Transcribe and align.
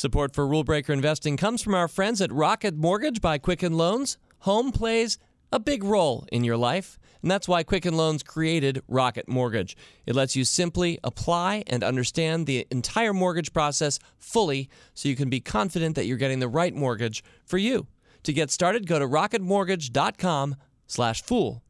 Support 0.00 0.34
for 0.34 0.46
Rule 0.46 0.64
Breaker 0.64 0.94
Investing 0.94 1.36
comes 1.36 1.60
from 1.60 1.74
our 1.74 1.86
friends 1.86 2.22
at 2.22 2.32
Rocket 2.32 2.74
Mortgage 2.74 3.20
by 3.20 3.36
Quicken 3.36 3.74
Loans. 3.74 4.16
Home 4.38 4.72
plays 4.72 5.18
a 5.52 5.60
big 5.60 5.84
role 5.84 6.24
in 6.32 6.42
your 6.42 6.56
life, 6.56 6.98
and 7.20 7.30
that's 7.30 7.46
why 7.46 7.62
Quicken 7.62 7.94
Loans 7.94 8.22
created 8.22 8.82
Rocket 8.88 9.28
Mortgage. 9.28 9.76
It 10.06 10.14
lets 10.14 10.34
you 10.34 10.44
simply 10.44 10.98
apply 11.04 11.64
and 11.66 11.84
understand 11.84 12.46
the 12.46 12.66
entire 12.70 13.12
mortgage 13.12 13.52
process 13.52 13.98
fully 14.16 14.70
so 14.94 15.10
you 15.10 15.16
can 15.16 15.28
be 15.28 15.38
confident 15.38 15.96
that 15.96 16.06
you're 16.06 16.16
getting 16.16 16.40
the 16.40 16.48
right 16.48 16.74
mortgage 16.74 17.22
for 17.44 17.58
you. 17.58 17.86
To 18.22 18.32
get 18.32 18.50
started, 18.50 18.86
go 18.86 18.98
to 18.98 19.06
rocketmortgage.com 19.06 20.56
slash 20.86 21.22
fool. 21.22 21.62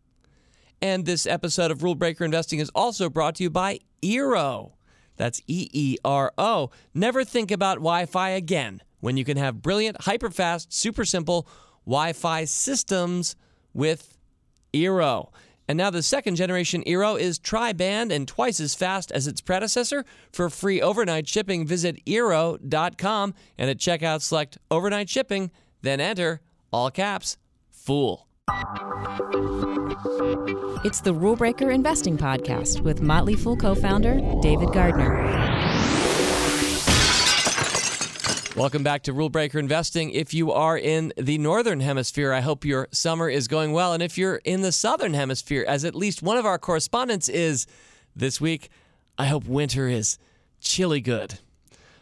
And 0.80 1.04
this 1.04 1.26
episode 1.26 1.72
of 1.72 1.82
Rule 1.82 1.96
Breaker 1.96 2.24
Investing 2.24 2.60
is 2.60 2.70
also 2.76 3.10
brought 3.10 3.34
to 3.34 3.42
you 3.42 3.50
by 3.50 3.80
Eero. 4.04 4.74
That's 5.21 5.43
E 5.46 5.68
E 5.75 5.98
R 6.02 6.32
O. 6.39 6.71
Never 6.95 7.25
think 7.25 7.50
about 7.50 7.75
Wi 7.77 8.07
Fi 8.07 8.30
again 8.30 8.80
when 9.00 9.19
you 9.19 9.25
can 9.27 9.37
have 9.37 9.61
brilliant, 9.61 10.00
hyper 10.00 10.30
fast, 10.30 10.73
super 10.73 11.05
simple 11.05 11.47
Wi 11.84 12.15
Fi 12.15 12.47
systems 12.47 13.37
with 13.75 14.16
Eero. 14.73 15.30
And 15.69 15.77
now 15.77 15.91
the 15.91 16.02
second 16.02 16.37
generation 16.37 16.83
Eero 16.84 17.20
is 17.20 17.38
tri-band 17.38 18.11
and 18.11 18.27
twice 18.27 18.61
as 18.61 18.75
fast 18.75 19.12
as 19.12 19.27
its 19.27 19.42
predecessor. 19.42 20.06
For 20.33 20.48
free 20.48 20.80
overnight 20.80 21.28
shipping, 21.28 21.66
visit 21.66 22.02
Eero.com 22.06 23.34
and 23.59 23.70
at 23.70 23.77
checkout 23.77 24.23
select 24.23 24.56
overnight 24.70 25.11
shipping, 25.11 25.50
then 25.83 26.00
enter 26.00 26.41
all 26.73 26.91
caps 26.91 27.37
fool. 27.70 28.30
It's 30.84 31.00
the 31.00 31.12
Rule 31.14 31.36
Breaker 31.36 31.70
Investing 31.70 32.16
Podcast 32.18 32.80
with 32.80 33.00
Motley 33.00 33.34
Fool 33.34 33.56
co 33.56 33.74
founder 33.74 34.20
David 34.42 34.72
Gardner. 34.72 35.14
Welcome 38.56 38.82
back 38.82 39.05
to 39.05 39.12
Rule 39.12 39.28
Breaker 39.28 39.58
Investing. 39.58 40.10
If 40.10 40.34
you 40.34 40.52
are 40.52 40.77
in 40.77 41.12
the 41.16 41.38
Northern 41.38 41.80
Hemisphere, 41.80 42.33
I 42.33 42.41
hope 42.41 42.64
your 42.64 42.88
summer 42.92 43.28
is 43.28 43.47
going 43.47 43.72
well. 43.72 43.92
And 43.92 44.02
if 44.02 44.19
you're 44.19 44.41
in 44.44 44.62
the 44.62 44.72
Southern 44.72 45.14
Hemisphere, 45.14 45.64
as 45.66 45.84
at 45.84 45.94
least 45.94 46.22
one 46.22 46.36
of 46.36 46.44
our 46.44 46.58
correspondents 46.58 47.28
is 47.28 47.66
this 48.16 48.41
week, 48.41 48.69
I 49.16 49.27
hope 49.27 49.44
winter 49.44 49.88
is 49.88 50.19
chilly 50.60 51.00
good. 51.00 51.38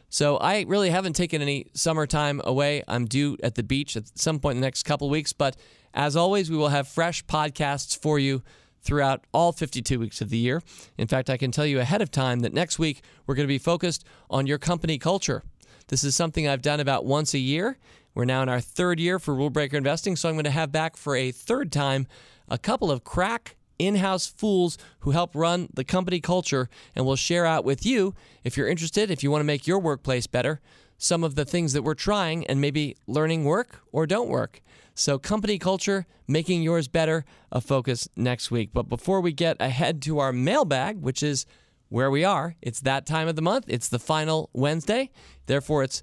So 0.09 0.39
I 0.39 0.65
really 0.67 0.91
haven't 0.91 1.15
taken 1.15 1.43
any 1.43 1.67
summertime 1.75 2.41
away. 2.45 2.83
I'm 2.89 3.05
due 3.07 3.37
at 3.43 3.57
the 3.57 3.63
beach 3.63 3.97
at 3.97 4.19
some 4.19 4.39
point 4.39 4.57
in 4.57 4.61
the 4.61 4.67
next 4.67 4.85
couple 4.85 5.11
weeks, 5.11 5.33
but 5.33 5.57
as 5.93 6.17
always, 6.17 6.51
we 6.51 6.57
will 6.57 6.69
have 6.69 6.89
fresh 6.89 7.25
podcasts 7.27 7.97
for 7.97 8.19
you 8.19 8.43
throughout 8.81 9.25
all 9.33 9.53
52 9.53 9.99
weeks 9.99 10.21
of 10.21 10.31
the 10.31 10.39
year. 10.39 10.63
In 10.97 11.09
fact, 11.09 11.29
I 11.29 11.37
can 11.37 11.51
tell 11.51 11.67
you 11.67 11.81
ahead 11.81 12.01
of 12.01 12.11
time 12.11 12.41
that 12.41 12.55
next 12.55 12.79
week 12.79 13.03
we're 13.27 13.35
going 13.35 13.47
to 13.47 13.53
be 13.53 13.59
focused 13.59 14.05
on 14.31 14.47
your 14.47 14.59
company 14.59 14.99
culture. 14.99 15.43
This 15.89 16.05
is 16.05 16.17
something 16.17 16.49
I've 16.49 16.63
done 16.63 16.81
about 16.81 17.05
once 17.05 17.35
a 17.35 17.39
year. 17.39 17.77
We're 18.15 18.25
now 18.25 18.43
in 18.43 18.49
our 18.49 18.61
third 18.61 18.99
year 18.99 19.19
for 19.19 19.35
Rule 19.35 19.51
Breaker 19.51 19.77
Investing, 19.77 20.17
so 20.17 20.29
I'm 20.29 20.37
going 20.37 20.45
to 20.45 20.51
have 20.51 20.73
back 20.73 20.97
for 20.97 21.17
a 21.17 21.31
third 21.31 21.71
time 21.71 22.07
a 22.49 22.59
couple 22.59 22.91
of 22.91 23.05
crack 23.05 23.57
in 23.79 23.97
house 23.97 24.27
fools 24.27 24.79
who 25.01 25.13
help 25.13 25.35
run 25.35 25.69
the 25.75 25.85
company 25.85 26.21
culture, 26.21 26.69
and 26.95 27.07
we'll 27.07 27.17
share 27.17 27.47
out 27.47 27.65
with 27.65 27.87
you, 27.87 28.15
if 28.45 28.57
you're 28.57 28.69
interested, 28.69 29.11
if 29.11 29.23
you 29.23 29.31
want 29.31 29.41
to 29.41 29.47
make 29.47 29.67
your 29.67 29.79
workplace 29.79 30.27
better, 30.27 30.61
some 30.97 31.23
of 31.23 31.37
the 31.37 31.45
things 31.45 31.73
that 31.73 31.83
we're 31.83 31.95
trying 31.95 32.47
and 32.47 32.61
maybe 32.61 32.97
learning 33.07 33.45
work 33.45 33.81
or 33.93 34.07
don't 34.07 34.29
work. 34.29 34.61
So, 34.95 35.17
company 35.17 35.59
culture, 35.59 36.07
making 36.27 36.63
yours 36.63 36.89
better, 36.89 37.25
a 37.53 37.61
focus 37.61 38.09
next 38.17 38.51
week. 38.51 38.71
But 38.73 38.89
before 38.89 39.21
we 39.21 39.33
get 39.33 39.57
ahead 39.61 40.03
to 40.03 40.19
our 40.19 40.33
mailbag, 40.33 41.01
which 41.01 41.23
is 41.23 41.47
where 41.89 42.11
we 42.11 42.25
are, 42.25 42.57
it's 42.61 42.81
that 42.81 43.07
time 43.07 43.29
of 43.29 43.37
the 43.37 43.43
month. 43.43 43.67
It's 43.69 43.89
the 43.89 44.01
final 44.01 44.51
Wednesday. 44.53 45.11
Therefore, 45.47 45.85
it's 45.85 46.03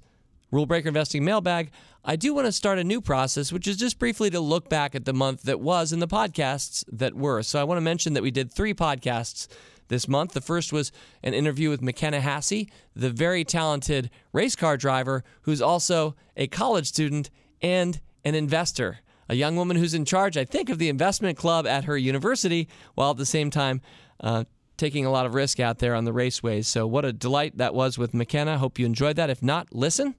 Rule 0.56 0.64
Breaker 0.64 0.88
Investing 0.88 1.22
Mailbag. 1.22 1.70
I 2.02 2.16
do 2.16 2.32
want 2.32 2.46
to 2.46 2.52
start 2.52 2.78
a 2.78 2.84
new 2.84 3.02
process, 3.02 3.52
which 3.52 3.68
is 3.68 3.76
just 3.76 3.98
briefly 3.98 4.30
to 4.30 4.40
look 4.40 4.70
back 4.70 4.94
at 4.94 5.04
the 5.04 5.12
month 5.12 5.42
that 5.42 5.60
was 5.60 5.92
and 5.92 6.00
the 6.00 6.08
podcasts 6.08 6.82
that 6.90 7.12
were. 7.12 7.42
So, 7.42 7.60
I 7.60 7.64
want 7.64 7.76
to 7.76 7.82
mention 7.82 8.14
that 8.14 8.22
we 8.22 8.30
did 8.30 8.50
three 8.50 8.72
podcasts 8.72 9.48
this 9.88 10.08
month. 10.08 10.32
The 10.32 10.40
first 10.40 10.72
was 10.72 10.92
an 11.22 11.34
interview 11.34 11.68
with 11.68 11.82
McKenna 11.82 12.20
Haase, 12.20 12.70
the 12.94 13.10
very 13.10 13.44
talented 13.44 14.08
race 14.32 14.56
car 14.56 14.78
driver 14.78 15.24
who's 15.42 15.60
also 15.60 16.16
a 16.38 16.46
college 16.46 16.86
student 16.86 17.28
and 17.60 18.00
an 18.24 18.34
investor, 18.34 19.00
a 19.28 19.34
young 19.34 19.56
woman 19.56 19.76
who's 19.76 19.92
in 19.92 20.06
charge, 20.06 20.38
I 20.38 20.46
think, 20.46 20.70
of 20.70 20.78
the 20.78 20.88
investment 20.88 21.36
club 21.36 21.66
at 21.66 21.84
her 21.84 21.98
university, 21.98 22.66
while 22.94 23.10
at 23.10 23.18
the 23.18 23.26
same 23.26 23.50
time 23.50 23.82
uh, 24.20 24.44
taking 24.76 25.04
a 25.04 25.10
lot 25.10 25.26
of 25.26 25.34
risk 25.34 25.60
out 25.60 25.78
there 25.78 25.94
on 25.94 26.04
the 26.04 26.12
raceways. 26.12 26.66
So, 26.66 26.86
what 26.86 27.04
a 27.04 27.12
delight 27.12 27.58
that 27.58 27.74
was 27.74 27.98
with 27.98 28.14
McKenna. 28.14 28.58
Hope 28.58 28.78
you 28.78 28.86
enjoyed 28.86 29.16
that. 29.16 29.30
If 29.30 29.42
not, 29.42 29.74
listen. 29.74 30.14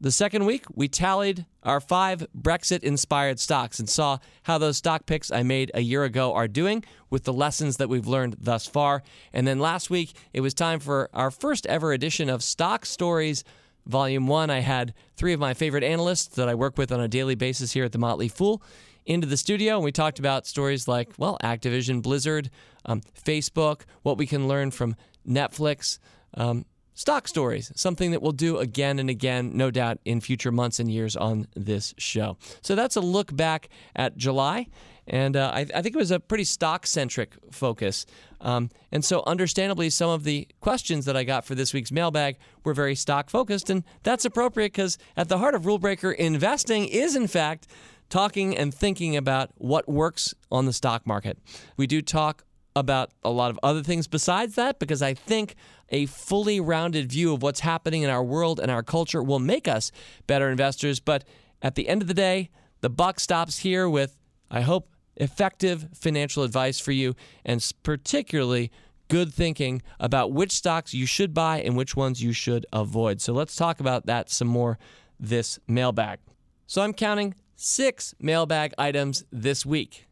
The 0.00 0.10
second 0.10 0.46
week, 0.46 0.64
we 0.74 0.88
tallied 0.88 1.46
our 1.62 1.78
five 1.78 2.26
Brexit 2.36 2.82
inspired 2.82 3.38
stocks 3.38 3.78
and 3.78 3.88
saw 3.88 4.18
how 4.42 4.58
those 4.58 4.78
stock 4.78 5.06
picks 5.06 5.30
I 5.30 5.44
made 5.44 5.70
a 5.74 5.80
year 5.80 6.02
ago 6.02 6.34
are 6.34 6.48
doing 6.48 6.82
with 7.08 7.22
the 7.22 7.32
lessons 7.32 7.76
that 7.76 7.88
we've 7.88 8.08
learned 8.08 8.38
thus 8.40 8.66
far. 8.66 9.04
And 9.32 9.46
then 9.46 9.60
last 9.60 9.90
week, 9.90 10.12
it 10.32 10.40
was 10.40 10.54
time 10.54 10.80
for 10.80 11.08
our 11.14 11.30
first 11.30 11.66
ever 11.66 11.92
edition 11.92 12.28
of 12.28 12.42
Stock 12.42 12.84
Stories 12.84 13.44
Volume 13.86 14.28
1, 14.28 14.48
I 14.48 14.60
had 14.60 14.94
three 15.16 15.32
of 15.32 15.40
my 15.40 15.54
favorite 15.54 15.82
analysts 15.82 16.36
that 16.36 16.48
I 16.48 16.54
work 16.54 16.78
with 16.78 16.92
on 16.92 17.00
a 17.00 17.08
daily 17.08 17.34
basis 17.34 17.72
here 17.72 17.84
at 17.84 17.92
The 17.92 17.98
Motley 17.98 18.28
Fool 18.28 18.62
into 19.06 19.26
the 19.26 19.36
studio, 19.36 19.76
and 19.76 19.84
we 19.84 19.92
talked 19.92 20.18
about 20.18 20.46
stories 20.46 20.86
like, 20.86 21.10
well, 21.18 21.38
Activision, 21.42 22.02
Blizzard, 22.02 22.50
um, 22.84 23.00
Facebook, 23.24 23.82
what 24.02 24.18
we 24.18 24.26
can 24.26 24.48
learn 24.48 24.70
from 24.70 24.96
Netflix, 25.26 25.98
um, 26.34 26.64
stock 26.94 27.26
stories, 27.26 27.72
something 27.74 28.10
that 28.10 28.22
we'll 28.22 28.32
do 28.32 28.58
again 28.58 28.98
and 28.98 29.08
again, 29.08 29.52
no 29.54 29.70
doubt, 29.70 29.98
in 30.04 30.20
future 30.20 30.52
months 30.52 30.78
and 30.78 30.90
years 30.90 31.16
on 31.16 31.46
this 31.54 31.94
show. 31.98 32.36
So 32.60 32.74
that's 32.74 32.96
a 32.96 33.00
look 33.00 33.34
back 33.34 33.68
at 33.96 34.16
July. 34.16 34.66
And 35.06 35.36
uh, 35.36 35.50
I, 35.52 35.60
I, 35.60 35.82
think 35.82 35.96
it 35.96 35.98
was 35.98 36.12
a 36.12 36.20
pretty 36.20 36.44
stock 36.44 36.86
centric 36.86 37.34
focus. 37.50 38.06
Um, 38.40 38.70
and 38.92 39.04
so, 39.04 39.24
understandably, 39.26 39.90
some 39.90 40.10
of 40.10 40.22
the 40.22 40.46
questions 40.60 41.06
that 41.06 41.16
I 41.16 41.24
got 41.24 41.44
for 41.44 41.56
this 41.56 41.74
week's 41.74 41.90
mailbag 41.90 42.36
were 42.64 42.72
very 42.72 42.94
stock 42.94 43.28
focused. 43.28 43.68
And 43.68 43.82
that's 44.04 44.24
appropriate 44.24 44.72
because 44.72 44.98
at 45.16 45.28
the 45.28 45.38
heart 45.38 45.56
of 45.56 45.66
Rule 45.66 45.78
Breaker 45.78 46.12
investing 46.12 46.86
is, 46.86 47.16
in 47.16 47.26
fact, 47.26 47.66
talking 48.12 48.54
and 48.54 48.74
thinking 48.74 49.16
about 49.16 49.50
what 49.56 49.88
works 49.88 50.34
on 50.50 50.66
the 50.66 50.72
stock 50.72 51.06
market. 51.06 51.38
We 51.78 51.86
do 51.86 52.02
talk 52.02 52.44
about 52.76 53.10
a 53.24 53.30
lot 53.30 53.50
of 53.50 53.58
other 53.62 53.82
things 53.82 54.06
besides 54.06 54.54
that 54.56 54.78
because 54.78 55.00
I 55.00 55.14
think 55.14 55.54
a 55.88 56.04
fully 56.06 56.60
rounded 56.60 57.10
view 57.10 57.32
of 57.32 57.42
what's 57.42 57.60
happening 57.60 58.02
in 58.02 58.10
our 58.10 58.22
world 58.22 58.60
and 58.60 58.70
our 58.70 58.82
culture 58.82 59.22
will 59.22 59.38
make 59.38 59.66
us 59.66 59.90
better 60.26 60.50
investors. 60.50 61.00
But 61.00 61.24
at 61.62 61.74
the 61.74 61.88
end 61.88 62.02
of 62.02 62.08
the 62.08 62.14
day, 62.14 62.50
the 62.82 62.90
buck 62.90 63.18
stops 63.18 63.58
here 63.58 63.88
with, 63.88 64.18
I 64.50 64.60
hope, 64.60 64.90
effective 65.16 65.88
financial 65.94 66.42
advice 66.42 66.78
for 66.78 66.92
you, 66.92 67.14
and 67.46 67.66
particularly 67.82 68.70
good 69.08 69.32
thinking 69.32 69.80
about 69.98 70.32
which 70.32 70.52
stocks 70.52 70.92
you 70.92 71.06
should 71.06 71.32
buy 71.32 71.62
and 71.62 71.76
which 71.76 71.96
ones 71.96 72.22
you 72.22 72.34
should 72.34 72.66
avoid. 72.74 73.22
So 73.22 73.32
let's 73.32 73.56
talk 73.56 73.80
about 73.80 74.04
that 74.04 74.30
some 74.30 74.48
more 74.48 74.78
this 75.18 75.58
mailbag. 75.66 76.18
So 76.66 76.82
I'm 76.82 76.92
counting 76.92 77.34
six 77.62 78.14
mailbag 78.18 78.74
items 78.76 79.24
this 79.30 79.64
week. 79.64 80.06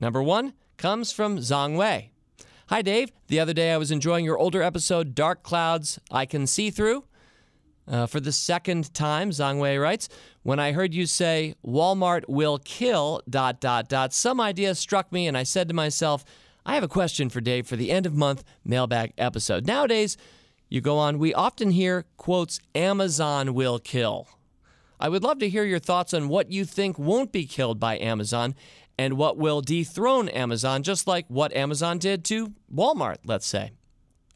Number 0.00 0.22
one 0.22 0.52
comes 0.76 1.10
from 1.12 1.38
Zhang 1.38 1.76
Wei. 1.76 2.12
Hi, 2.68 2.82
Dave. 2.82 3.10
The 3.26 3.40
other 3.40 3.52
day 3.52 3.72
I 3.72 3.78
was 3.78 3.90
enjoying 3.90 4.24
your 4.24 4.38
older 4.38 4.62
episode, 4.62 5.14
Dark 5.14 5.42
Clouds 5.42 5.98
I 6.10 6.24
Can 6.24 6.46
See 6.46 6.70
Through. 6.70 7.04
Uh, 7.86 8.06
for 8.06 8.20
the 8.20 8.32
second 8.32 8.94
time, 8.94 9.30
Zhang 9.30 9.58
Wei 9.58 9.76
writes, 9.76 10.08
when 10.42 10.58
I 10.58 10.72
heard 10.72 10.94
you 10.94 11.04
say 11.06 11.54
Walmart 11.66 12.24
will 12.28 12.58
kill 12.58 13.20
dot 13.28 13.60
dot 13.60 13.88
dot, 13.88 14.14
some 14.14 14.40
idea 14.40 14.74
struck 14.74 15.12
me, 15.12 15.26
and 15.26 15.36
I 15.36 15.42
said 15.42 15.68
to 15.68 15.74
myself, 15.74 16.24
I 16.64 16.74
have 16.74 16.84
a 16.84 16.88
question 16.88 17.28
for 17.28 17.42
Dave 17.42 17.66
for 17.66 17.76
the 17.76 17.90
end 17.90 18.06
of 18.06 18.14
month 18.14 18.42
mailbag 18.64 19.12
episode. 19.18 19.66
Nowadays, 19.66 20.16
you 20.70 20.80
go 20.80 20.96
on, 20.96 21.18
we 21.18 21.34
often 21.34 21.72
hear 21.72 22.06
quotes, 22.16 22.58
Amazon 22.74 23.52
will 23.52 23.78
kill. 23.78 24.28
I 25.04 25.10
would 25.10 25.22
love 25.22 25.38
to 25.40 25.50
hear 25.50 25.64
your 25.64 25.80
thoughts 25.80 26.14
on 26.14 26.28
what 26.30 26.50
you 26.50 26.64
think 26.64 26.98
won't 26.98 27.30
be 27.30 27.44
killed 27.44 27.78
by 27.78 27.98
Amazon 27.98 28.54
and 28.96 29.18
what 29.18 29.36
will 29.36 29.60
dethrone 29.60 30.30
Amazon, 30.30 30.82
just 30.82 31.06
like 31.06 31.26
what 31.28 31.54
Amazon 31.54 31.98
did 31.98 32.24
to 32.24 32.54
Walmart, 32.74 33.18
let's 33.26 33.44
say. 33.44 33.72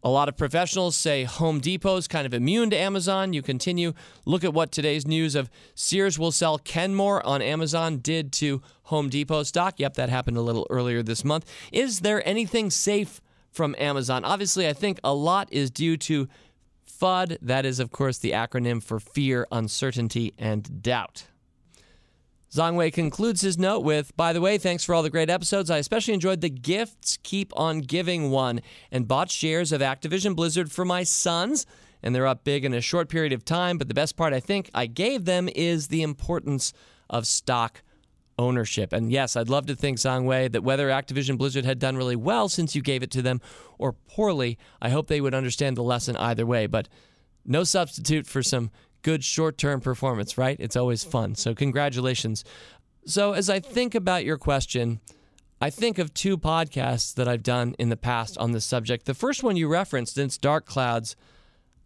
A 0.03 0.11
lot 0.11 0.29
of 0.29 0.37
professionals 0.37 0.95
say 0.95 1.25
Home 1.25 1.59
Depot 1.59 1.97
is 1.97 2.07
kind 2.07 2.27
of 2.27 2.35
immune 2.35 2.69
to 2.69 2.77
Amazon. 2.77 3.33
You 3.33 3.41
continue, 3.41 3.95
look 4.27 4.45
at 4.45 4.53
what 4.53 4.71
today's 4.71 5.07
news 5.07 5.35
of 5.35 5.49
Sears 5.75 6.19
will 6.19 6.33
sell 6.33 6.59
Kenmore 6.59 7.25
on 7.27 7.41
Amazon 7.41 8.01
did 8.01 8.31
to 8.35 8.61
Home 8.83 9.09
Depot 9.09 9.45
stock. 9.45 9.81
Yep, 9.81 9.95
that 9.95 10.11
happened 10.11 10.37
a 10.37 10.43
little 10.43 10.67
earlier 10.69 11.03
this 11.03 11.25
month. 11.25 11.51
Is 11.73 12.01
there 12.01 12.23
anything 12.29 12.69
safe 12.69 13.23
from 13.51 13.75
Amazon? 13.79 14.23
Obviously, 14.23 14.69
I 14.69 14.75
think 14.75 15.01
a 15.03 15.15
lot 15.15 15.49
is 15.51 15.71
due 15.71 15.97
to 15.97 16.29
FUD. 17.01 17.39
That 17.41 17.65
is, 17.65 17.81
of 17.81 17.91
course, 17.91 18.19
the 18.19 18.33
acronym 18.33 18.83
for 18.83 18.99
fear, 18.99 19.47
uncertainty, 19.53 20.35
and 20.39 20.83
doubt. 20.83 21.27
Zhang 22.51 22.77
Wei 22.77 22.91
concludes 22.91 23.43
his 23.43 23.59
note 23.59 23.81
with, 23.81 24.17
By 24.17 24.33
the 24.33 24.41
way, 24.41 24.57
thanks 24.57 24.85
for 24.85 24.95
all 24.95 25.03
the 25.03 25.11
great 25.11 25.29
episodes. 25.29 25.71
I 25.71 25.77
especially 25.77 26.15
enjoyed 26.15 26.41
the 26.41 26.49
Gifts 26.49 27.19
Keep 27.23 27.53
on 27.57 27.81
Giving 27.81 28.31
one 28.31 28.61
and 28.91 29.07
bought 29.07 29.31
shares 29.31 29.71
of 29.71 29.83
Activision 29.83 30.35
Blizzard 30.35 30.73
for 30.73 30.85
my 30.85 31.03
sons 31.03 31.67
and 32.03 32.15
they're 32.15 32.27
up 32.27 32.45
big 32.45 32.65
in 32.65 32.75
a 32.75 32.81
short 32.81 33.09
period 33.09 33.33
of 33.33 33.45
time. 33.45 33.79
But 33.79 33.89
the 33.89 33.95
best 33.95 34.17
part 34.17 34.33
I 34.33 34.41
think 34.41 34.71
I 34.75 34.87
gave 34.87 35.25
them 35.25 35.49
is 35.55 35.89
the 35.89 36.03
importance 36.03 36.73
of 37.11 37.27
stock 37.27 37.83
ownership. 38.39 38.93
And 38.93 39.11
yes, 39.11 39.37
I'd 39.37 39.49
love 39.49 39.67
to 39.67 39.75
think, 39.75 39.99
Zhang 39.99 40.53
that 40.53 40.63
whether 40.63 40.89
Activision 40.89 41.37
Blizzard 41.37 41.65
had 41.65 41.79
done 41.79 41.97
really 41.97 42.17
well 42.17 42.49
since 42.49 42.75
you 42.75 42.83
gave 42.83 43.03
it 43.03 43.11
to 43.11 43.23
them 43.23 43.41
or 43.79 43.93
poorly, 43.93 44.59
I 44.81 44.91
hope 44.91 45.09
they 45.09 45.21
would 45.21 45.35
understand 45.35 45.77
the 45.77 45.83
lesson 45.83 46.17
either 46.17 46.47
way. 46.47 46.67
But 46.67 46.89
no 47.45 47.65
substitute 47.65 48.27
for 48.27 48.43
some 48.43 48.71
good 49.03 49.25
short 49.25 49.59
term 49.59 49.81
performance, 49.81 50.39
right? 50.39 50.57
It's 50.61 50.77
always 50.77 51.05
fun. 51.05 51.35
So, 51.35 51.55
congratulations. 51.55 52.45
So, 53.07 53.33
as 53.33 53.51
I 53.51 53.61
think 53.61 53.95
about 53.95 54.25
your 54.25 54.39
question, 54.39 55.01
I 55.61 55.71
think 55.71 55.99
of 55.99 56.15
two 56.15 56.39
podcasts 56.39 57.15
that 57.15 57.27
I've 57.27 57.43
done 57.43 57.75
in 57.79 57.89
the 57.89 57.97
past 57.97 58.39
on 58.39 58.53
this 58.53 58.65
subject. 58.65 59.07
The 59.07 59.15
first 59.15 59.43
one 59.43 59.57
you 59.57 59.67
referenced, 59.67 60.17
it's 60.17 60.39
Dark 60.39 60.67
Clouds 60.67 61.17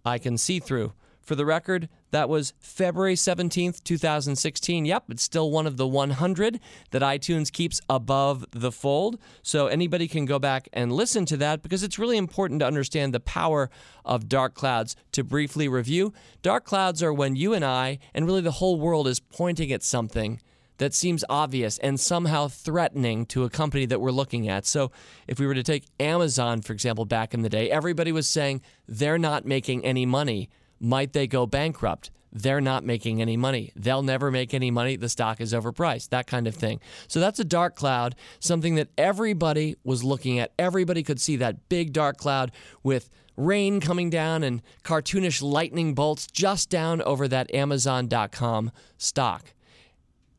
I 0.05 0.19
Can 0.19 0.37
See 0.37 0.60
Through. 0.60 0.93
For 1.22 1.36
the 1.36 1.46
record, 1.46 1.88
that 2.10 2.28
was 2.28 2.52
February 2.58 3.14
17th, 3.14 3.84
2016. 3.84 4.84
Yep, 4.84 5.04
it's 5.10 5.22
still 5.22 5.50
one 5.52 5.69
of 5.69 5.76
the 5.76 5.86
100 5.86 6.58
that 6.90 7.00
iTunes 7.00 7.52
keeps 7.52 7.80
above 7.88 8.44
the 8.50 8.72
fold. 8.72 9.19
So 9.42 9.69
anybody 9.69 10.08
can 10.08 10.24
go 10.24 10.40
back 10.40 10.69
and 10.72 10.92
listen 10.92 11.24
to 11.26 11.36
that 11.36 11.62
because 11.62 11.84
it's 11.84 11.98
really 11.98 12.16
important 12.16 12.58
to 12.60 12.66
understand 12.66 13.14
the 13.14 13.20
power 13.20 13.70
of 14.04 14.28
dark 14.28 14.54
clouds. 14.54 14.96
To 15.12 15.22
briefly 15.22 15.69
review, 15.69 16.12
dark 16.42 16.64
clouds 16.64 17.02
are 17.02 17.12
when 17.12 17.36
you 17.36 17.54
and 17.54 17.64
I, 17.64 18.00
and 18.12 18.26
really 18.26 18.40
the 18.40 18.50
whole 18.52 18.80
world, 18.80 19.06
is 19.06 19.20
pointing 19.20 19.70
at 19.72 19.84
something 19.84 20.40
that 20.78 20.92
seems 20.92 21.24
obvious 21.28 21.78
and 21.78 22.00
somehow 22.00 22.48
threatening 22.48 23.24
to 23.26 23.44
a 23.44 23.50
company 23.50 23.86
that 23.86 24.00
we're 24.00 24.10
looking 24.10 24.48
at. 24.48 24.66
So, 24.66 24.90
if 25.28 25.38
we 25.38 25.46
were 25.46 25.54
to 25.54 25.62
take 25.62 25.84
Amazon, 26.00 26.60
for 26.60 26.72
example, 26.72 27.04
back 27.04 27.34
in 27.34 27.42
the 27.42 27.48
day, 27.48 27.70
everybody 27.70 28.10
was 28.10 28.28
saying 28.28 28.62
they're 28.88 29.19
not 29.19 29.44
making 29.44 29.84
any 29.84 30.04
money. 30.06 30.48
Might 30.82 31.12
they 31.12 31.29
go 31.29 31.46
bankrupt? 31.46 32.11
They're 32.32 32.61
not 32.61 32.84
making 32.84 33.23
any 33.23 33.37
money. 33.37 33.73
They'll 33.76 34.02
never 34.02 34.31
make 34.31 34.52
any 34.52 34.70
money. 34.70 34.96
The 34.96 35.08
stock 35.08 35.40
is 35.40 35.52
overpriced, 35.52 36.08
that 36.08 36.26
kind 36.26 36.49
of 36.49 36.56
thing. 36.56 36.81
So 37.06 37.20
that's 37.20 37.38
a 37.38 37.44
dark 37.44 37.76
cloud, 37.76 38.17
something 38.40 38.75
that 38.75 38.88
everybody 38.99 39.76
was 39.84 40.02
looking 40.02 40.38
at. 40.40 40.52
Everybody 40.58 41.02
could 41.02 41.20
see 41.20 41.37
that 41.37 41.69
big 41.69 41.93
dark 41.93 42.17
cloud 42.17 42.50
with 42.82 43.11
rain 43.37 43.81
coming 43.81 44.11
down 44.11 44.43
and 44.43 44.61
cartoonish 44.82 45.40
lightning 45.40 45.94
bolts 45.94 46.26
just 46.26 46.69
down 46.69 47.00
over 47.02 47.29
that 47.29 47.55
Amazon.com 47.55 48.73
stock. 48.99 49.55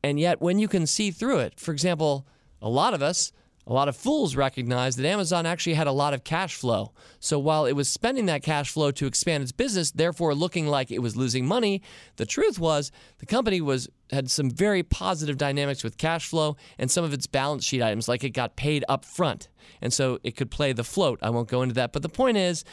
And 0.03 0.19
yet, 0.19 0.41
when 0.41 0.59
you 0.59 0.67
can 0.67 0.85
see 0.85 1.09
through 1.09 1.39
it, 1.39 1.57
for 1.57 1.71
example, 1.71 2.27
a 2.61 2.69
lot 2.69 2.93
of 2.93 3.01
us, 3.01 3.31
a 3.65 3.73
lot 3.73 3.87
of 3.87 3.95
fools 3.95 4.35
recognized 4.35 4.99
that 4.99 5.05
Amazon 5.05 5.45
actually 5.45 5.75
had 5.75 5.87
a 5.87 5.91
lot 5.91 6.13
of 6.13 6.23
cash 6.23 6.55
flow. 6.55 6.91
So 7.19 7.39
while 7.39 7.65
it 7.65 7.73
was 7.73 7.89
spending 7.89 8.25
that 8.25 8.43
cash 8.43 8.71
flow 8.71 8.91
to 8.91 9.05
expand 9.05 9.43
its 9.43 9.51
business, 9.51 9.91
therefore 9.91 10.35
looking 10.35 10.67
like 10.67 10.91
it 10.91 10.99
was 10.99 11.15
losing 11.15 11.45
money, 11.45 11.81
the 12.17 12.25
truth 12.25 12.59
was 12.59 12.91
the 13.19 13.25
company 13.25 13.61
was 13.61 13.87
had 14.11 14.29
some 14.29 14.49
very 14.49 14.83
positive 14.83 15.37
dynamics 15.37 15.83
with 15.83 15.97
cash 15.97 16.27
flow 16.27 16.57
and 16.77 16.91
some 16.91 17.05
of 17.05 17.13
its 17.13 17.25
balance 17.25 17.65
sheet 17.65 17.81
items 17.81 18.07
like 18.07 18.23
it 18.23 18.31
got 18.31 18.55
paid 18.55 18.83
up 18.89 19.05
front. 19.05 19.47
And 19.81 19.93
so 19.93 20.19
it 20.23 20.35
could 20.35 20.51
play 20.51 20.73
the 20.73 20.83
float. 20.83 21.19
I 21.21 21.29
won't 21.29 21.47
go 21.47 21.61
into 21.61 21.75
that, 21.75 21.93
but 21.93 22.01
the 22.01 22.09
point 22.09 22.37
is 22.37 22.63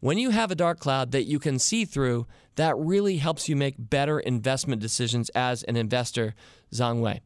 when 0.00 0.18
you 0.18 0.30
have 0.30 0.50
a 0.50 0.56
dark 0.56 0.80
cloud 0.80 1.12
that 1.12 1.24
you 1.24 1.38
can 1.38 1.58
see 1.58 1.84
through, 1.84 2.26
that 2.56 2.76
really 2.76 3.18
helps 3.18 3.48
you 3.48 3.56
make 3.56 3.76
better 3.78 4.18
investment 4.18 4.82
decisions 4.82 5.28
as 5.30 5.62
an 5.62 5.76
investor, 5.76 6.34
Zhang 6.74 7.00
Wei. 7.00 7.20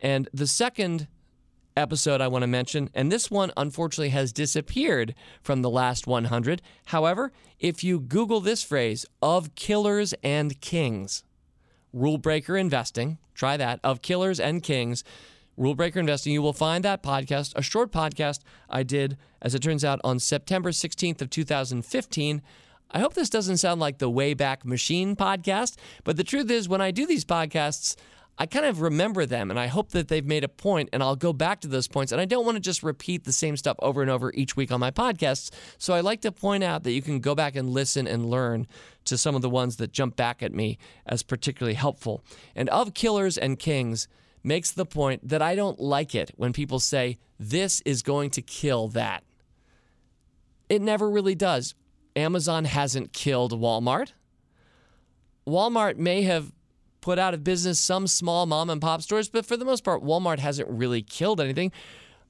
And 0.00 0.28
the 0.32 0.46
second 0.46 1.08
episode 1.76 2.20
I 2.20 2.28
want 2.28 2.42
to 2.42 2.46
mention, 2.48 2.90
and 2.94 3.12
this 3.12 3.30
one 3.30 3.52
unfortunately 3.56 4.10
has 4.10 4.32
disappeared 4.32 5.14
from 5.42 5.62
the 5.62 5.70
last 5.70 6.06
100. 6.06 6.62
However, 6.86 7.32
if 7.58 7.84
you 7.84 8.00
Google 8.00 8.40
this 8.40 8.62
phrase, 8.62 9.06
of 9.22 9.54
killers 9.54 10.14
and 10.22 10.60
kings, 10.60 11.24
rule 11.92 12.18
breaker 12.18 12.56
investing, 12.56 13.18
try 13.34 13.56
that, 13.56 13.80
of 13.84 14.02
killers 14.02 14.40
and 14.40 14.62
kings, 14.62 15.04
rule 15.56 15.74
breaker 15.74 16.00
investing, 16.00 16.32
you 16.32 16.42
will 16.42 16.52
find 16.52 16.84
that 16.84 17.02
podcast, 17.02 17.52
a 17.56 17.62
short 17.62 17.92
podcast 17.92 18.40
I 18.68 18.82
did, 18.82 19.16
as 19.40 19.54
it 19.54 19.62
turns 19.62 19.84
out, 19.84 20.00
on 20.04 20.18
September 20.18 20.70
16th 20.70 21.22
of 21.22 21.30
2015. 21.30 22.42
I 22.90 23.00
hope 23.00 23.14
this 23.14 23.30
doesn't 23.30 23.56
sound 23.56 23.80
like 23.80 23.98
the 23.98 24.10
Wayback 24.10 24.64
Machine 24.64 25.16
podcast, 25.16 25.76
but 26.04 26.16
the 26.16 26.24
truth 26.24 26.50
is, 26.50 26.68
when 26.68 26.80
I 26.80 26.92
do 26.92 27.04
these 27.04 27.24
podcasts, 27.24 27.96
I 28.38 28.44
kind 28.44 28.66
of 28.66 28.82
remember 28.82 29.24
them 29.24 29.50
and 29.50 29.58
I 29.58 29.66
hope 29.66 29.90
that 29.92 30.08
they've 30.08 30.24
made 30.24 30.44
a 30.44 30.48
point 30.48 30.90
and 30.92 31.02
I'll 31.02 31.16
go 31.16 31.32
back 31.32 31.60
to 31.60 31.68
those 31.68 31.88
points. 31.88 32.12
And 32.12 32.20
I 32.20 32.26
don't 32.26 32.44
want 32.44 32.56
to 32.56 32.60
just 32.60 32.82
repeat 32.82 33.24
the 33.24 33.32
same 33.32 33.56
stuff 33.56 33.76
over 33.80 34.02
and 34.02 34.10
over 34.10 34.30
each 34.34 34.56
week 34.56 34.70
on 34.70 34.78
my 34.78 34.90
podcasts. 34.90 35.50
So 35.78 35.94
I 35.94 36.00
like 36.00 36.20
to 36.20 36.32
point 36.32 36.62
out 36.62 36.82
that 36.84 36.92
you 36.92 37.00
can 37.00 37.20
go 37.20 37.34
back 37.34 37.56
and 37.56 37.70
listen 37.70 38.06
and 38.06 38.26
learn 38.26 38.66
to 39.06 39.16
some 39.16 39.34
of 39.34 39.42
the 39.42 39.48
ones 39.48 39.76
that 39.76 39.92
jump 39.92 40.16
back 40.16 40.42
at 40.42 40.52
me 40.52 40.76
as 41.06 41.22
particularly 41.22 41.74
helpful. 41.74 42.22
And 42.54 42.68
of 42.68 42.92
Killers 42.92 43.38
and 43.38 43.58
Kings 43.58 44.06
makes 44.42 44.70
the 44.70 44.86
point 44.86 45.26
that 45.26 45.40
I 45.40 45.54
don't 45.54 45.80
like 45.80 46.14
it 46.14 46.30
when 46.36 46.52
people 46.52 46.78
say, 46.78 47.18
this 47.38 47.80
is 47.86 48.02
going 48.02 48.30
to 48.30 48.42
kill 48.42 48.88
that. 48.88 49.24
It 50.68 50.82
never 50.82 51.08
really 51.08 51.34
does. 51.34 51.74
Amazon 52.14 52.64
hasn't 52.64 53.12
killed 53.12 53.52
Walmart. 53.52 54.12
Walmart 55.46 55.96
may 55.96 56.22
have 56.22 56.52
put 57.06 57.20
out 57.20 57.32
of 57.32 57.44
business 57.44 57.78
some 57.78 58.04
small 58.04 58.46
mom 58.46 58.68
and 58.68 58.80
pop 58.80 59.00
stores, 59.00 59.28
but 59.28 59.46
for 59.46 59.56
the 59.56 59.64
most 59.64 59.84
part, 59.84 60.02
Walmart 60.02 60.40
hasn't 60.40 60.68
really 60.68 61.02
killed 61.02 61.40
anything. 61.40 61.70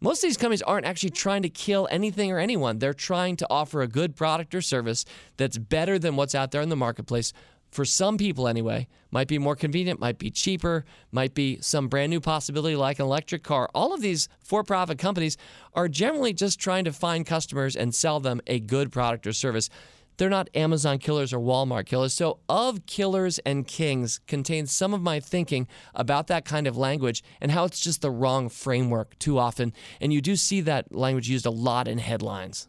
Most 0.03 0.23
of 0.23 0.29
these 0.29 0.37
companies 0.37 0.61
aren't 0.61 0.85
actually 0.85 1.09
trying 1.09 1.41
to 1.45 1.49
kill 1.49 1.89
anything 1.91 2.31
or 2.31 2.39
anyone. 2.39 2.79
They're 2.79 2.93
trying 2.93 3.37
to 3.37 3.47
offer 3.49 3.81
a 3.81 3.89
good 3.89 4.15
product 4.15 4.55
or 4.55 4.61
service 4.61 5.07
that's 5.39 5.57
better 5.57 5.99
than 5.99 6.15
what's 6.15 6.35
out 6.35 6.51
there 6.51 6.61
in 6.61 6.69
the 6.69 6.77
marketplace. 6.77 7.33
For 7.71 7.87
some 7.87 8.19
people, 8.19 8.49
anyway, 8.49 8.87
might 9.11 9.29
be 9.29 9.39
more 9.39 9.57
convenient, 9.57 9.99
might 9.99 10.19
be 10.19 10.31
cheaper, 10.31 10.85
might 11.11 11.33
be 11.33 11.59
some 11.63 11.89
brand 11.89 12.11
new 12.11 12.21
possibility 12.21 12.77
like 12.77 12.99
an 12.99 13.07
electric 13.07 13.43
car. 13.43 13.71
All 13.75 13.95
of 13.95 14.03
these 14.03 14.29
for 14.41 14.63
profit 14.63 14.99
companies 14.99 15.39
are 15.73 15.89
generally 15.89 16.35
just 16.35 16.61
trying 16.61 16.85
to 16.85 16.93
find 16.93 17.25
customers 17.25 17.77
and 17.77 17.95
sell 17.95 18.21
them 18.21 18.43
a 18.47 18.61
good 18.61 18.93
product 18.93 19.27
or 19.27 19.33
service. 19.33 19.71
They're 20.17 20.31
not 20.31 20.49
Amazon 20.55 20.99
killers 20.99 21.33
or 21.33 21.39
Walmart 21.39 21.87
killers. 21.87 22.15
So, 22.15 22.39
Of 22.49 22.87
Killers 22.87 23.39
and 23.41 23.67
Kings 23.67 24.21
contains 24.27 24.73
some 24.73 24.95
of 24.95 25.03
my 25.03 25.21
thinking 25.21 25.69
about 25.95 26.27
that 26.29 26.45
kind 26.45 26.67
of 26.67 26.77
language 26.77 27.23
and 27.41 27.51
how 27.51 27.65
it's 27.65 27.81
just 27.81 28.01
the 28.01 28.11
wrong 28.11 28.49
framework 28.49 29.19
too 29.19 29.39
often. 29.39 29.73
And 30.01 30.13
you 30.13 30.21
do 30.21 30.37
see 30.37 30.61
that 30.63 30.95
language 30.95 31.29
used 31.29 31.47
a 31.47 31.51
lot 31.51 31.87
in 31.87 31.99
headlines. 31.99 32.69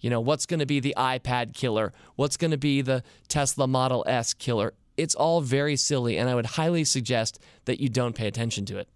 You 0.00 0.10
know, 0.10 0.20
what's 0.20 0.46
going 0.46 0.60
to 0.60 0.66
be 0.66 0.80
the 0.80 0.94
iPad 0.96 1.54
killer? 1.54 1.92
What's 2.16 2.36
going 2.36 2.52
to 2.52 2.58
be 2.58 2.82
the 2.82 3.02
Tesla 3.28 3.66
Model 3.66 4.04
S 4.06 4.34
killer? 4.34 4.74
It's 4.96 5.14
all 5.14 5.40
very 5.40 5.76
silly, 5.76 6.18
and 6.18 6.28
I 6.28 6.34
would 6.34 6.46
highly 6.46 6.84
suggest 6.84 7.38
that 7.66 7.80
you 7.80 7.88
don't 7.88 8.16
pay 8.16 8.26
attention 8.26 8.64
to 8.66 8.78
it. 8.78 8.88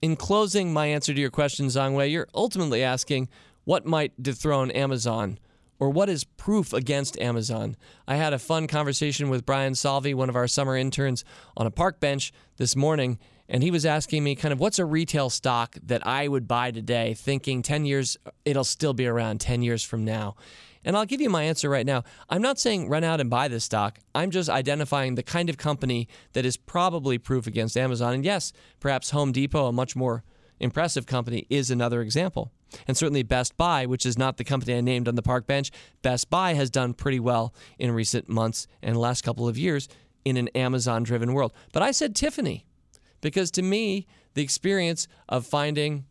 In 0.00 0.16
closing, 0.16 0.72
my 0.72 0.86
answer 0.86 1.12
to 1.12 1.20
your 1.20 1.30
question, 1.30 1.66
Zhang 1.66 1.94
Wei, 1.94 2.08
you're 2.08 2.28
ultimately 2.34 2.82
asking 2.82 3.28
what 3.64 3.84
might 3.84 4.20
dethrone 4.22 4.70
Amazon 4.70 5.38
or 5.80 5.90
what 5.90 6.08
is 6.08 6.22
proof 6.22 6.72
against 6.72 7.18
Amazon? 7.18 7.76
I 8.06 8.16
had 8.16 8.32
a 8.32 8.38
fun 8.38 8.68
conversation 8.68 9.30
with 9.30 9.46
Brian 9.46 9.74
Salvi, 9.74 10.14
one 10.14 10.28
of 10.28 10.36
our 10.36 10.46
summer 10.46 10.76
interns, 10.76 11.24
on 11.56 11.66
a 11.66 11.70
park 11.70 11.98
bench 11.98 12.32
this 12.58 12.76
morning, 12.76 13.18
and 13.48 13.64
he 13.64 13.72
was 13.72 13.84
asking 13.84 14.22
me 14.22 14.36
kind 14.36 14.52
of 14.52 14.60
what's 14.60 14.78
a 14.78 14.84
retail 14.84 15.30
stock 15.30 15.76
that 15.82 16.06
I 16.06 16.28
would 16.28 16.46
buy 16.46 16.70
today, 16.70 17.14
thinking 17.14 17.62
10 17.62 17.84
years, 17.86 18.16
it'll 18.44 18.62
still 18.62 18.92
be 18.92 19.06
around 19.06 19.40
10 19.40 19.62
years 19.62 19.82
from 19.82 20.04
now. 20.04 20.36
And 20.84 20.96
I'll 20.96 21.06
give 21.06 21.20
you 21.20 21.28
my 21.28 21.42
answer 21.42 21.68
right 21.68 21.84
now. 21.84 22.04
I'm 22.28 22.40
not 22.40 22.58
saying 22.58 22.88
run 22.88 23.04
out 23.04 23.20
and 23.20 23.28
buy 23.28 23.48
this 23.48 23.64
stock. 23.64 23.98
I'm 24.14 24.30
just 24.30 24.48
identifying 24.48 25.14
the 25.14 25.22
kind 25.22 25.50
of 25.50 25.58
company 25.58 26.08
that 26.32 26.46
is 26.46 26.56
probably 26.56 27.18
proof 27.18 27.46
against 27.46 27.76
Amazon. 27.76 28.14
And 28.14 28.24
yes, 28.24 28.52
perhaps 28.78 29.10
Home 29.10 29.32
Depot, 29.32 29.66
a 29.66 29.72
much 29.72 29.94
more 29.94 30.22
impressive 30.60 31.06
company, 31.06 31.46
is 31.50 31.70
another 31.70 32.00
example. 32.02 32.52
And 32.86 32.96
certainly 32.96 33.22
Best 33.22 33.56
Buy, 33.56 33.86
which 33.86 34.06
is 34.06 34.16
not 34.16 34.36
the 34.36 34.44
company 34.44 34.76
I 34.76 34.80
named 34.80 35.08
on 35.08 35.16
the 35.16 35.22
park 35.22 35.46
bench, 35.46 35.70
Best 36.02 36.30
Buy 36.30 36.54
has 36.54 36.70
done 36.70 36.94
pretty 36.94 37.18
well 37.18 37.52
in 37.78 37.90
recent 37.92 38.28
months 38.28 38.68
and 38.82 38.96
last 38.96 39.22
couple 39.22 39.48
of 39.48 39.58
years 39.58 39.88
in 40.24 40.36
an 40.36 40.48
Amazon 40.48 41.02
driven 41.02 41.32
world. 41.32 41.52
But 41.72 41.82
I 41.82 41.90
said 41.90 42.14
Tiffany 42.14 42.66
because 43.20 43.50
to 43.52 43.62
me, 43.62 44.06
the 44.34 44.42
experience 44.42 45.08
of 45.28 45.46
finding 45.46 46.04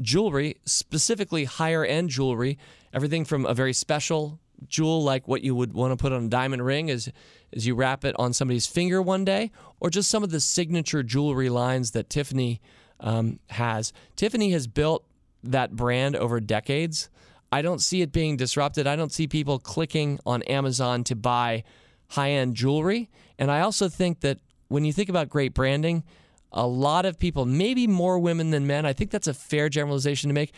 jewelry, 0.00 0.56
specifically 0.64 1.44
higher 1.44 1.84
end 1.84 2.10
jewelry, 2.10 2.58
everything 2.92 3.24
from 3.24 3.44
a 3.44 3.54
very 3.54 3.72
special 3.72 4.40
jewel 4.66 5.02
like 5.02 5.28
what 5.28 5.42
you 5.42 5.54
would 5.54 5.72
want 5.72 5.92
to 5.92 5.96
put 5.96 6.12
on 6.12 6.24
a 6.24 6.28
diamond 6.28 6.64
ring 6.64 6.90
as 6.90 7.08
as 7.52 7.66
you 7.66 7.74
wrap 7.74 8.04
it 8.04 8.14
on 8.18 8.32
somebody's 8.32 8.66
finger 8.66 9.00
one 9.00 9.24
day, 9.24 9.50
or 9.80 9.88
just 9.88 10.10
some 10.10 10.22
of 10.22 10.30
the 10.30 10.40
signature 10.40 11.02
jewelry 11.02 11.48
lines 11.48 11.92
that 11.92 12.10
Tiffany 12.10 12.60
um, 13.00 13.38
has. 13.50 13.92
Tiffany 14.16 14.50
has 14.52 14.66
built 14.66 15.04
that 15.42 15.76
brand 15.76 16.16
over 16.16 16.40
decades. 16.40 17.08
I 17.50 17.62
don't 17.62 17.80
see 17.80 18.02
it 18.02 18.12
being 18.12 18.36
disrupted. 18.36 18.86
I 18.86 18.96
don't 18.96 19.12
see 19.12 19.26
people 19.26 19.58
clicking 19.58 20.20
on 20.26 20.42
Amazon 20.42 21.04
to 21.04 21.16
buy 21.16 21.64
high 22.08 22.30
end 22.30 22.54
jewelry. 22.54 23.10
And 23.38 23.50
I 23.50 23.60
also 23.60 23.88
think 23.88 24.20
that 24.20 24.38
when 24.68 24.84
you 24.84 24.92
think 24.92 25.08
about 25.08 25.28
great 25.28 25.54
branding, 25.54 26.04
a 26.52 26.66
lot 26.66 27.06
of 27.06 27.18
people, 27.18 27.44
maybe 27.44 27.86
more 27.86 28.18
women 28.18 28.50
than 28.50 28.66
men, 28.66 28.84
I 28.86 28.92
think 28.92 29.10
that's 29.10 29.26
a 29.26 29.34
fair 29.34 29.68
generalization 29.68 30.28
to 30.28 30.34
make, 30.34 30.52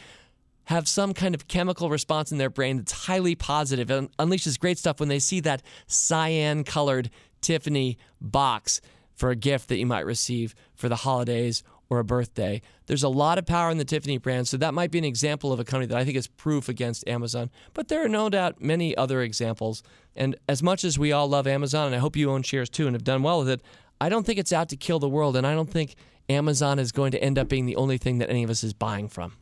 have 0.64 0.87
some 0.87 1.14
kind 1.14 1.35
of 1.35 1.49
chemical 1.49 1.90
response 1.90 2.30
in 2.30 2.38
their 2.38 2.50
brain 2.50 2.78
that's 2.78 3.06
highly 3.06 3.35
positive 3.35 3.90
and 3.90 4.16
unleashes 4.18 4.59
great 4.59 4.78
stuff 4.78 5.00
when 5.00 5.09
they 5.09 5.18
see 5.18 5.40
that 5.40 5.62
cyan 5.87 6.64
colored 6.64 7.11
Tiffany 7.40 7.99
box 8.20 8.80
for 9.14 9.30
a 9.30 9.37
gift 9.37 9.68
that 9.68 9.78
you 9.78 9.87
might 9.87 10.06
receive 10.06 10.54
for 10.75 10.88
the 10.88 10.97
holidays 10.97 11.62
or 11.90 11.99
a 11.99 12.04
birthday. 12.04 12.62
There's 12.87 13.02
a 13.02 13.09
lot 13.09 13.37
of 13.37 13.44
power 13.44 13.68
in 13.68 13.76
the 13.76 13.85
Tiffany 13.85 14.16
brand, 14.16 14.49
so 14.49 14.56
that 14.56 14.73
might 14.73 14.92
be 14.92 14.99
an 14.99 15.04
example 15.04 15.52
of 15.52 15.59
a 15.59 15.64
company 15.64 15.87
that 15.87 15.99
I 15.99 16.04
think 16.04 16.16
is 16.16 16.28
proof 16.28 16.68
against 16.68 17.06
Amazon. 17.09 17.50
But 17.75 17.88
there 17.88 18.02
are 18.02 18.09
no 18.09 18.30
doubt 18.30 18.62
many 18.62 18.97
other 18.97 19.20
examples. 19.20 19.82
And 20.14 20.37
as 20.49 20.62
much 20.62 20.85
as 20.85 20.99
we 20.99 21.11
all 21.12 21.28
love 21.28 21.49
Amazon, 21.49 21.87
and 21.87 21.94
I 21.94 21.99
hope 21.99 22.16
you 22.16 22.30
own 22.30 22.42
shares 22.42 22.70
too 22.70 22.87
and 22.87 22.94
have 22.94 23.04
done 23.04 23.25
well 23.25 23.40
with 23.40 23.49
it, 23.50 23.61
I 24.00 24.09
don't 24.09 24.25
think 24.25 24.38
it's 24.38 24.52
out 24.52 24.68
to 24.70 24.76
kill 24.76 25.00
the 25.00 25.09
world, 25.09 25.37
and 25.37 25.47
I 25.47 25.54
don't 25.54 25.70
think 25.70 25.97
Amazon 26.28 26.78
is 26.78 26.92
going 26.92 27.11
to 27.11 27.23
end 27.23 27.38
up 27.38 27.49
being 27.49 27.66
the 27.66 27.76
only 27.76 27.99
thing 27.99 28.18
that 28.18 28.30
any 28.30 28.44
of 28.44 28.50
us 28.50 28.62
is 28.62 28.73
buying 28.73 29.09
from. 29.09 29.37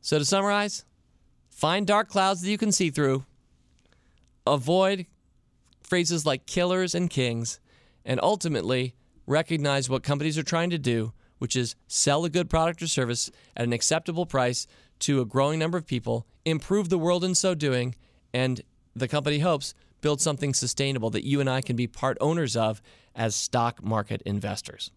So 0.00 0.18
to 0.18 0.24
summarize, 0.24 0.84
find 1.50 1.86
dark 1.86 2.08
clouds 2.08 2.40
that 2.40 2.50
you 2.50 2.58
can 2.58 2.72
see 2.72 2.90
through, 2.90 3.24
avoid 4.46 5.06
phrases 5.82 6.24
like 6.24 6.46
killers 6.46 6.94
and 6.94 7.10
kings, 7.10 7.60
and 8.04 8.18
ultimately 8.22 8.94
recognize 9.26 9.90
what 9.90 10.02
companies 10.02 10.38
are 10.38 10.42
trying 10.42 10.70
to 10.70 10.78
do, 10.78 11.12
which 11.38 11.56
is 11.56 11.74
sell 11.86 12.24
a 12.24 12.30
good 12.30 12.48
product 12.48 12.82
or 12.82 12.86
service 12.86 13.30
at 13.56 13.64
an 13.64 13.72
acceptable 13.72 14.26
price 14.26 14.66
to 15.00 15.20
a 15.20 15.26
growing 15.26 15.58
number 15.58 15.78
of 15.78 15.86
people, 15.86 16.26
improve 16.44 16.88
the 16.88 16.98
world 16.98 17.24
in 17.24 17.34
so 17.34 17.54
doing, 17.54 17.94
and 18.32 18.62
the 18.94 19.08
company 19.08 19.40
hopes 19.40 19.74
build 20.00 20.20
something 20.20 20.54
sustainable 20.54 21.10
that 21.10 21.26
you 21.26 21.40
and 21.40 21.50
I 21.50 21.60
can 21.60 21.76
be 21.76 21.86
part 21.86 22.16
owners 22.20 22.56
of 22.56 22.80
as 23.14 23.34
stock 23.34 23.82
market 23.82 24.22
investors. 24.24 24.90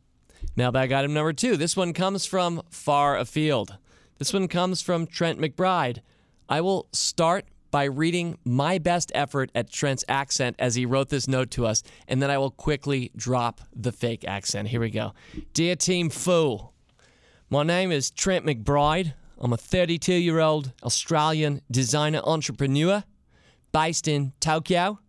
Mailbag 0.55 0.91
item 0.91 1.13
number 1.13 1.34
two. 1.34 1.58
This 1.58 1.75
one 1.75 1.93
comes 1.93 2.25
from 2.25 2.62
far 2.69 3.17
afield. 3.17 3.77
This 4.17 4.34
one 4.34 4.48
comes 4.48 4.81
from 4.81 5.08
Trent 5.08 5.39
McBride. 5.39 6.00
I 6.48 6.62
will 6.62 6.88
start 6.91 7.46
by 7.71 7.85
reading 7.85 8.38
my 8.43 8.77
best 8.77 9.11
effort 9.15 9.51
at 9.53 9.71
Trent's 9.71 10.03
accent 10.07 10.55
as 10.59 10.75
he 10.75 10.85
wrote 10.85 11.09
this 11.09 11.27
note 11.27 11.51
to 11.51 11.65
us, 11.65 11.83
and 12.07 12.21
then 12.21 12.31
I 12.31 12.38
will 12.38 12.51
quickly 12.51 13.11
drop 13.15 13.61
the 13.75 13.91
fake 13.91 14.25
accent. 14.27 14.69
Here 14.69 14.79
we 14.79 14.89
go. 14.89 15.13
Dear 15.53 15.75
Team 15.75 16.09
Fool, 16.09 16.73
my 17.49 17.63
name 17.63 17.91
is 17.91 18.11
Trent 18.11 18.45
McBride. 18.45 19.13
I'm 19.38 19.53
a 19.53 19.57
32 19.57 20.13
year 20.13 20.39
old 20.39 20.73
Australian 20.83 21.61
designer 21.71 22.21
entrepreneur 22.23 23.03
based 23.71 24.07
in 24.07 24.33
Tokyo 24.39 24.99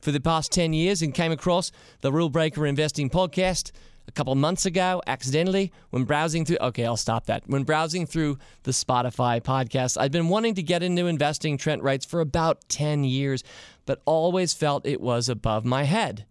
for 0.00 0.10
the 0.12 0.20
past 0.20 0.52
10 0.52 0.72
years 0.72 1.02
and 1.02 1.14
came 1.14 1.32
across 1.32 1.70
the 2.00 2.12
Rule 2.12 2.30
Breaker 2.30 2.66
Investing 2.66 3.10
podcast 3.10 3.72
a 4.08 4.12
couple 4.12 4.34
months 4.34 4.66
ago 4.66 5.02
accidentally 5.06 5.72
when 5.90 6.04
browsing 6.04 6.44
through 6.44 6.58
okay 6.60 6.84
i'll 6.84 6.96
stop 6.96 7.26
that. 7.26 7.42
When 7.46 7.64
browsing 7.64 8.06
through 8.06 8.38
the 8.62 8.70
spotify 8.70 9.40
podcast 9.40 10.00
i'd 10.00 10.12
been 10.12 10.28
wanting 10.28 10.54
to 10.54 10.62
get 10.62 10.82
into 10.82 11.06
investing 11.06 11.58
trent 11.58 11.82
writes 11.82 12.04
for 12.04 12.20
about 12.20 12.68
10 12.68 13.04
years 13.04 13.42
but 13.84 14.02
always 14.04 14.52
felt 14.52 14.86
it 14.86 15.00
was 15.00 15.28
above 15.28 15.64
my 15.64 15.84
head. 15.84 16.26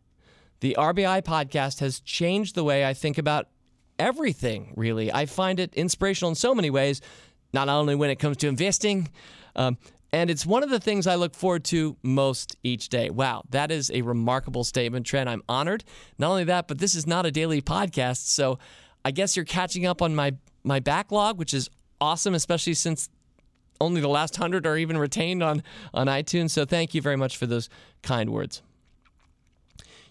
The 0.60 0.76
rbi 0.78 1.22
podcast 1.22 1.80
has 1.80 2.00
changed 2.00 2.56
the 2.56 2.64
way 2.64 2.86
i 2.86 2.94
think 2.94 3.18
about 3.18 3.48
everything 4.00 4.74
really. 4.76 5.12
I 5.12 5.26
find 5.26 5.60
it 5.60 5.74
inspirational 5.74 6.30
in 6.30 6.36
so 6.36 6.54
many 6.54 6.70
ways 6.70 7.02
not 7.54 7.70
only 7.70 7.96
when 7.96 8.10
it 8.10 8.18
comes 8.18 8.38
to 8.38 8.48
investing 8.48 9.10
um, 9.56 9.78
and 10.16 10.30
it's 10.30 10.46
one 10.46 10.64
of 10.64 10.70
the 10.70 10.80
things 10.80 11.08
I 11.08 11.16
look 11.16 11.36
forward 11.36 11.66
to 11.66 11.98
most 12.02 12.56
each 12.64 12.88
day. 12.88 13.10
Wow, 13.10 13.44
that 13.50 13.70
is 13.70 13.92
a 13.94 14.02
remarkable 14.02 14.64
statement, 14.64 15.06
Trent. 15.06 15.28
I'm 15.28 15.44
honored. 15.50 15.84
Not 16.18 16.30
only 16.30 16.46
that, 16.46 16.70
but 16.70 16.78
this 16.78 16.96
is 16.96 17.06
not 17.06 17.26
a 17.26 17.32
daily 17.32 17.62
podcast. 17.62 18.28
So 18.28 18.58
I 19.04 19.12
guess 19.12 19.36
you're 19.36 19.44
catching 19.44 19.86
up 19.86 20.02
on 20.02 20.16
my, 20.16 20.36
my 20.64 20.80
backlog, 20.80 21.38
which 21.38 21.54
is 21.54 21.70
awesome, 22.00 22.34
especially 22.34 22.76
since 22.76 23.10
only 23.82 24.00
the 24.00 24.08
last 24.08 24.38
hundred 24.38 24.66
are 24.66 24.78
even 24.78 24.98
retained 24.98 25.44
on, 25.44 25.62
on 25.94 26.08
iTunes. 26.08 26.52
So 26.52 26.64
thank 26.64 26.94
you 26.94 27.02
very 27.02 27.18
much 27.18 27.36
for 27.36 27.46
those 27.46 27.68
kind 28.02 28.30
words. 28.30 28.62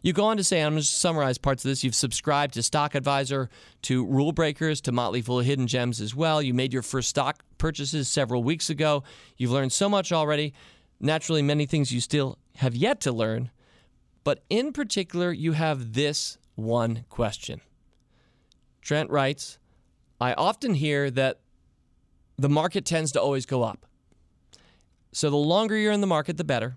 You 0.05 0.13
go 0.13 0.27
on 0.27 0.37
to 0.37 0.45
say, 0.45 0.61
I'm 0.61 0.75
going 0.75 0.83
to 0.83 0.87
summarize 0.87 1.39
parts 1.39 1.65
of 1.65 1.71
this. 1.71 1.83
You've 1.83 1.95
subscribed 1.95 2.53
to 2.55 2.63
Stock 2.63 2.95
Advisor, 2.95 3.49
to 3.83 4.05
Rule 4.05 4.33
Breakers, 4.33 4.83
to 4.83 4.93
Motley 4.93 5.23
Fool 5.23 5.41
Hidden 5.41 5.67
Gems 5.67 5.99
as 5.99 6.15
well. 6.15 6.43
You 6.43 6.53
made 6.53 6.75
your 6.75 6.83
first 6.83 7.09
stock 7.09 7.43
purchases 7.57 8.07
several 8.07 8.45
weeks 8.45 8.69
ago. 8.69 9.03
You've 9.39 9.51
learned 9.51 9.73
so 9.73 9.89
much 9.89 10.13
already. 10.13 10.53
Naturally, 11.01 11.41
many 11.41 11.65
things 11.65 11.91
you 11.91 12.03
still 12.03 12.37
have 12.57 12.77
yet 12.77 13.01
to 13.01 13.13
learn. 13.13 13.51
But 14.25 14.45
in 14.51 14.75
particular, 14.75 15.33
you 15.33 15.53
have 15.53 15.95
this 15.95 16.37
one 16.55 17.07
question. 17.09 17.63
Trent 18.83 19.09
writes 19.09 19.59
I 20.21 20.35
often 20.35 20.75
hear 20.75 21.11
that 21.13 21.41
the 22.37 22.51
market 22.51 22.85
tends 22.85 23.11
to 23.13 23.23
always 23.23 23.47
go 23.47 23.63
up. 23.63 23.87
So 25.13 25.31
the 25.31 25.37
longer 25.37 25.79
you're 25.79 25.93
in 25.93 26.03
the 26.03 26.07
market, 26.07 26.37
the 26.37 26.45
better, 26.45 26.77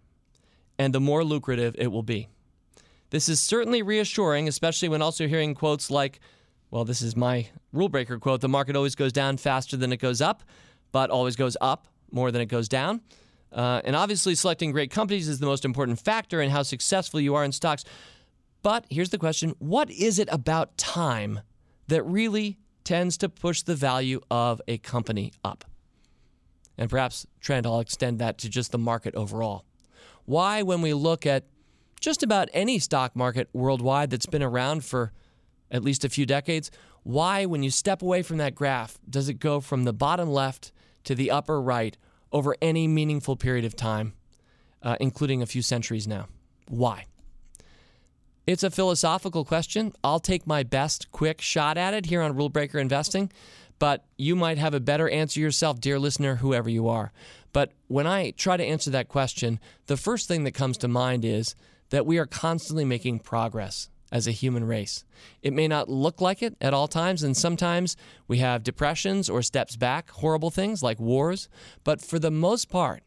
and 0.80 0.96
the 0.96 1.02
more 1.02 1.26
lucrative 1.26 1.76
it 1.78 1.92
will 1.92 2.04
be. 2.04 2.30
This 3.10 3.30
is 3.30 3.40
certainly 3.40 3.82
reassuring, 3.82 4.48
especially 4.48 4.90
when 4.90 5.02
also 5.02 5.28
hearing 5.28 5.56
quotes 5.56 5.90
like, 5.90 6.20
well, 6.72 6.84
this 6.84 7.02
is 7.02 7.16
my 7.16 7.48
rule 7.72 7.90
breaker 7.90 8.20
quote 8.20 8.42
the 8.42 8.50
market 8.50 8.76
always 8.76 8.96
goes 8.96 9.14
down 9.14 9.38
faster 9.38 9.78
than 9.78 9.94
it 9.94 9.98
goes 9.98 10.22
up, 10.22 10.44
but 10.92 11.10
always 11.10 11.36
goes 11.36 11.56
up 11.62 11.88
more 12.12 12.32
than 12.32 12.42
it 12.42 12.48
goes 12.48 12.68
down. 12.68 13.02
Uh, 13.52 13.82
and 13.86 13.96
obviously, 13.96 14.36
selecting 14.36 14.72
great 14.72 14.92
companies 14.92 15.28
is 15.30 15.40
the 15.40 15.46
most 15.46 15.64
important 15.64 16.00
factor 16.00 16.42
in 16.42 16.50
how 16.50 16.64
successful 16.64 17.20
you 17.20 17.34
are 17.36 17.46
in 17.46 17.52
stocks. 17.52 17.86
But 18.62 18.86
here's 18.90 19.10
the 19.10 19.18
question 19.18 19.56
what 19.60 19.90
is 19.90 20.20
it 20.20 20.28
about 20.32 20.78
time 20.78 21.40
that 21.88 22.04
really 22.04 22.58
tends 22.84 23.18
to 23.18 23.30
push 23.30 23.62
the 23.62 23.76
value 23.76 24.20
of 24.30 24.62
a 24.68 24.78
company 24.80 25.32
up? 25.46 25.64
And 26.78 26.90
perhaps, 26.90 27.26
Trent, 27.40 27.66
I'll 27.66 27.80
extend 27.80 28.20
that 28.20 28.38
to 28.40 28.50
just 28.50 28.72
the 28.72 28.78
market 28.78 29.16
overall. 29.16 29.64
Why, 30.26 30.62
when 30.62 30.82
we 30.82 30.94
look 30.94 31.26
at 31.26 31.46
just 32.00 32.24
about 32.24 32.50
any 32.54 32.80
stock 32.80 33.16
market 33.16 33.50
worldwide 33.54 34.10
that's 34.10 34.25
been 34.25 34.44
around 34.44 34.84
for 34.84 35.12
at 35.72 35.84
least 35.84 36.06
a 36.06 36.10
few 36.10 36.25
decades, 36.25 36.72
why, 37.04 37.46
when 37.46 37.63
you 37.63 37.72
step 37.72 38.01
away 38.01 38.22
from 38.22 38.38
that 38.38 38.56
graph, 38.56 38.98
does 39.10 39.30
it 39.30 39.36
go 39.36 39.60
from 39.60 39.84
the 39.84 39.94
bottom 39.94 40.30
left 40.30 40.72
to 41.06 41.16
the 41.16 41.32
upper 41.32 41.62
right 41.62 41.98
over 42.32 42.56
any 42.62 42.88
meaningful 42.88 43.36
period 43.36 43.66
of 43.66 43.75
time, 43.75 44.13
uh, 44.84 44.98
including 45.00 45.42
a 45.42 45.46
few 45.46 45.62
centuries 45.62 46.08
now? 46.08 46.27
Why? 46.68 47.06
It's 48.46 48.63
a 48.63 48.72
philosophical 48.72 49.44
question. 49.44 49.94
I'll 50.04 50.20
take 50.20 50.48
my 50.48 50.63
best 50.63 51.12
quick 51.12 51.42
shot 51.42 51.77
at 51.77 51.94
it 51.94 52.06
here 52.06 52.22
on 52.22 52.36
Rule 52.36 52.50
Breaker 52.50 52.80
Investing, 52.80 53.32
but 53.80 54.06
you 54.18 54.36
might 54.36 54.58
have 54.58 54.74
a 54.74 54.80
better 54.80 55.10
answer 55.10 55.39
yourself, 55.39 55.80
dear 55.80 56.00
listener, 56.00 56.36
whoever 56.36 56.70
you 56.70 56.88
are. 56.88 57.12
But 57.54 57.74
when 57.88 58.08
I 58.08 58.32
try 58.32 58.58
to 58.58 58.63
answer 58.63 58.89
that 58.92 59.10
question, 59.10 59.60
the 59.88 59.98
first 59.98 60.27
thing 60.27 60.44
that 60.44 60.54
comes 60.54 60.77
to 60.80 60.88
mind 60.88 61.25
is 61.25 61.56
that 61.89 62.06
we 62.06 62.17
are 62.17 62.25
constantly 62.25 62.86
making 62.86 63.20
progress 63.20 63.89
as 64.12 64.27
a 64.27 64.32
human 64.32 64.65
race. 64.65 65.03
It 65.41 65.53
may 65.53 65.67
not 65.67 65.89
look 65.89 66.22
like 66.22 66.41
it 66.41 66.56
at 66.62 66.74
all 66.74 66.88
times, 66.88 67.24
and 67.24 67.36
sometimes 67.36 67.98
we 68.27 68.38
have 68.38 68.63
depressions 68.63 69.29
or 69.29 69.41
steps 69.41 69.75
back, 69.75 70.10
horrible 70.12 70.50
things 70.50 70.82
like 70.82 71.00
wars. 71.00 71.50
But 71.84 72.01
for 72.01 72.20
the 72.20 72.32
most 72.32 72.70
part, 72.70 73.03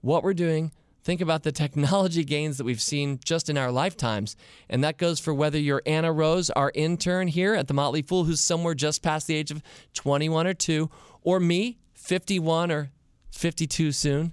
what 0.00 0.22
we're 0.22 0.34
doing, 0.34 0.72
think 1.02 1.20
about 1.20 1.42
the 1.42 1.52
technology 1.52 2.24
gains 2.36 2.56
that 2.58 2.64
we've 2.64 2.80
seen 2.80 3.20
just 3.22 3.50
in 3.50 3.58
our 3.58 3.70
lifetimes. 3.70 4.36
And 4.70 4.82
that 4.84 4.98
goes 4.98 5.20
for 5.20 5.34
whether 5.34 5.58
you're 5.58 5.82
Anna 5.84 6.12
Rose, 6.12 6.50
our 6.50 6.72
intern 6.74 7.28
here 7.28 7.54
at 7.54 7.68
the 7.68 7.74
Motley 7.74 8.02
Fool, 8.02 8.24
who's 8.24 8.40
somewhere 8.40 8.74
just 8.74 9.02
past 9.02 9.26
the 9.26 9.36
age 9.36 9.50
of 9.50 9.62
21 9.94 10.46
or 10.46 10.54
2, 10.54 10.90
or 11.22 11.40
me, 11.40 11.78
51 11.94 12.70
or 12.70 12.90
52 13.30 13.92
soon 13.92 14.32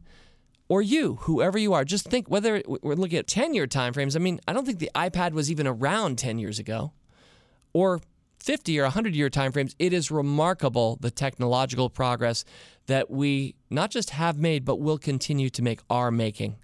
or 0.67 0.81
you, 0.81 1.15
whoever 1.21 1.57
you 1.57 1.73
are, 1.73 1.85
just 1.85 2.07
think 2.07 2.29
whether 2.29 2.61
we're 2.67 2.95
looking 2.95 3.19
at 3.19 3.27
10 3.27 3.53
year 3.53 3.67
timeframes. 3.67 4.15
I 4.15 4.19
mean, 4.19 4.39
I 4.47 4.53
don't 4.53 4.65
think 4.65 4.79
the 4.79 4.91
iPad 4.95 5.33
was 5.33 5.51
even 5.51 5.67
around 5.67 6.17
10 6.17 6.39
years 6.39 6.59
ago 6.59 6.91
or 7.73 7.99
50 8.39 8.79
or 8.79 8.83
100 8.83 9.15
year 9.15 9.29
timeframes. 9.29 9.75
It 9.79 9.93
is 9.93 10.11
remarkable 10.11 10.97
the 11.01 11.11
technological 11.11 11.89
progress 11.89 12.45
that 12.87 13.09
we 13.09 13.55
not 13.69 13.91
just 13.91 14.11
have 14.11 14.37
made, 14.37 14.65
but 14.65 14.79
will 14.79 14.97
continue 14.97 15.49
to 15.49 15.61
make, 15.61 15.81
are 15.89 16.11
making. 16.11 16.57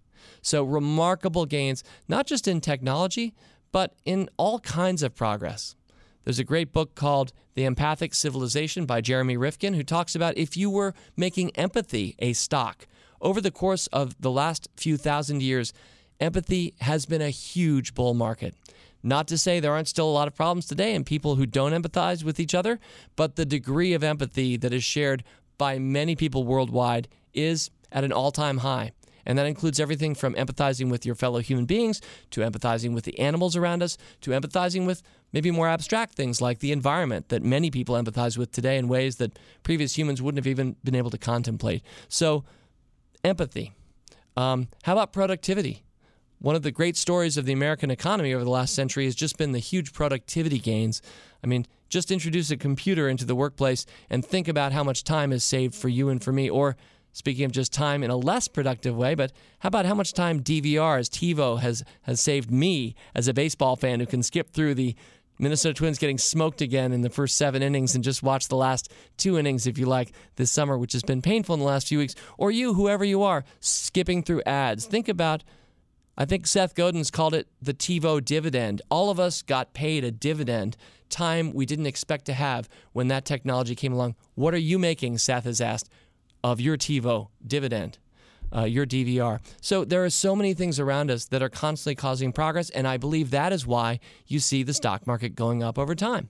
So, 0.44 0.64
remarkable 0.64 1.46
gains, 1.46 1.84
not 2.08 2.28
just 2.28 2.48
in 2.48 2.62
technology, 2.62 3.34
but 3.72 3.96
in 4.06 4.30
all 4.38 4.60
kinds 4.60 5.04
of 5.04 5.16
progress. 5.16 5.76
There's 6.24 6.40
a 6.40 6.44
great 6.44 6.72
book 6.72 6.94
called 6.94 7.34
The 7.56 7.66
Empathic 7.66 8.14
Civilization 8.14 8.86
by 8.86 9.02
Jeremy 9.02 9.38
Rifkin, 9.38 9.74
who 9.74 9.84
talks 9.84 10.14
about 10.16 10.38
if 10.38 10.56
you 10.56 10.70
were 10.70 10.94
making 11.18 11.56
empathy 11.56 12.16
a 12.20 12.34
stock, 12.34 12.88
over 13.22 13.40
the 13.40 13.52
course 13.52 13.88
of 13.88 14.20
the 14.20 14.32
last 14.32 14.68
few 14.76 14.98
thousand 14.98 15.42
years, 15.42 15.74
empathy 16.20 16.74
has 16.82 17.06
been 17.06 17.22
a 17.22 17.30
huge 17.30 17.94
bull 17.94 18.14
market. 18.14 18.56
Not 19.04 19.28
to 19.30 19.38
say 19.38 19.60
there 19.60 19.74
aren't 19.74 19.88
still 19.88 20.10
a 20.10 20.12
lot 20.12 20.28
of 20.28 20.36
problems 20.36 20.68
today 20.68 20.94
and 20.94 21.06
people 21.06 21.36
who 21.36 21.46
don't 21.46 21.72
empathize 21.72 22.24
with 22.24 22.40
each 22.40 22.54
other, 22.54 22.80
but 23.16 23.36
the 23.36 23.46
degree 23.46 23.94
of 23.94 24.04
empathy 24.04 24.58
that 24.58 24.74
is 24.74 24.84
shared 24.84 25.24
by 25.58 25.80
many 25.80 26.16
people 26.16 26.44
worldwide 26.44 27.08
is 27.34 27.72
at 27.92 28.04
an 28.04 28.12
all 28.12 28.32
time 28.32 28.60
high. 28.60 28.92
And 29.26 29.38
that 29.38 29.46
includes 29.46 29.80
everything 29.80 30.16
from 30.16 30.34
empathizing 30.34 30.90
with 30.90 31.06
your 31.06 31.16
fellow 31.16 31.40
human 31.40 31.66
beings 31.66 32.02
to 32.32 32.42
empathizing 32.42 32.94
with 32.94 33.04
the 33.04 33.20
animals 33.20 33.56
around 33.56 33.84
us 33.84 33.98
to 34.22 34.32
empathizing 34.32 34.86
with 34.86 35.04
maybe 35.32 35.52
more 35.52 35.68
abstract 35.68 36.16
things 36.16 36.42
like 36.42 36.60
the 36.60 36.72
environment 36.72 37.30
that 37.30 37.44
many 37.44 37.70
people 37.70 37.96
empathize 37.96 38.38
with 38.38 38.52
today 38.52 38.78
in 38.78 38.88
ways 38.88 39.18
that 39.18 39.38
previous 39.64 39.98
humans 39.98 40.22
wouldn't 40.22 40.44
have 40.44 40.50
even 40.50 40.76
been 40.84 40.96
able 40.96 41.12
to 41.12 41.18
contemplate. 41.18 41.84
So, 42.10 42.44
empathy. 43.24 43.74
Um, 44.38 44.68
how 44.84 44.94
about 44.94 45.14
productivity? 45.14 45.84
One 46.40 46.56
of 46.56 46.64
the 46.64 46.72
great 46.72 46.98
stories 46.98 47.38
of 47.38 47.46
the 47.46 47.54
American 47.54 47.92
economy 47.92 48.34
over 48.34 48.44
the 48.44 48.50
last 48.50 48.74
century 48.74 49.06
has 49.06 49.14
just 49.14 49.38
been 49.38 49.52
the 49.52 49.60
huge 49.60 49.94
productivity 49.94 50.58
gains. 50.58 51.02
I 51.44 51.48
mean, 51.48 51.68
just 51.88 52.10
introduce 52.10 52.50
a 52.50 52.58
computer 52.58 53.08
into 53.08 53.26
the 53.26 53.36
workplace 53.36 53.86
and 54.10 54.26
think 54.26 54.48
about 54.48 54.72
how 54.72 54.84
much 54.84 55.04
time 55.04 55.32
is 55.32 55.44
saved 55.44 55.76
for 55.76 55.90
you 55.90 56.10
and 56.10 56.24
for 56.24 56.32
me. 56.32 56.50
Or, 56.50 56.78
speaking 57.14 57.46
of 57.46 57.52
just 57.52 57.72
time 57.72 58.02
in 58.02 58.10
a 58.10 58.16
less 58.16 58.48
productive 58.48 58.96
way, 58.96 59.14
but 59.14 59.32
how 59.60 59.68
about 59.68 59.86
how 59.86 59.94
much 59.94 60.14
time 60.14 60.42
DVRs, 60.42 61.10
TiVo 61.10 61.60
has, 61.60 61.84
has 62.04 62.20
saved 62.20 62.50
me 62.50 62.96
as 63.14 63.28
a 63.28 63.34
baseball 63.34 63.76
fan 63.76 64.00
who 64.00 64.06
can 64.06 64.24
skip 64.24 64.52
through 64.52 64.74
the 64.74 64.96
Minnesota 65.42 65.74
Twins 65.74 65.98
getting 65.98 66.20
smoked 66.20 66.62
again 66.62 66.94
in 66.94 67.02
the 67.02 67.10
first 67.10 67.36
seven 67.36 67.64
innings 67.64 67.96
and 67.96 68.04
just 68.04 68.22
watch 68.22 68.48
the 68.48 68.56
last 68.56 68.94
two 69.18 69.40
innings, 69.40 69.66
if 69.66 69.80
you 69.80 69.88
like, 69.88 70.14
this 70.36 70.52
summer, 70.52 70.78
which 70.78 70.94
has 70.94 71.02
been 71.02 71.22
painful 71.22 71.56
in 71.56 71.60
the 71.60 71.66
last 71.66 71.88
few 71.88 71.98
weeks. 71.98 72.14
Or 72.38 72.52
you, 72.52 72.76
whoever 72.76 73.04
you 73.04 73.24
are, 73.24 73.44
skipping 73.60 74.22
through 74.22 74.44
ads. 74.46 74.86
Think 74.86 75.10
about 75.10 75.44
I 76.18 76.26
think 76.26 76.46
Seth 76.46 76.76
Godin's 76.76 77.10
called 77.10 77.34
it 77.34 77.48
the 77.62 77.74
TiVo 77.74 78.24
dividend. 78.24 78.82
All 78.92 79.10
of 79.10 79.20
us 79.20 79.42
got 79.42 79.74
paid 79.74 80.04
a 80.04 80.12
dividend, 80.12 80.78
time 81.10 81.52
we 81.54 81.66
didn't 81.66 81.88
expect 81.88 82.26
to 82.26 82.34
have 82.34 82.70
when 82.92 83.08
that 83.08 83.26
technology 83.26 83.76
came 83.76 83.94
along. 83.94 84.16
What 84.36 84.54
are 84.54 84.60
you 84.60 84.78
making, 84.78 85.18
Seth 85.18 85.46
has 85.46 85.62
asked, 85.62 85.90
of 86.44 86.62
your 86.62 86.78
TiVo 86.78 87.30
dividend, 87.46 87.98
uh, 88.56 88.64
your 88.64 88.86
DVR? 88.86 89.40
So 89.62 89.86
there 89.86 90.04
are 90.04 90.10
so 90.10 90.36
many 90.36 90.54
things 90.54 90.80
around 90.80 91.12
us 91.12 91.26
that 91.26 91.42
are 91.42 91.50
constantly 91.50 91.96
causing 91.96 92.32
progress, 92.32 92.70
and 92.70 92.88
I 92.88 92.98
believe 92.98 93.32
that 93.32 93.54
is 93.54 93.66
why 93.66 94.00
you 94.28 94.40
see 94.40 94.64
the 94.64 94.74
stock 94.74 95.08
market 95.08 95.36
going 95.36 95.64
up 95.64 95.78
over 95.78 95.96
time. 95.96 96.30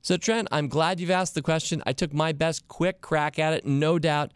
So, 0.00 0.16
Trent, 0.16 0.48
I'm 0.50 0.68
glad 0.68 1.00
you've 1.00 1.10
asked 1.10 1.34
the 1.34 1.42
question. 1.42 1.82
I 1.84 1.92
took 1.92 2.12
my 2.14 2.32
best 2.32 2.68
quick 2.68 3.00
crack 3.00 3.38
at 3.38 3.52
it. 3.52 3.66
No 3.66 3.98
doubt, 3.98 4.32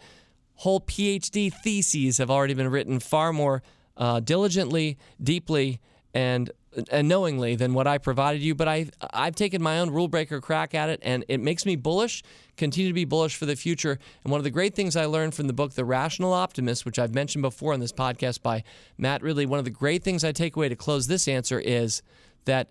whole 0.57 0.81
PhD 0.81 1.53
theses 1.53 2.19
have 2.19 2.31
already 2.31 2.55
been 2.55 2.69
written 2.69 3.01
far 3.01 3.33
more 3.33 3.63
uh, 3.97 4.21
diligently, 4.21 4.99
deeply, 5.23 5.81
and 6.15 6.51
and 6.91 7.09
knowingly 7.09 7.57
than 7.57 7.75
what 7.75 7.87
I 7.87 7.99
provided 7.99 8.43
you. 8.43 8.55
But 8.55 8.69
I 8.69 8.87
I've 9.13 9.35
taken 9.35 9.63
my 9.63 9.79
own 9.79 9.91
rule 9.91 10.09
breaker 10.09 10.41
crack 10.41 10.75
at 10.75 10.89
it, 10.89 11.01
and 11.03 11.25
it 11.29 11.41
makes 11.41 11.67
me 11.67 11.77
bullish. 11.77 12.23
Continue 12.57 12.91
to 12.91 12.95
be 12.95 13.05
bullish 13.05 13.37
for 13.37 13.47
the 13.47 13.57
future. 13.57 13.99
And 14.25 14.31
one 14.31 14.39
of 14.39 14.45
the 14.45 14.51
great 14.51 14.75
things 14.75 14.97
I 14.97 15.07
learned 15.07 15.35
from 15.35 15.47
the 15.47 15.53
book 15.53 15.75
The 15.75 15.85
Rational 15.85 16.33
Optimist, 16.33 16.85
which 16.85 16.99
I've 16.99 17.15
mentioned 17.15 17.43
before 17.43 17.73
on 17.73 17.81
this 17.81 17.93
podcast 17.93 18.43
by 18.43 18.63
Matt 18.99 19.23
Ridley, 19.23 19.47
one 19.47 19.59
of 19.59 19.65
the 19.65 19.71
great 19.71 20.03
things 20.03 20.25
I 20.25 20.33
take 20.33 20.57
away 20.57 20.69
to 20.69 20.77
close 20.77 21.07
this 21.07 21.29
answer 21.29 21.59
is 21.59 22.03
that 22.45 22.71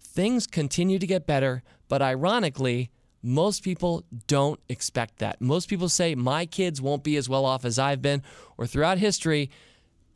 things 0.00 0.46
continue 0.46 0.98
to 0.98 1.06
get 1.06 1.26
better, 1.26 1.62
but 1.88 2.02
ironically. 2.02 2.90
Most 3.22 3.64
people 3.64 4.04
don't 4.28 4.60
expect 4.68 5.18
that. 5.18 5.40
Most 5.40 5.68
people 5.68 5.88
say, 5.88 6.14
My 6.14 6.46
kids 6.46 6.80
won't 6.80 7.02
be 7.02 7.16
as 7.16 7.28
well 7.28 7.44
off 7.44 7.64
as 7.64 7.76
I've 7.76 8.00
been, 8.00 8.22
or 8.56 8.68
throughout 8.68 8.98
history, 8.98 9.50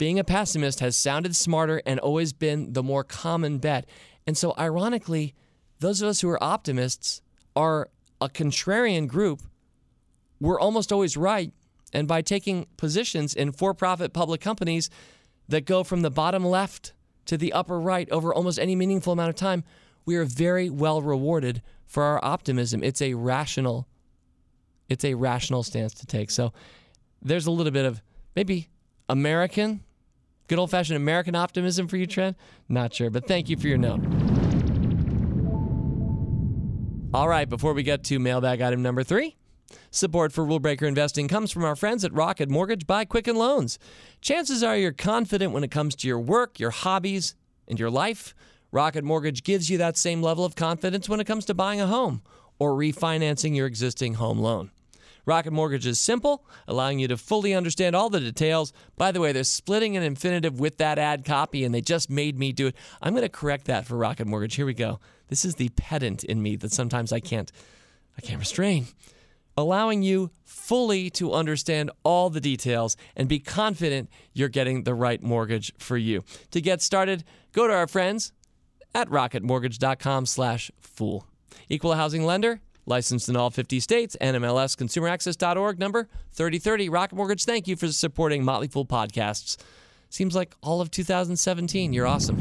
being 0.01 0.19
a 0.19 0.25
pessimist 0.25 0.81
has 0.81 0.97
sounded 0.97 1.37
smarter 1.37 1.83
and 1.85 2.01
always 2.01 2.33
been 2.33 2.73
the 2.73 2.83
more 2.83 3.05
common 3.05 3.59
bet. 3.59 3.85
And 4.27 4.35
so, 4.35 4.55
ironically, 4.59 5.35
those 5.81 6.01
of 6.01 6.09
us 6.09 6.23
who 6.23 6.31
are 6.31 6.43
optimists 6.43 7.21
are 7.55 7.91
a 8.19 8.31
contrarian 8.31 9.07
group. 9.07 9.43
We're 10.41 10.59
almost 10.59 10.91
always 10.91 11.19
right. 11.19 11.53
And 11.93 12.09
by 12.09 12.23
taking 12.23 12.67
positions 12.79 13.35
in 13.35 13.53
for 13.53 13.75
profit 13.75 14.15
public 14.15 14.41
companies 14.41 14.89
that 15.51 15.67
go 15.67 15.85
from 15.85 16.01
the 16.01 16.11
bottom 16.11 16.47
left 16.47 16.95
to 17.27 17.37
the 17.37 17.53
upper 17.53 17.79
right 17.79 18.09
over 18.11 18.33
almost 18.33 18.59
any 18.59 18.75
meaningful 18.75 19.13
amount 19.13 19.29
of 19.29 19.37
time, 19.37 19.65
we 20.07 20.17
are 20.17 20.25
very 20.25 20.71
well 20.71 21.03
rewarded 21.03 21.61
for 21.85 22.05
our 22.05 22.25
optimism. 22.25 22.83
It's 22.83 23.03
a 23.03 23.13
rational 23.13 23.87
it's 24.89 25.05
a 25.05 25.13
rational 25.13 25.63
stance 25.63 25.93
to 25.93 26.07
take. 26.07 26.31
So 26.31 26.55
there's 27.21 27.47
a 27.47 27.51
little 27.51 27.71
bit 27.71 27.85
of 27.85 28.01
maybe 28.35 28.71
American 29.07 29.85
Good 30.51 30.59
old 30.59 30.73
fashioned 30.73 30.97
American 30.97 31.37
optimism 31.37 31.87
for 31.87 31.97
you, 31.97 32.09
Trent? 32.09 32.37
Not 32.69 32.93
sure, 32.93 33.09
but 33.09 33.29
thank 33.29 33.49
you 33.49 33.57
for 33.57 33.69
your 33.69 33.79
note. 33.79 34.01
All 37.15 37.29
right, 37.29 37.49
before 37.49 37.73
we 37.73 37.85
get 37.85 38.03
to 38.07 38.19
mailbag 38.19 38.61
item 38.61 38.83
number 38.83 39.05
three, 39.05 39.37
support 39.93 40.33
for 40.33 40.45
Rule 40.45 40.59
Breaker 40.59 40.87
Investing 40.87 41.29
comes 41.29 41.53
from 41.53 41.63
our 41.63 41.77
friends 41.77 42.05
at 42.05 42.13
Rocket 42.13 42.49
Mortgage 42.49 42.85
by 42.85 43.05
Quicken 43.05 43.37
Loans. 43.37 43.79
Chances 44.23 44.65
are 44.65 44.77
you're 44.77 44.91
confident 44.91 45.53
when 45.53 45.63
it 45.63 45.71
comes 45.71 45.95
to 45.95 46.09
your 46.09 46.19
work, 46.19 46.59
your 46.59 46.71
hobbies, 46.71 47.37
and 47.69 47.79
your 47.79 47.89
life. 47.89 48.35
Rocket 48.73 49.05
Mortgage 49.05 49.45
gives 49.45 49.71
you 49.71 49.79
that 49.79 49.97
same 49.97 50.21
level 50.21 50.45
of 50.45 50.57
confidence 50.57 51.09
when 51.09 51.21
it 51.21 51.29
comes 51.29 51.45
to 51.45 51.55
buying 51.55 51.81
a 51.81 51.87
home 51.87 52.23
or 52.59 52.73
refinancing 52.73 53.55
your 53.55 53.69
existing 53.69 54.15
home 54.15 54.41
loan. 54.41 54.73
Rocket 55.27 55.53
Mortgage 55.53 55.87
is 55.87 56.01
simple, 56.01 56.47
allowing 56.67 56.99
you 56.99 57.07
to 57.09 57.17
fully 57.17 57.55
understand 57.55 57.97
all 57.97 58.11
the 58.11 58.21
details. 58.21 58.75
By 58.97 59.13
the 59.13 59.21
way, 59.21 59.33
they're 59.33 59.45
splitting 59.45 59.97
an 59.97 60.03
infinitive 60.03 60.61
with 60.61 60.77
that 60.79 60.99
ad 60.99 61.25
copy, 61.25 61.65
and 61.65 61.75
they 61.75 61.81
just 61.81 62.11
made 62.11 62.39
me 62.39 62.53
do 62.53 62.67
it. 62.69 62.77
I'm 63.03 63.13
going 63.13 63.23
to 63.23 63.29
correct 63.29 63.67
that 63.67 63.87
for 63.87 63.97
Rocket 63.97 64.27
Mortgage. 64.27 64.57
Here 64.57 64.67
we 64.67 64.75
go. 64.75 65.01
This 65.29 65.45
is 65.45 65.57
the 65.57 65.69
pedant 65.71 66.23
in 66.25 66.43
me 66.43 66.57
that 66.57 66.73
sometimes 66.73 67.13
I 67.13 67.21
can't, 67.21 67.53
I 68.19 68.21
can't 68.21 68.41
restrain. 68.41 68.87
Allowing 69.57 70.03
you 70.03 70.31
fully 70.45 71.09
to 71.11 71.33
understand 71.33 71.91
all 72.05 72.31
the 72.31 72.41
details 72.41 72.97
and 73.17 73.29
be 73.29 73.39
confident 73.39 74.11
you're 74.33 74.49
getting 74.49 74.83
the 74.85 74.95
right 74.95 75.23
mortgage 75.23 75.73
for 75.79 75.97
you. 75.97 76.25
To 76.53 76.61
get 76.61 76.83
started, 76.83 77.25
go 77.53 77.67
to 77.67 77.75
our 77.75 77.87
friends 77.87 78.33
at 78.95 79.09
rocketmortgage.com/fool. 79.09 81.27
Equal 81.69 81.95
housing 81.95 82.25
lender 82.25 82.61
Licensed 82.91 83.29
in 83.29 83.37
all 83.37 83.51
50 83.51 83.79
states, 83.79 84.17
NMLSconsumeraccess.org, 84.21 85.79
number 85.79 86.09
3030. 86.33 86.89
Rocket 86.89 87.15
Mortgage, 87.15 87.45
thank 87.45 87.69
you 87.69 87.77
for 87.77 87.87
supporting 87.87 88.45
Motley 88.45 88.67
Fool 88.67 88.85
podcasts. 88.85 89.57
Seems 90.09 90.35
like 90.35 90.57
all 90.61 90.81
of 90.81 90.91
2017. 90.91 91.93
You're 91.93 92.09
awesome. 92.09 92.37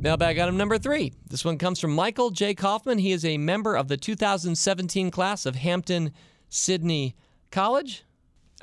Mailbag 0.00 0.38
item 0.38 0.56
number 0.56 0.78
three. 0.78 1.12
This 1.28 1.44
one 1.44 1.58
comes 1.58 1.78
from 1.78 1.94
Michael 1.94 2.30
J. 2.30 2.54
Kaufman. 2.54 2.96
He 2.96 3.12
is 3.12 3.26
a 3.26 3.36
member 3.36 3.76
of 3.76 3.88
the 3.88 3.98
2017 3.98 5.10
class 5.10 5.44
of 5.44 5.56
Hampton 5.56 6.12
Sydney 6.48 7.14
College. 7.50 8.04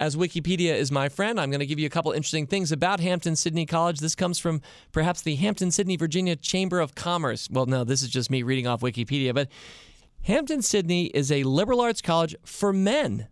As 0.01 0.15
Wikipedia 0.15 0.73
is 0.73 0.91
my 0.91 1.09
friend, 1.09 1.39
I'm 1.39 1.51
going 1.51 1.59
to 1.59 1.65
give 1.67 1.77
you 1.77 1.85
a 1.85 1.89
couple 1.91 2.11
interesting 2.11 2.47
things 2.47 2.71
about 2.71 2.99
Hampden-Sydney 2.99 3.67
College. 3.67 3.99
This 3.99 4.15
comes 4.15 4.39
from 4.39 4.59
perhaps 4.91 5.21
the 5.21 5.35
Hampden-Sydney, 5.35 5.95
Virginia 5.95 6.35
Chamber 6.35 6.79
of 6.79 6.95
Commerce. 6.95 7.47
Well, 7.51 7.67
no, 7.67 7.83
this 7.83 8.01
is 8.01 8.09
just 8.09 8.31
me 8.31 8.41
reading 8.41 8.65
off 8.65 8.81
Wikipedia, 8.81 9.31
but 9.31 9.47
Hampden-Sydney 10.23 11.05
is 11.13 11.31
a 11.31 11.43
liberal 11.43 11.81
arts 11.81 12.01
college 12.01 12.35
for 12.43 12.73
men 12.73 13.27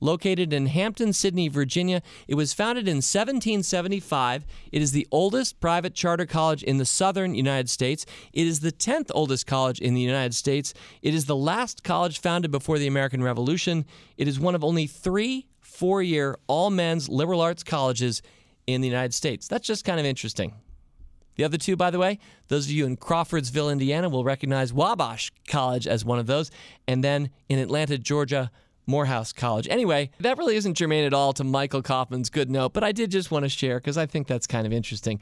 located 0.00 0.52
in 0.52 0.66
Hampden, 0.66 1.12
Sydney, 1.12 1.48
Virginia. 1.48 2.02
It 2.28 2.34
was 2.34 2.52
founded 2.52 2.86
in 2.86 2.96
1775. 2.96 4.44
It 4.72 4.82
is 4.82 4.92
the 4.92 5.06
oldest 5.10 5.60
private 5.60 5.94
charter 5.94 6.26
college 6.26 6.62
in 6.62 6.78
the 6.78 6.84
southern 6.84 7.34
United 7.34 7.70
States. 7.70 8.06
It 8.32 8.46
is 8.46 8.60
the 8.60 8.72
10th 8.72 9.10
oldest 9.14 9.46
college 9.46 9.80
in 9.80 9.94
the 9.94 10.00
United 10.00 10.34
States. 10.34 10.74
It 11.02 11.14
is 11.14 11.26
the 11.26 11.36
last 11.36 11.84
college 11.84 12.20
founded 12.20 12.50
before 12.50 12.78
the 12.78 12.86
American 12.86 13.22
Revolution. 13.22 13.84
It 14.16 14.28
is 14.28 14.40
one 14.40 14.54
of 14.54 14.64
only 14.64 14.86
three 14.86 15.46
four 15.76 16.02
year 16.02 16.38
all 16.46 16.70
men's 16.70 17.08
liberal 17.08 17.40
arts 17.40 17.62
colleges 17.62 18.22
in 18.66 18.80
the 18.80 18.88
United 18.88 19.14
States. 19.14 19.46
That's 19.46 19.66
just 19.66 19.84
kind 19.84 20.00
of 20.00 20.06
interesting. 20.06 20.54
The 21.36 21.44
other 21.44 21.58
two, 21.58 21.76
by 21.76 21.90
the 21.90 21.98
way, 21.98 22.18
those 22.48 22.64
of 22.64 22.72
you 22.72 22.86
in 22.86 22.96
Crawfordsville, 22.96 23.68
Indiana, 23.68 24.08
will 24.08 24.24
recognize 24.24 24.72
Wabash 24.72 25.30
College 25.46 25.86
as 25.86 26.02
one 26.02 26.18
of 26.18 26.26
those. 26.26 26.50
And 26.88 27.04
then 27.04 27.28
in 27.50 27.58
Atlanta, 27.58 27.98
Georgia, 27.98 28.50
Morehouse 28.86 29.32
College. 29.32 29.68
Anyway, 29.68 30.10
that 30.20 30.38
really 30.38 30.56
isn't 30.56 30.74
germane 30.74 31.04
at 31.04 31.14
all 31.14 31.32
to 31.34 31.44
Michael 31.44 31.82
Kaufman's 31.82 32.30
good 32.30 32.50
note, 32.50 32.72
but 32.72 32.84
I 32.84 32.92
did 32.92 33.10
just 33.10 33.30
want 33.30 33.44
to 33.44 33.48
share 33.48 33.78
because 33.78 33.98
I 33.98 34.06
think 34.06 34.26
that's 34.26 34.46
kind 34.46 34.66
of 34.66 34.72
interesting. 34.72 35.20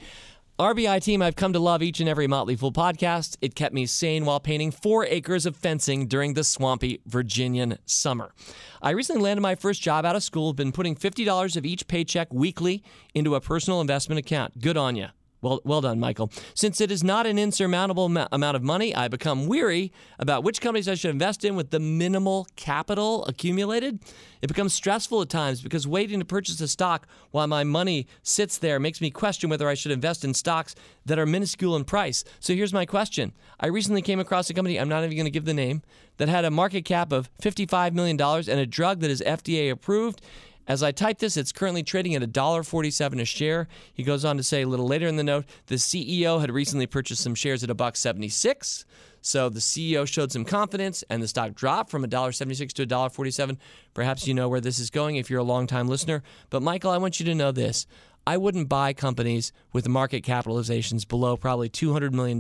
RBI 0.57 1.03
team, 1.03 1.21
I've 1.21 1.35
come 1.35 1.53
to 1.53 1.59
love 1.59 1.83
each 1.83 1.99
and 1.99 2.09
every 2.09 2.29
Motley 2.29 2.55
Fool 2.55 2.71
podcast. 2.71 3.37
It 3.41 3.57
kept 3.57 3.75
me 3.75 3.87
sane 3.87 4.25
while 4.25 4.39
painting 4.39 4.71
four 4.71 5.05
acres 5.05 5.47
of 5.47 5.57
fencing 5.57 6.07
during 6.07 6.35
the 6.35 6.45
swampy 6.45 7.01
Virginian 7.07 7.79
summer. 7.87 8.33
I 8.81 8.91
recently 8.91 9.23
landed 9.23 9.41
my 9.41 9.57
first 9.57 9.83
job 9.83 10.05
out 10.05 10.15
of 10.15 10.23
school, 10.23 10.53
been 10.53 10.71
putting 10.71 10.95
$50 10.95 11.57
of 11.57 11.67
each 11.67 11.89
paycheck 11.89 12.33
weekly 12.33 12.85
into 13.15 13.35
a 13.35 13.41
personal 13.41 13.81
investment 13.81 14.21
account. 14.21 14.61
Good 14.61 14.77
on 14.77 14.95
you. 14.95 15.09
Well, 15.45 15.61
well 15.63 15.83
done, 15.83 16.01
Michael. 16.01 16.33
Since 16.55 16.81
it 16.81 16.91
is 16.91 17.05
not 17.05 17.27
an 17.27 17.39
insurmountable 17.39 18.07
amount 18.07 18.57
of 18.57 18.63
money, 18.63 18.95
I 18.95 19.09
become 19.09 19.47
weary 19.47 19.93
about 20.19 20.43
which 20.43 20.63
companies 20.63 20.89
I 20.89 20.95
should 20.95 21.11
invest 21.11 21.45
in 21.45 21.55
with 21.55 21.69
the 21.69 21.79
minimal 21.79 22.49
capital 22.57 23.27
accumulated. 23.27 24.01
It 24.41 24.47
becomes 24.47 24.73
stressful 24.73 25.21
at 25.21 25.29
times 25.29 25.61
because 25.61 25.87
waiting 25.87 26.19
to 26.19 26.25
purchase 26.25 26.63
a 26.63 26.69
stock 26.69 27.07
while 27.31 27.47
my 27.47 27.63
money 27.63 28.07
sits 28.23 28.57
there 28.57 28.81
makes 28.81 29.03
me 29.03 29.11
question 29.11 29.51
whether 29.51 29.69
I 29.69 29.75
should 29.75 29.93
invest 29.93 30.25
in 30.25 30.33
stocks 30.33 30.75
that 31.05 31.19
are 31.19 31.27
minuscule 31.27 31.77
in 31.77 31.85
price. 31.85 32.25
So 32.41 32.55
here's 32.55 32.73
my 32.73 32.87
question. 32.87 33.35
I 33.61 33.67
recently 33.67 34.01
came 34.01 34.21
across 34.21 34.49
a 34.49 34.55
company, 34.55 34.81
I'm 34.81 34.89
not 34.89 35.05
even 35.05 35.15
going 35.15 35.27
to 35.27 35.31
give 35.31 35.45
the 35.45 35.53
name, 35.53 35.83
that 36.17 36.31
had 36.31 36.47
a 36.47 36.51
market 36.51 36.87
cap 36.87 37.13
of 37.13 37.29
$55 37.43 37.93
million 37.93 38.19
and 38.19 38.61
a 38.61 38.67
drug 38.67 39.01
that 39.01 39.11
is 39.11 39.23
FDA 39.27 39.71
approved 39.71 40.23
As 40.67 40.83
I 40.83 40.93
type 40.93 41.19
this, 41.19 41.37
it's 41.37 41.53
currently 41.53 41.83
trading 41.83 42.15
at 42.15 42.23
$1.47 42.23 43.21
a 43.21 43.25
share. 43.25 43.69
He 43.93 44.03
goes 44.03 44.25
on 44.25 44.37
to 44.37 44.43
say 44.43 44.63
a 44.63 44.69
little 44.69 44.87
later 44.87 45.07
in 45.07 45.17
the 45.17 45.25
note, 45.25 45.45
the 45.67 45.75
CEO 45.75 46.41
had 46.41 46.51
recently 46.51 46.87
purchased 46.87 47.23
some 47.23 47.35
shares 47.35 47.63
at 47.63 47.71
$1.76. 47.71 48.85
So 49.21 49.49
the 49.49 49.61
CEO 49.61 50.07
showed 50.07 50.33
some 50.33 50.45
confidence 50.45 51.03
and 51.09 51.23
the 51.23 51.29
stock 51.29 51.55
dropped 51.55 51.91
from 51.91 52.05
$1.76 52.05 52.73
to 52.75 52.87
$1.47. 52.87 53.57
Perhaps 53.95 54.27
you 54.27 54.35
know 54.35 54.49
where 54.49 54.61
this 54.61 54.79
is 54.79 54.91
going 54.91 55.17
if 55.17 55.31
you're 55.31 55.41
a 55.41 55.45
longtime 55.45 55.89
listener. 55.89 56.23
But 56.51 56.63
Michael, 56.63 56.91
I 56.91 56.99
want 56.99 57.21
you 57.21 57.27
to 57.27 57.35
know 57.35 57.51
this. 57.51 57.87
I 58.27 58.39
wouldn't 58.39 58.69
buy 58.71 58.95
companies 58.95 59.53
with 59.73 59.89
market 59.89 60.25
capitalizations 60.25 61.07
below 61.07 61.37
probably 61.37 61.69
$200 61.69 62.13
million 62.13 62.39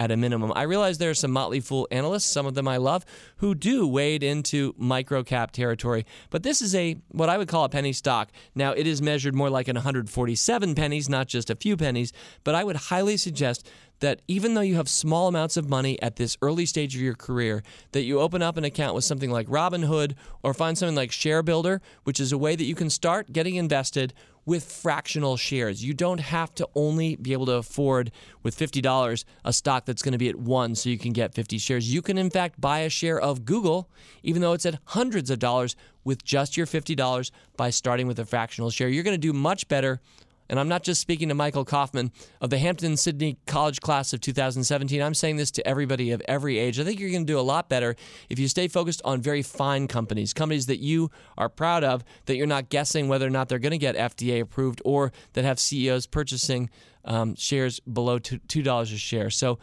at 0.00 0.10
a 0.10 0.16
minimum. 0.16 0.52
I 0.54 0.62
realize 0.62 0.98
there 0.98 1.10
are 1.10 1.14
some 1.14 1.32
Motley 1.32 1.60
Fool 1.60 1.88
analysts, 1.90 2.24
some 2.24 2.46
of 2.46 2.54
them 2.54 2.68
I 2.68 2.76
love, 2.76 3.04
who 3.38 3.54
do 3.54 3.86
wade 3.86 4.22
into 4.22 4.74
micro 4.78 5.22
cap 5.22 5.52
territory, 5.52 6.06
but 6.30 6.42
this 6.42 6.62
is 6.62 6.74
a 6.74 7.00
what 7.08 7.28
I 7.28 7.38
would 7.38 7.48
call 7.48 7.64
a 7.64 7.68
penny 7.68 7.92
stock. 7.92 8.30
Now, 8.54 8.72
it 8.72 8.86
is 8.86 9.02
measured 9.02 9.34
more 9.34 9.50
like 9.50 9.68
an 9.68 9.76
147 9.76 10.74
pennies, 10.74 11.08
not 11.08 11.28
just 11.28 11.50
a 11.50 11.56
few 11.56 11.76
pennies, 11.76 12.12
but 12.44 12.54
I 12.54 12.64
would 12.64 12.76
highly 12.76 13.16
suggest 13.16 13.68
that 14.00 14.22
even 14.28 14.54
though 14.54 14.60
you 14.60 14.76
have 14.76 14.88
small 14.88 15.28
amounts 15.28 15.56
of 15.56 15.68
money 15.68 16.00
at 16.00 16.16
this 16.16 16.36
early 16.40 16.66
stage 16.66 16.94
of 16.94 17.00
your 17.00 17.14
career, 17.14 17.62
that 17.92 18.02
you 18.02 18.20
open 18.20 18.42
up 18.42 18.56
an 18.56 18.64
account 18.64 18.94
with 18.94 19.04
something 19.04 19.30
like 19.30 19.48
Robinhood 19.48 20.14
or 20.42 20.54
find 20.54 20.78
something 20.78 20.94
like 20.94 21.10
ShareBuilder, 21.10 21.80
which 22.04 22.20
is 22.20 22.32
a 22.32 22.38
way 22.38 22.54
that 22.54 22.64
you 22.64 22.74
can 22.74 22.90
start 22.90 23.32
getting 23.32 23.56
invested 23.56 24.14
with 24.48 24.64
fractional 24.64 25.36
shares. 25.36 25.84
You 25.84 25.92
don't 25.92 26.20
have 26.20 26.54
to 26.54 26.66
only 26.74 27.16
be 27.16 27.34
able 27.34 27.44
to 27.44 27.56
afford 27.56 28.10
with 28.42 28.56
$50 28.56 29.24
a 29.44 29.52
stock 29.52 29.84
that's 29.84 30.00
going 30.00 30.12
to 30.12 30.18
be 30.18 30.30
at 30.30 30.36
1 30.36 30.74
so 30.74 30.88
you 30.88 30.96
can 30.96 31.12
get 31.12 31.34
50 31.34 31.58
shares. 31.58 31.92
You 31.92 32.00
can 32.00 32.16
in 32.16 32.30
fact 32.30 32.58
buy 32.58 32.78
a 32.78 32.88
share 32.88 33.20
of 33.20 33.44
Google 33.44 33.90
even 34.22 34.40
though 34.40 34.54
it's 34.54 34.64
at 34.64 34.78
hundreds 34.86 35.28
of 35.28 35.38
dollars 35.38 35.76
with 36.02 36.24
just 36.24 36.56
your 36.56 36.64
$50 36.64 37.30
by 37.58 37.68
starting 37.68 38.06
with 38.06 38.18
a 38.18 38.24
fractional 38.24 38.70
share. 38.70 38.88
You're 38.88 39.04
going 39.04 39.12
to 39.12 39.18
do 39.18 39.34
much 39.34 39.68
better 39.68 40.00
and 40.48 40.58
I'm 40.58 40.68
not 40.68 40.82
just 40.82 41.00
speaking 41.00 41.28
to 41.28 41.34
Michael 41.34 41.64
Kaufman 41.64 42.12
of 42.40 42.50
the 42.50 42.58
Hampden-Sydney 42.58 43.38
College 43.46 43.80
class 43.80 44.12
of 44.12 44.20
2017. 44.20 45.02
I'm 45.02 45.14
saying 45.14 45.36
this 45.36 45.50
to 45.52 45.66
everybody 45.66 46.10
of 46.10 46.22
every 46.26 46.58
age. 46.58 46.80
I 46.80 46.84
think 46.84 46.98
you're 47.00 47.10
going 47.10 47.26
to 47.26 47.32
do 47.32 47.38
a 47.38 47.42
lot 47.42 47.68
better 47.68 47.96
if 48.28 48.38
you 48.38 48.48
stay 48.48 48.68
focused 48.68 49.02
on 49.04 49.20
very 49.20 49.42
fine 49.42 49.88
companies, 49.88 50.32
companies 50.32 50.66
that 50.66 50.80
you 50.80 51.10
are 51.36 51.48
proud 51.48 51.84
of, 51.84 52.04
that 52.26 52.36
you're 52.36 52.46
not 52.46 52.68
guessing 52.68 53.08
whether 53.08 53.26
or 53.26 53.30
not 53.30 53.48
they're 53.48 53.58
going 53.58 53.72
to 53.72 53.78
get 53.78 53.96
FDA 53.96 54.40
approved 54.40 54.80
or 54.84 55.12
that 55.34 55.44
have 55.44 55.58
CEOs 55.58 56.06
purchasing 56.06 56.70
um, 57.04 57.34
shares 57.34 57.80
below 57.80 58.18
$2 58.18 58.80
a 58.82 58.86
share. 58.86 59.30
So 59.30 59.58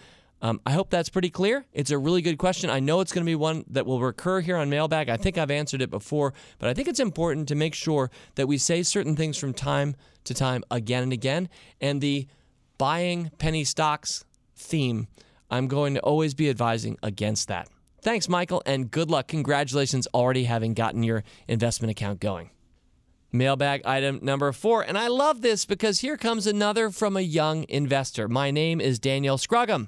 um, 0.46 0.62
I 0.64 0.74
hope 0.74 0.92
that's 0.92 1.10
pretty 1.10 1.32
clear. 1.32 1.66
It's 1.74 1.90
a 1.90 1.98
really 1.98 2.22
good 2.22 2.38
question. 2.38 2.70
I 2.70 2.80
know 2.80 3.02
it's 3.02 3.12
going 3.12 3.26
to 3.26 3.30
be 3.30 3.34
one 3.34 3.66
that 3.68 3.88
will 3.88 4.00
recur 4.00 4.42
here 4.42 4.58
on 4.58 4.70
Mailbag. 4.70 5.10
I 5.10 5.18
think 5.18 5.40
I've 5.40 5.50
answered 5.50 5.82
it 5.82 5.90
before, 5.90 6.36
but 6.60 6.70
I 6.70 6.76
think 6.76 6.88
it's 6.88 7.00
important 7.00 7.48
to 7.48 7.56
make 7.56 7.74
sure 7.74 8.12
that 8.36 8.46
we 8.46 8.60
say 8.60 8.84
certain 8.84 9.16
things 9.16 9.38
from 9.38 9.56
time 9.56 9.96
to 10.26 10.36
time 10.36 10.64
again 10.70 11.02
and 11.02 11.12
again. 11.12 11.50
And 11.82 12.00
the 12.00 12.28
buying 12.78 13.32
penny 13.40 13.64
stocks 13.64 14.24
theme, 14.56 15.08
I'm 15.50 15.68
going 15.68 15.96
to 15.96 16.00
always 16.02 16.36
be 16.36 16.48
advising 16.48 17.00
against 17.02 17.48
that. 17.48 17.68
Thanks, 18.04 18.30
Michael, 18.30 18.62
and 18.68 18.92
good 18.92 19.10
luck. 19.10 19.28
Congratulations 19.28 20.08
already 20.14 20.44
having 20.44 20.76
gotten 20.76 21.02
your 21.02 21.24
investment 21.48 21.90
account 21.90 22.20
going. 22.20 22.52
Mailbag 23.32 23.82
item 23.84 24.20
number 24.22 24.52
four. 24.52 24.84
And 24.84 24.96
I 24.96 25.08
love 25.08 25.42
this 25.42 25.66
because 25.66 26.02
here 26.02 26.18
comes 26.18 26.46
another 26.46 26.92
from 26.92 27.18
a 27.18 27.22
young 27.22 27.66
investor. 27.68 28.28
My 28.28 28.52
name 28.52 28.80
is 28.80 29.00
Daniel 29.00 29.38
Scruggum. 29.38 29.88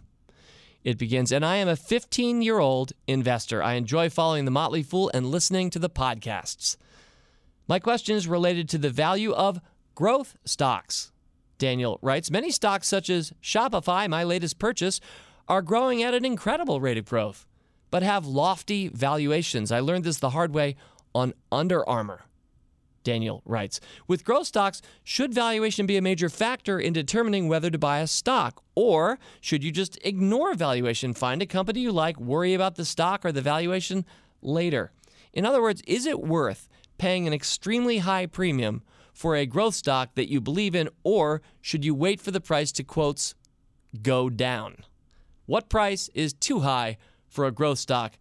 It 0.88 0.97
begins, 0.97 1.34
and 1.34 1.45
I 1.45 1.58
am 1.58 1.67
a 1.67 1.76
15 1.76 2.41
year 2.41 2.60
old 2.60 2.93
investor. 3.08 3.62
I 3.62 3.73
enjoy 3.73 4.10
following 4.10 4.45
The 4.45 4.52
Motley 4.52 4.84
Fool 4.84 5.12
and 5.13 5.26
listening 5.26 5.69
to 5.71 5.80
the 5.80 5.89
podcasts. 5.89 6.78
My 7.67 7.78
question 7.78 8.15
is 8.15 8.26
related 8.26 8.69
to 8.69 8.78
the 8.78 8.89
value 8.89 9.34
of 9.34 9.60
growth 9.95 10.38
stocks. 10.45 11.12
Daniel 11.58 12.00
writes 12.02 12.32
Many 12.32 12.52
stocks, 12.52 12.88
such 12.88 13.10
as 13.10 13.34
Shopify, 13.43 14.08
my 14.08 14.23
latest 14.23 14.60
purchase, 14.60 15.02
are 15.50 15.62
growing 15.62 16.04
at 16.04 16.13
an 16.13 16.23
incredible 16.23 16.80
rate 16.80 16.97
of 16.97 17.04
growth, 17.04 17.45
but 17.91 18.02
have 18.02 18.26
lofty 18.26 18.88
valuations. 18.88 19.73
I 19.73 19.82
learned 19.82 20.06
this 20.06 20.19
the 20.19 20.30
hard 20.30 20.54
way 20.54 20.78
on 21.13 21.34
Under 21.52 21.86
Armour. 21.86 22.21
Daniel 23.08 23.41
writes 23.46 23.80
With 24.06 24.26
growth 24.26 24.48
stocks, 24.48 24.82
should 25.02 25.34
valuation 25.34 25.86
be 25.86 25.96
a 25.96 26.02
major 26.02 26.28
factor 26.28 26.78
in 26.78 26.91
determining 26.91 27.48
whether 27.48 27.70
to 27.70 27.78
buy 27.78 28.00
a 28.00 28.08
stock? 28.08 28.62
Or 28.76 29.17
should 29.39 29.63
you 29.63 29.72
just 29.72 29.98
ignore 30.04 30.54
valuation, 30.56 31.13
find 31.13 31.41
a 31.41 31.46
company 31.46 31.80
you 31.80 31.93
like, 31.93 32.20
worry 32.20 32.54
about 32.54 32.76
the 32.76 32.84
stock 32.84 33.24
or 33.24 33.32
the 33.32 33.41
valuation 33.41 34.04
later? 34.41 34.91
In 35.32 35.46
other 35.46 35.62
words, 35.62 35.82
is 35.88 36.06
it 36.06 36.20
worth 36.20 36.67
paying 36.98 37.26
an 37.26 37.32
extremely 37.32 38.00
high 38.00 38.26
premium 38.26 38.84
for 39.13 39.38
a 39.38 39.46
growth 39.46 39.76
stock 39.76 40.15
that 40.15 40.30
you 40.30 40.41
believe 40.41 40.76
in, 40.76 40.89
or 41.06 41.41
should 41.62 41.86
you 41.86 41.96
wait 41.96 42.20
for 42.20 42.32
the 42.32 42.41
price 42.41 42.74
to, 42.74 42.84
quotes, 42.84 43.36
go 44.02 44.30
down? 44.30 44.84
What 45.46 45.70
price 45.70 46.10
is 46.13 46.34
too 46.34 46.60
high 46.60 46.98
for 47.30 47.46
a 47.46 47.54
growth 47.54 47.80
stock? 47.80 48.17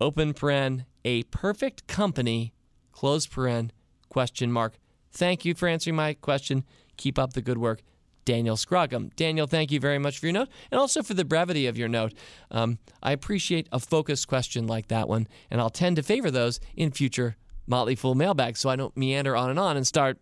Open 0.00 0.32
paren, 0.32 0.84
a 1.04 1.24
perfect 1.24 1.88
company, 1.88 2.54
close 2.92 3.26
paren, 3.26 3.70
question 4.10 4.52
mark. 4.52 4.74
Thank 5.10 5.44
you 5.44 5.54
for 5.54 5.66
answering 5.66 5.96
my 5.96 6.12
question. 6.14 6.64
Keep 6.98 7.18
up 7.18 7.32
the 7.32 7.40
good 7.40 7.58
work. 7.58 7.80
Daniel 8.26 8.56
Scroggum. 8.56 9.14
Daniel, 9.16 9.46
thank 9.46 9.72
you 9.72 9.80
very 9.80 9.98
much 9.98 10.18
for 10.18 10.26
your 10.26 10.34
note 10.34 10.48
and 10.70 10.78
also 10.78 11.02
for 11.02 11.14
the 11.14 11.24
brevity 11.24 11.66
of 11.66 11.78
your 11.78 11.88
note. 11.88 12.12
Um, 12.50 12.78
I 13.02 13.12
appreciate 13.12 13.66
a 13.72 13.80
focused 13.80 14.28
question 14.28 14.66
like 14.66 14.88
that 14.88 15.08
one, 15.08 15.26
and 15.50 15.60
I'll 15.60 15.70
tend 15.70 15.96
to 15.96 16.02
favor 16.02 16.30
those 16.30 16.60
in 16.76 16.90
future 16.92 17.36
Motley 17.66 17.94
Fool 17.94 18.14
mailbags 18.14 18.60
so 18.60 18.68
I 18.68 18.76
don't 18.76 18.96
meander 18.96 19.34
on 19.34 19.50
and 19.50 19.58
on 19.58 19.76
and 19.76 19.86
start 19.86 20.18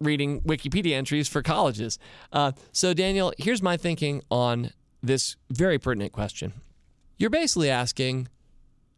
reading 0.00 0.40
Wikipedia 0.42 0.92
entries 0.92 1.28
for 1.28 1.42
colleges. 1.42 1.98
Uh, 2.32 2.52
so, 2.72 2.94
Daniel, 2.94 3.32
here's 3.38 3.62
my 3.62 3.76
thinking 3.76 4.22
on 4.30 4.70
this 5.02 5.36
very 5.50 5.78
pertinent 5.78 6.12
question. 6.12 6.52
You're 7.18 7.30
basically 7.30 7.70
asking 7.70 8.28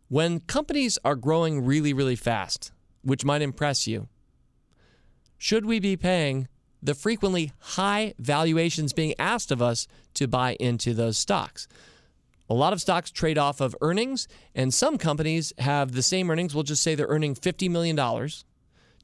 when 0.09 0.41
companies 0.41 0.99
are 1.05 1.17
growing 1.17 1.65
really, 1.65 1.93
really 1.93 2.17
fast, 2.17 2.73
which 3.03 3.25
might 3.25 3.43
impress 3.43 3.87
you, 3.87 4.09
should 5.39 5.67
we 5.67 5.79
be 5.81 5.97
paying 5.97 6.49
the 6.83 6.95
frequently 6.95 7.53
high 7.59 8.15
valuations 8.19 8.93
being 8.93 9.15
asked 9.19 9.51
of 9.51 9.63
us 9.63 9.87
to 10.15 10.29
buy 10.29 10.57
into 10.61 10.95
those 10.95 11.19
stocks? 11.19 11.67
A 12.49 12.55
lot 12.55 12.75
of 12.75 12.81
stocks 12.81 13.11
trade 13.11 13.39
off 13.39 13.61
of 13.61 13.75
earnings, 13.81 14.29
and 14.55 14.73
some 14.73 14.99
companies 14.99 15.53
have 15.59 15.93
the 15.93 16.03
same 16.03 16.31
earnings. 16.31 16.55
We'll 16.55 16.63
just 16.63 16.83
say 16.83 16.95
they're 16.95 17.07
earning 17.07 17.35
$50 17.35 17.71
million. 17.71 17.97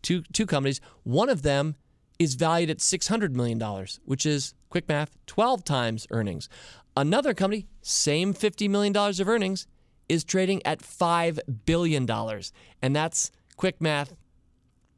Two, 0.02 0.22
two 0.32 0.46
companies. 0.46 0.80
One 1.04 1.30
of 1.30 1.42
them 1.42 1.76
is 2.18 2.34
valued 2.34 2.68
at 2.68 2.78
$600 2.78 3.32
million, 3.32 3.58
which 4.04 4.26
is, 4.26 4.54
quick 4.68 4.86
math, 4.88 5.16
12 5.26 5.64
times 5.64 6.06
earnings. 6.10 6.50
Another 6.96 7.32
company, 7.32 7.66
same 7.80 8.34
$50 8.34 8.68
million 8.68 8.94
of 8.94 9.28
earnings, 9.28 9.66
is 10.06 10.22
trading 10.22 10.60
at 10.66 10.80
$5 10.80 11.38
billion. 11.64 12.08
And 12.82 12.94
that's, 12.94 13.30
quick 13.56 13.80
math, 13.80 14.14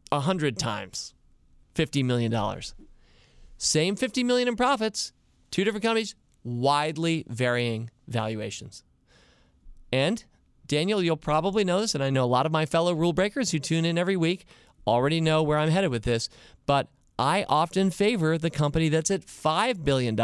100 0.08 0.58
times. 0.58 1.14
$50 1.74 2.04
million. 2.04 2.60
Same 3.56 3.96
50 3.96 4.24
million 4.24 4.48
in 4.48 4.56
profits, 4.56 5.12
two 5.50 5.64
different 5.64 5.84
companies, 5.84 6.14
widely 6.44 7.24
varying 7.28 7.90
valuations. 8.08 8.82
And 9.92 10.24
Daniel, 10.66 11.02
you'll 11.02 11.16
probably 11.16 11.64
know 11.64 11.80
this, 11.80 11.94
and 11.94 12.02
I 12.02 12.10
know 12.10 12.24
a 12.24 12.26
lot 12.26 12.46
of 12.46 12.52
my 12.52 12.66
fellow 12.66 12.94
rule 12.94 13.12
breakers 13.12 13.50
who 13.50 13.58
tune 13.58 13.84
in 13.84 13.98
every 13.98 14.16
week 14.16 14.46
already 14.86 15.20
know 15.20 15.42
where 15.42 15.58
I'm 15.58 15.70
headed 15.70 15.90
with 15.90 16.02
this, 16.04 16.28
but 16.66 16.88
I 17.18 17.44
often 17.48 17.90
favor 17.90 18.38
the 18.38 18.50
company 18.50 18.88
that's 18.88 19.10
at 19.10 19.26
$5 19.26 19.84
billion, 19.84 20.16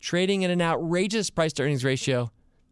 trading 0.00 0.44
at 0.44 0.50
an 0.50 0.62
outrageous 0.62 1.30
price 1.30 1.52
to 1.54 1.62
earnings 1.62 1.84
ratio 1.84 2.30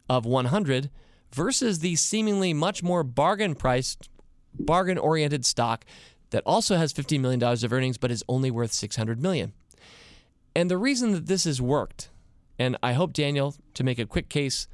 of 0.09 0.25
100 0.25 0.89
versus 1.33 1.79
the 1.79 1.95
seemingly 1.95 2.53
much 2.53 2.83
more 2.83 3.03
bargain 3.03 3.55
priced, 3.55 4.09
bargain 4.53 4.97
oriented 4.97 5.45
stock 5.45 5.83
that 6.31 6.43
also 6.45 6.77
has 6.77 6.93
$15 6.93 7.19
million 7.19 7.41
of 7.41 7.73
earnings 7.73 7.97
but 7.97 8.11
is 8.11 8.23
only 8.27 8.51
worth 8.51 8.71
600 8.71 9.21
million. 9.21 9.53
And 10.55 10.71
the 10.71 10.77
reason 10.77 11.11
that 11.11 11.27
this 11.27 11.43
has 11.43 11.61
worked, 11.61 12.09
and 12.57 12.77
I 12.81 12.93
hope, 12.93 13.13
Daniel, 13.13 13.55
to 13.75 13.83
make 13.83 13.99
a 13.99 14.05
quick 14.05 14.29
case 14.29 14.67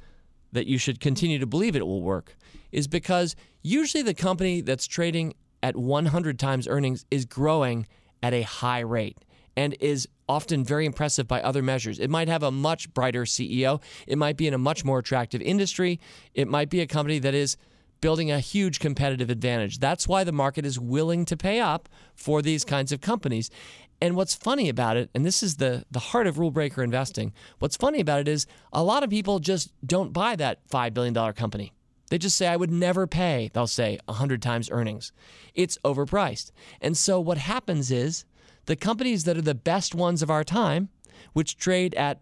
that 0.52 0.66
you 0.66 0.78
should 0.78 1.00
continue 1.00 1.38
to 1.38 1.46
believe 1.46 1.76
it 1.76 1.86
will 1.86 2.02
work, 2.02 2.36
is 2.72 2.88
because 2.88 3.36
usually 3.62 4.02
the 4.02 4.14
company 4.14 4.60
that's 4.60 4.86
trading 4.86 5.34
at 5.62 5.76
100 5.76 6.38
times 6.38 6.66
earnings 6.68 7.04
is 7.10 7.24
growing 7.24 7.86
at 8.22 8.32
a 8.32 8.42
high 8.42 8.80
rate 8.80 9.18
and 9.56 9.76
is 9.80 10.08
often 10.28 10.64
very 10.64 10.86
impressive 10.86 11.28
by 11.28 11.40
other 11.42 11.62
measures. 11.62 11.98
It 11.98 12.10
might 12.10 12.28
have 12.28 12.42
a 12.42 12.50
much 12.50 12.92
brighter 12.94 13.24
CEO, 13.24 13.82
it 14.06 14.18
might 14.18 14.36
be 14.36 14.46
in 14.46 14.54
a 14.54 14.58
much 14.58 14.84
more 14.84 14.98
attractive 14.98 15.42
industry, 15.42 16.00
it 16.34 16.48
might 16.48 16.70
be 16.70 16.80
a 16.80 16.86
company 16.86 17.18
that 17.18 17.34
is 17.34 17.56
building 18.04 18.30
a 18.30 18.38
huge 18.38 18.80
competitive 18.80 19.30
advantage. 19.30 19.78
That's 19.78 20.06
why 20.06 20.24
the 20.24 20.30
market 20.30 20.66
is 20.66 20.78
willing 20.78 21.24
to 21.24 21.38
pay 21.38 21.58
up 21.58 21.88
for 22.14 22.42
these 22.42 22.62
kinds 22.62 22.92
of 22.92 23.00
companies. 23.00 23.50
And 23.98 24.14
what's 24.14 24.34
funny 24.34 24.68
about 24.68 24.98
it, 24.98 25.08
and 25.14 25.24
this 25.24 25.42
is 25.42 25.56
the, 25.56 25.86
the 25.90 26.00
heart 26.00 26.26
of 26.26 26.38
rule 26.38 26.50
breaker 26.50 26.82
investing, 26.82 27.32
what's 27.60 27.78
funny 27.78 28.00
about 28.00 28.20
it 28.20 28.28
is 28.28 28.46
a 28.74 28.82
lot 28.82 29.04
of 29.04 29.08
people 29.08 29.38
just 29.38 29.72
don't 29.86 30.12
buy 30.12 30.36
that 30.36 30.68
$5 30.68 30.92
billion 30.92 31.14
company. 31.32 31.72
They 32.10 32.18
just 32.18 32.36
say, 32.36 32.46
I 32.46 32.56
would 32.56 32.70
never 32.70 33.06
pay, 33.06 33.50
they'll 33.54 33.66
say, 33.66 33.98
100 34.04 34.42
times 34.42 34.68
earnings. 34.70 35.10
It's 35.54 35.78
overpriced. 35.82 36.52
And 36.82 36.98
so 36.98 37.18
what 37.18 37.38
happens 37.38 37.90
is 37.90 38.26
the 38.66 38.76
companies 38.76 39.24
that 39.24 39.38
are 39.38 39.40
the 39.40 39.54
best 39.54 39.94
ones 39.94 40.20
of 40.20 40.30
our 40.30 40.44
time, 40.44 40.90
which 41.32 41.56
trade 41.56 41.94
at 41.94 42.20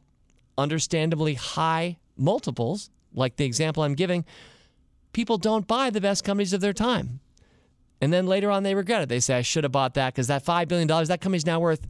understandably 0.56 1.34
high 1.34 1.96
multiples, 2.16 2.88
like 3.12 3.34
the 3.34 3.46
example 3.46 3.82
I'm 3.82 3.96
giving, 3.96 4.24
people 5.12 5.38
don't 5.38 5.66
buy 5.66 5.90
the 5.90 6.00
best 6.00 6.24
companies 6.24 6.52
of 6.52 6.60
their 6.60 6.72
time. 6.72 7.20
And 8.00 8.12
then 8.12 8.26
later 8.26 8.50
on, 8.50 8.62
they 8.62 8.74
regret 8.74 9.02
it. 9.02 9.08
They 9.08 9.20
say, 9.20 9.36
I 9.36 9.42
should 9.42 9.64
have 9.64 9.72
bought 9.72 9.94
that 9.94 10.12
because 10.12 10.26
that 10.26 10.44
$5 10.44 10.66
billion, 10.68 10.88
that 10.88 11.20
company's 11.20 11.46
now 11.46 11.60
worth 11.60 11.86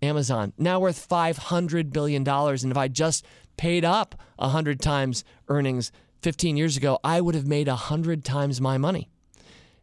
Amazon, 0.00 0.52
now 0.58 0.78
worth 0.78 1.08
$500 1.08 1.92
billion. 1.92 2.28
And 2.28 2.70
if 2.70 2.76
I 2.76 2.88
just 2.88 3.24
paid 3.56 3.84
up 3.84 4.14
100 4.36 4.80
times 4.80 5.24
earnings 5.48 5.90
15 6.22 6.56
years 6.56 6.76
ago, 6.76 6.98
I 7.02 7.20
would 7.20 7.34
have 7.34 7.46
made 7.46 7.66
100 7.66 8.24
times 8.24 8.60
my 8.60 8.78
money. 8.78 9.08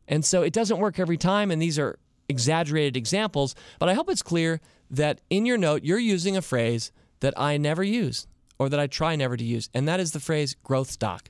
And 0.07 0.23
so 0.23 0.41
it 0.41 0.53
doesn't 0.53 0.79
work 0.79 0.99
every 0.99 1.17
time. 1.17 1.51
And 1.51 1.61
these 1.61 1.77
are 1.77 1.99
exaggerated 2.29 2.95
examples, 2.95 3.53
but 3.77 3.89
I 3.89 3.93
hope 3.93 4.09
it's 4.09 4.21
clear 4.21 4.61
that 4.89 5.21
in 5.29 5.45
your 5.45 5.57
note, 5.57 5.83
you're 5.83 5.99
using 5.99 6.35
a 6.35 6.41
phrase 6.41 6.91
that 7.19 7.33
I 7.37 7.57
never 7.57 7.83
use 7.83 8.25
or 8.57 8.69
that 8.69 8.79
I 8.79 8.87
try 8.87 9.15
never 9.15 9.37
to 9.37 9.43
use, 9.43 9.69
and 9.73 9.87
that 9.87 9.99
is 9.99 10.11
the 10.11 10.19
phrase 10.19 10.55
growth 10.63 10.89
stock. 10.91 11.29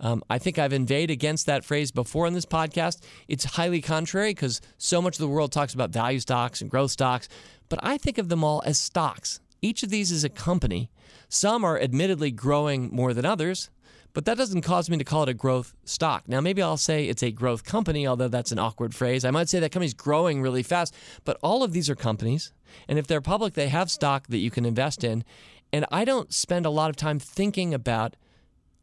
Um, 0.00 0.22
I 0.28 0.38
think 0.38 0.58
I've 0.58 0.72
invaded 0.72 1.12
against 1.12 1.46
that 1.46 1.64
phrase 1.64 1.92
before 1.92 2.26
in 2.26 2.34
this 2.34 2.46
podcast. 2.46 3.02
It's 3.28 3.44
highly 3.44 3.80
contrary 3.80 4.30
because 4.30 4.60
so 4.76 5.00
much 5.00 5.14
of 5.16 5.20
the 5.20 5.28
world 5.28 5.52
talks 5.52 5.74
about 5.74 5.90
value 5.90 6.20
stocks 6.20 6.60
and 6.60 6.70
growth 6.70 6.90
stocks, 6.90 7.28
but 7.68 7.78
I 7.82 7.96
think 7.96 8.18
of 8.18 8.28
them 8.28 8.44
all 8.44 8.62
as 8.66 8.78
stocks. 8.78 9.40
Each 9.62 9.82
of 9.82 9.90
these 9.90 10.10
is 10.10 10.24
a 10.24 10.28
company. 10.28 10.90
Some 11.28 11.64
are 11.64 11.80
admittedly 11.80 12.30
growing 12.30 12.90
more 12.92 13.14
than 13.14 13.24
others, 13.24 13.70
but 14.12 14.26
that 14.26 14.36
doesn't 14.36 14.62
cause 14.62 14.88
me 14.88 14.96
to 14.98 15.04
call 15.04 15.24
it 15.24 15.28
a 15.28 15.34
growth 15.34 15.74
stock. 15.84 16.28
Now, 16.28 16.40
maybe 16.40 16.62
I'll 16.62 16.76
say 16.76 17.06
it's 17.06 17.22
a 17.22 17.32
growth 17.32 17.64
company, 17.64 18.06
although 18.06 18.28
that's 18.28 18.52
an 18.52 18.58
awkward 18.58 18.94
phrase. 18.94 19.24
I 19.24 19.30
might 19.30 19.48
say 19.48 19.58
that 19.60 19.72
company's 19.72 19.94
growing 19.94 20.42
really 20.42 20.62
fast, 20.62 20.94
but 21.24 21.38
all 21.42 21.62
of 21.62 21.72
these 21.72 21.90
are 21.90 21.96
companies. 21.96 22.52
And 22.88 22.98
if 22.98 23.06
they're 23.06 23.20
public, 23.20 23.54
they 23.54 23.68
have 23.68 23.90
stock 23.90 24.26
that 24.28 24.38
you 24.38 24.50
can 24.50 24.64
invest 24.64 25.02
in. 25.02 25.24
And 25.72 25.86
I 25.90 26.04
don't 26.04 26.32
spend 26.32 26.66
a 26.66 26.70
lot 26.70 26.90
of 26.90 26.96
time 26.96 27.18
thinking 27.18 27.74
about, 27.74 28.14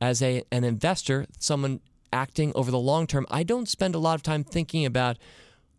as 0.02 0.22
a, 0.22 0.44
an 0.52 0.64
investor, 0.64 1.28
someone 1.40 1.80
acting 2.12 2.52
over 2.56 2.72
the 2.72 2.80
long 2.80 3.08
term, 3.08 3.26
I 3.30 3.44
don't 3.44 3.70
spend 3.70 3.96
a 3.96 4.00
lot 4.00 4.16
of 4.16 4.24
time 4.24 4.44
thinking 4.44 4.86
about 4.86 5.18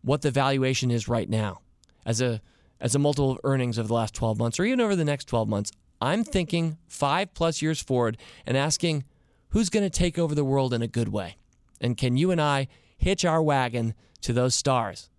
what 0.01 0.23
the 0.23 0.31
valuation 0.31 0.91
is 0.91 1.09
right 1.09 1.29
now 1.29 1.61
as 2.07 2.21
a 2.21 2.41
as 2.81 2.97
a 2.97 2.99
multiple 2.99 3.31
of 3.31 3.39
earnings 3.45 3.79
of 3.79 3.87
the 3.87 3.95
last 3.95 4.13
12 4.13 4.39
months 4.39 4.59
or 4.59 4.65
even 4.65 4.81
over 4.81 4.97
the 4.97 5.05
next 5.05 5.27
12 5.27 5.49
months. 5.49 5.71
I'm 6.01 6.25
thinking 6.25 6.79
5 6.89 7.33
plus 7.33 7.63
years 7.63 7.81
forward 7.81 8.19
and 8.45 8.57
asking 8.57 9.05
who's 9.51 9.71
going 9.71 9.89
to 9.89 9.91
take 9.91 10.19
over 10.19 10.35
the 10.35 10.45
world 10.45 10.75
in 10.75 10.83
a 10.83 10.89
good 10.89 11.09
way? 11.09 11.37
And 11.81 11.97
can 11.97 12.17
you 12.17 12.33
and 12.33 12.41
I 12.41 12.67
hitch 12.97 13.25
our 13.25 13.41
wagon 13.41 13.95
to 14.23 14.33
those 14.33 14.57
stars? 14.57 15.11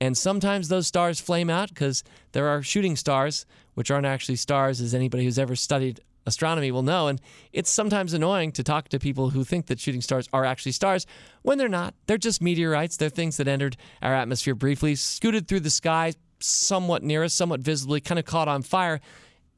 And 0.00 0.18
sometimes 0.18 0.66
those 0.66 0.88
stars 0.88 1.20
flame 1.20 1.48
out 1.48 1.68
because 1.68 2.02
there 2.32 2.48
are 2.48 2.60
shooting 2.60 2.96
stars, 2.96 3.46
which 3.74 3.88
aren't 3.88 4.06
actually 4.06 4.34
stars, 4.34 4.80
as 4.80 4.92
anybody 4.92 5.22
who's 5.22 5.38
ever 5.38 5.54
studied 5.54 6.00
astronomy 6.26 6.70
will 6.70 6.82
know. 6.82 7.08
And 7.08 7.20
it's 7.52 7.70
sometimes 7.70 8.12
annoying 8.12 8.52
to 8.52 8.62
talk 8.62 8.88
to 8.90 8.98
people 8.98 9.30
who 9.30 9.44
think 9.44 9.66
that 9.66 9.80
shooting 9.80 10.00
stars 10.00 10.28
are 10.32 10.44
actually 10.44 10.72
stars 10.72 11.06
when 11.42 11.58
they're 11.58 11.68
not. 11.68 11.94
They're 12.06 12.18
just 12.18 12.42
meteorites. 12.42 12.96
They're 12.96 13.08
things 13.08 13.36
that 13.36 13.48
entered 13.48 13.76
our 14.00 14.14
atmosphere 14.14 14.54
briefly, 14.54 14.94
scooted 14.94 15.48
through 15.48 15.60
the 15.60 15.70
sky 15.70 16.14
somewhat 16.40 17.02
near 17.02 17.24
us, 17.24 17.34
somewhat 17.34 17.60
visibly, 17.60 18.00
kind 18.00 18.18
of 18.18 18.24
caught 18.24 18.48
on 18.48 18.62
fire, 18.62 19.00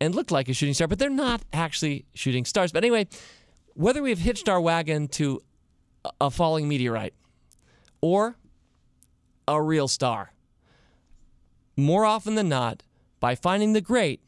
and 0.01 0.15
looked 0.15 0.31
like 0.31 0.49
a 0.49 0.53
shooting 0.53 0.75
star, 0.75 0.87
but 0.87 0.99
they're 0.99 1.09
not 1.11 1.43
actually 1.53 2.05
shooting 2.15 2.45
stars. 2.45 2.73
But 2.73 2.85
anyway, 2.85 3.07
whether 3.75 4.03
we've 4.03 4.19
hitched 4.19 4.49
our 4.49 4.61
wagon 4.61 5.09
to 5.09 5.43
a 6.21 6.31
falling 6.31 6.69
meteorite 6.69 7.15
or 8.01 8.37
a 9.49 9.61
real 9.61 9.89
star, 9.89 10.33
more 11.77 12.05
often 12.05 12.35
than 12.35 12.49
not, 12.49 12.83
by 13.21 13.35
finding 13.35 13.73
the 13.73 13.81
great, 13.81 14.21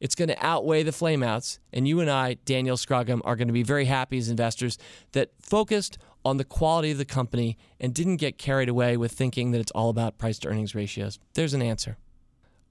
it's 0.00 0.14
going 0.14 0.28
to 0.28 0.44
outweigh 0.44 0.82
the 0.82 0.90
flameouts. 0.90 1.58
And 1.72 1.86
you 1.86 2.00
and 2.00 2.10
I, 2.10 2.34
Daniel 2.44 2.76
Scroggum, 2.76 3.20
are 3.24 3.36
going 3.36 3.48
to 3.48 3.54
be 3.54 3.62
very 3.62 3.84
happy 3.84 4.18
as 4.18 4.28
investors 4.28 4.78
that 5.12 5.30
focused 5.40 5.98
on 6.24 6.36
the 6.36 6.44
quality 6.44 6.90
of 6.90 6.98
the 6.98 7.04
company 7.04 7.56
and 7.78 7.94
didn't 7.94 8.16
get 8.16 8.38
carried 8.38 8.68
away 8.68 8.96
with 8.96 9.12
thinking 9.12 9.52
that 9.52 9.60
it's 9.60 9.72
all 9.72 9.90
about 9.90 10.18
price 10.18 10.38
to 10.40 10.48
earnings 10.48 10.74
ratios. 10.74 11.18
There's 11.34 11.54
an 11.54 11.62
answer. 11.62 11.96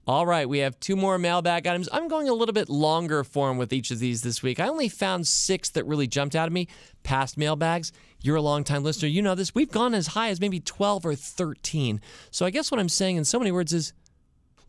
All 0.06 0.26
right, 0.26 0.48
we 0.48 0.58
have 0.58 0.80
two 0.80 0.96
more 0.96 1.18
mailbag 1.18 1.66
items. 1.66 1.88
I'm 1.92 2.08
going 2.08 2.28
a 2.28 2.32
little 2.32 2.52
bit 2.52 2.68
longer 2.68 3.22
form 3.22 3.58
with 3.58 3.72
each 3.72 3.90
of 3.90 3.98
these 3.98 4.22
this 4.22 4.42
week. 4.42 4.58
I 4.58 4.66
only 4.66 4.88
found 4.88 5.26
six 5.26 5.70
that 5.70 5.84
really 5.84 6.06
jumped 6.06 6.34
out 6.34 6.46
at 6.46 6.52
me 6.52 6.68
past 7.02 7.36
mailbags. 7.36 7.92
You're 8.20 8.36
a 8.36 8.42
longtime 8.42 8.82
listener. 8.82 9.08
You 9.08 9.22
know 9.22 9.34
this. 9.34 9.54
We've 9.54 9.70
gone 9.70 9.94
as 9.94 10.08
high 10.08 10.30
as 10.30 10.40
maybe 10.40 10.58
12 10.58 11.06
or 11.06 11.14
13. 11.14 12.00
So 12.30 12.46
I 12.46 12.50
guess 12.50 12.70
what 12.70 12.80
I'm 12.80 12.88
saying 12.88 13.16
in 13.16 13.24
so 13.24 13.38
many 13.38 13.52
words 13.52 13.72
is 13.72 13.92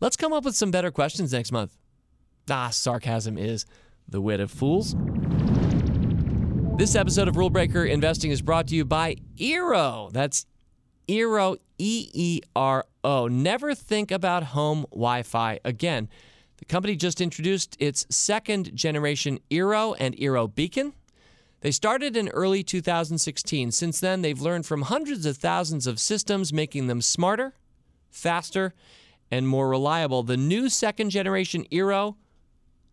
let's 0.00 0.16
come 0.16 0.32
up 0.32 0.44
with 0.44 0.54
some 0.54 0.70
better 0.70 0.90
questions 0.90 1.32
next 1.32 1.50
month. 1.50 1.76
Ah, 2.50 2.70
sarcasm 2.70 3.38
is 3.38 3.66
the 4.08 4.20
wit 4.20 4.40
of 4.40 4.50
fools. 4.50 4.96
This 6.76 6.96
episode 6.96 7.28
of 7.28 7.36
Rule 7.36 7.50
Breaker 7.50 7.84
Investing 7.84 8.32
is 8.32 8.42
brought 8.42 8.66
to 8.68 8.74
you 8.74 8.84
by 8.84 9.16
Eero. 9.36 10.12
That's 10.12 10.46
Eero, 11.06 11.56
E 11.78 12.10
E 12.12 12.40
R 12.56 12.84
O. 13.04 13.28
Never 13.28 13.74
think 13.76 14.10
about 14.10 14.42
home 14.42 14.86
Wi 14.90 15.22
Fi 15.22 15.60
again. 15.64 16.08
The 16.56 16.64
company 16.64 16.96
just 16.96 17.20
introduced 17.20 17.76
its 17.78 18.06
second 18.10 18.74
generation 18.74 19.38
Eero 19.50 19.94
and 20.00 20.16
Eero 20.16 20.52
Beacon. 20.52 20.94
They 21.60 21.70
started 21.70 22.16
in 22.16 22.28
early 22.30 22.64
2016. 22.64 23.70
Since 23.70 24.00
then, 24.00 24.22
they've 24.22 24.40
learned 24.40 24.66
from 24.66 24.82
hundreds 24.82 25.26
of 25.26 25.36
thousands 25.36 25.86
of 25.86 26.00
systems, 26.00 26.52
making 26.52 26.88
them 26.88 27.02
smarter, 27.02 27.54
faster, 28.10 28.74
and 29.30 29.46
more 29.46 29.68
reliable. 29.68 30.24
The 30.24 30.36
new 30.36 30.68
second 30.68 31.10
generation 31.10 31.64
Eero 31.70 32.16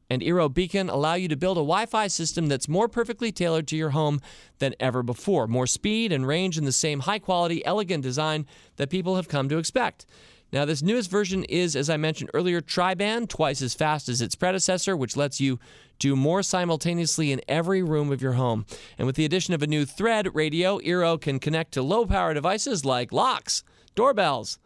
and 0.10 0.22
Eero 0.22 0.54
Beacon 0.54 0.90
allow 0.90 1.14
you 1.14 1.28
to 1.28 1.38
build 1.38 1.58
a 1.58 1.62
Wi 1.62 1.86
Fi 1.86 2.08
system 2.08 2.48
that's 2.48 2.68
more 2.68 2.88
perfectly 2.88 3.32
tailored 3.32 3.68
to 3.68 3.78
your 3.78 3.92
home 3.92 4.22
than 4.58 4.76
ever 4.80 5.04
before. 5.04 5.48
More 5.48 5.68
speed 5.68 6.12
and 6.12 6.28
range 6.28 6.58
in 6.58 6.66
the 6.66 6.72
same 6.72 7.02
high 7.02 7.20
quality, 7.20 7.66
elegant 7.66 8.04
design 8.04 8.46
that 8.78 8.90
people 8.90 9.16
have 9.16 9.28
come 9.28 9.50
to 9.50 9.58
expect. 9.58 10.06
Now, 10.52 10.66
this 10.66 10.82
newest 10.82 11.12
version 11.12 11.44
is, 11.44 11.76
as 11.76 11.92
I 11.92 11.98
mentioned 11.98 12.32
earlier, 12.34 12.60
tri 12.60 12.96
band, 12.96 13.30
twice 13.30 13.62
as 13.62 13.76
fast 13.76 14.10
as 14.10 14.20
its 14.20 14.34
predecessor, 14.34 14.98
which 14.98 15.16
lets 15.16 15.40
you 15.40 15.60
do 16.00 16.16
more 16.16 16.42
simultaneously 16.42 17.32
in 17.32 17.42
every 17.48 17.84
room 17.84 18.12
of 18.12 18.22
your 18.22 18.34
home. 18.34 18.66
And 18.98 19.06
with 19.06 19.16
the 19.16 19.26
addition 19.26 19.54
of 19.54 19.62
a 19.62 19.68
new 19.68 19.86
thread 19.86 20.34
radio, 20.34 20.80
Eero 20.80 21.22
can 21.22 21.40
connect 21.40 21.74
to 21.74 21.84
low 21.84 22.06
power 22.06 22.34
devices 22.34 22.84
like 22.84 23.12
locks, 23.12 23.64
doorbells, 23.94 24.58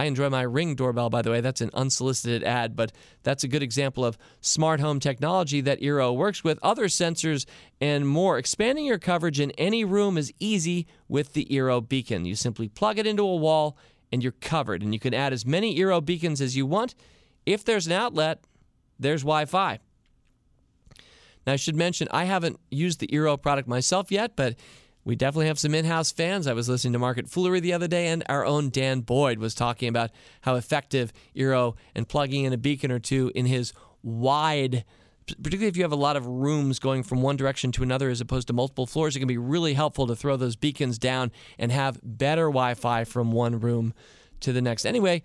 I 0.00 0.04
enjoy 0.04 0.30
my 0.30 0.40
Ring 0.40 0.76
doorbell, 0.76 1.10
by 1.10 1.20
the 1.20 1.30
way. 1.30 1.42
That's 1.42 1.60
an 1.60 1.68
unsolicited 1.74 2.42
ad, 2.42 2.74
but 2.74 2.90
that's 3.22 3.44
a 3.44 3.48
good 3.48 3.62
example 3.62 4.02
of 4.02 4.16
smart 4.40 4.80
home 4.80 4.98
technology 4.98 5.60
that 5.60 5.78
Eero 5.82 6.16
works 6.16 6.42
with, 6.42 6.58
other 6.62 6.86
sensors, 6.86 7.44
and 7.82 8.08
more. 8.08 8.38
Expanding 8.38 8.86
your 8.86 8.98
coverage 8.98 9.38
in 9.38 9.50
any 9.58 9.84
room 9.84 10.16
is 10.16 10.32
easy 10.38 10.86
with 11.06 11.34
the 11.34 11.44
Eero 11.50 11.86
Beacon. 11.86 12.24
You 12.24 12.34
simply 12.34 12.66
plug 12.66 12.98
it 12.98 13.06
into 13.06 13.24
a 13.24 13.36
wall 13.36 13.76
and 14.10 14.22
you're 14.22 14.32
covered. 14.32 14.82
And 14.82 14.94
you 14.94 14.98
can 14.98 15.12
add 15.12 15.34
as 15.34 15.44
many 15.44 15.78
Eero 15.78 16.02
beacons 16.02 16.40
as 16.40 16.56
you 16.56 16.64
want. 16.64 16.94
If 17.44 17.62
there's 17.66 17.86
an 17.86 17.92
outlet, 17.92 18.42
there's 18.98 19.20
Wi 19.20 19.44
Fi. 19.44 19.80
Now, 21.46 21.52
I 21.52 21.56
should 21.56 21.76
mention, 21.76 22.08
I 22.10 22.24
haven't 22.24 22.58
used 22.70 23.00
the 23.00 23.06
Eero 23.08 23.40
product 23.40 23.68
myself 23.68 24.10
yet, 24.10 24.34
but 24.34 24.56
we 25.04 25.16
definitely 25.16 25.46
have 25.46 25.58
some 25.58 25.74
in 25.74 25.84
house 25.84 26.12
fans. 26.12 26.46
I 26.46 26.52
was 26.52 26.68
listening 26.68 26.92
to 26.92 26.98
Market 26.98 27.26
Foolery 27.26 27.60
the 27.60 27.72
other 27.72 27.88
day, 27.88 28.08
and 28.08 28.22
our 28.28 28.44
own 28.44 28.70
Dan 28.70 29.00
Boyd 29.00 29.38
was 29.38 29.54
talking 29.54 29.88
about 29.88 30.10
how 30.42 30.56
effective 30.56 31.12
Eero 31.34 31.76
and 31.94 32.08
plugging 32.08 32.44
in 32.44 32.52
a 32.52 32.58
beacon 32.58 32.92
or 32.92 32.98
two 32.98 33.32
in 33.34 33.46
his 33.46 33.72
wide, 34.02 34.84
particularly 35.26 35.68
if 35.68 35.76
you 35.76 35.82
have 35.82 35.92
a 35.92 35.96
lot 35.96 36.16
of 36.16 36.26
rooms 36.26 36.78
going 36.78 37.02
from 37.02 37.22
one 37.22 37.36
direction 37.36 37.72
to 37.72 37.82
another 37.82 38.10
as 38.10 38.20
opposed 38.20 38.46
to 38.48 38.52
multiple 38.52 38.86
floors, 38.86 39.16
it 39.16 39.20
can 39.20 39.28
be 39.28 39.38
really 39.38 39.74
helpful 39.74 40.06
to 40.06 40.16
throw 40.16 40.36
those 40.36 40.56
beacons 40.56 40.98
down 40.98 41.32
and 41.58 41.72
have 41.72 42.00
better 42.02 42.46
Wi 42.46 42.74
Fi 42.74 43.04
from 43.04 43.32
one 43.32 43.58
room 43.60 43.94
to 44.40 44.52
the 44.52 44.62
next. 44.62 44.84
Anyway, 44.84 45.22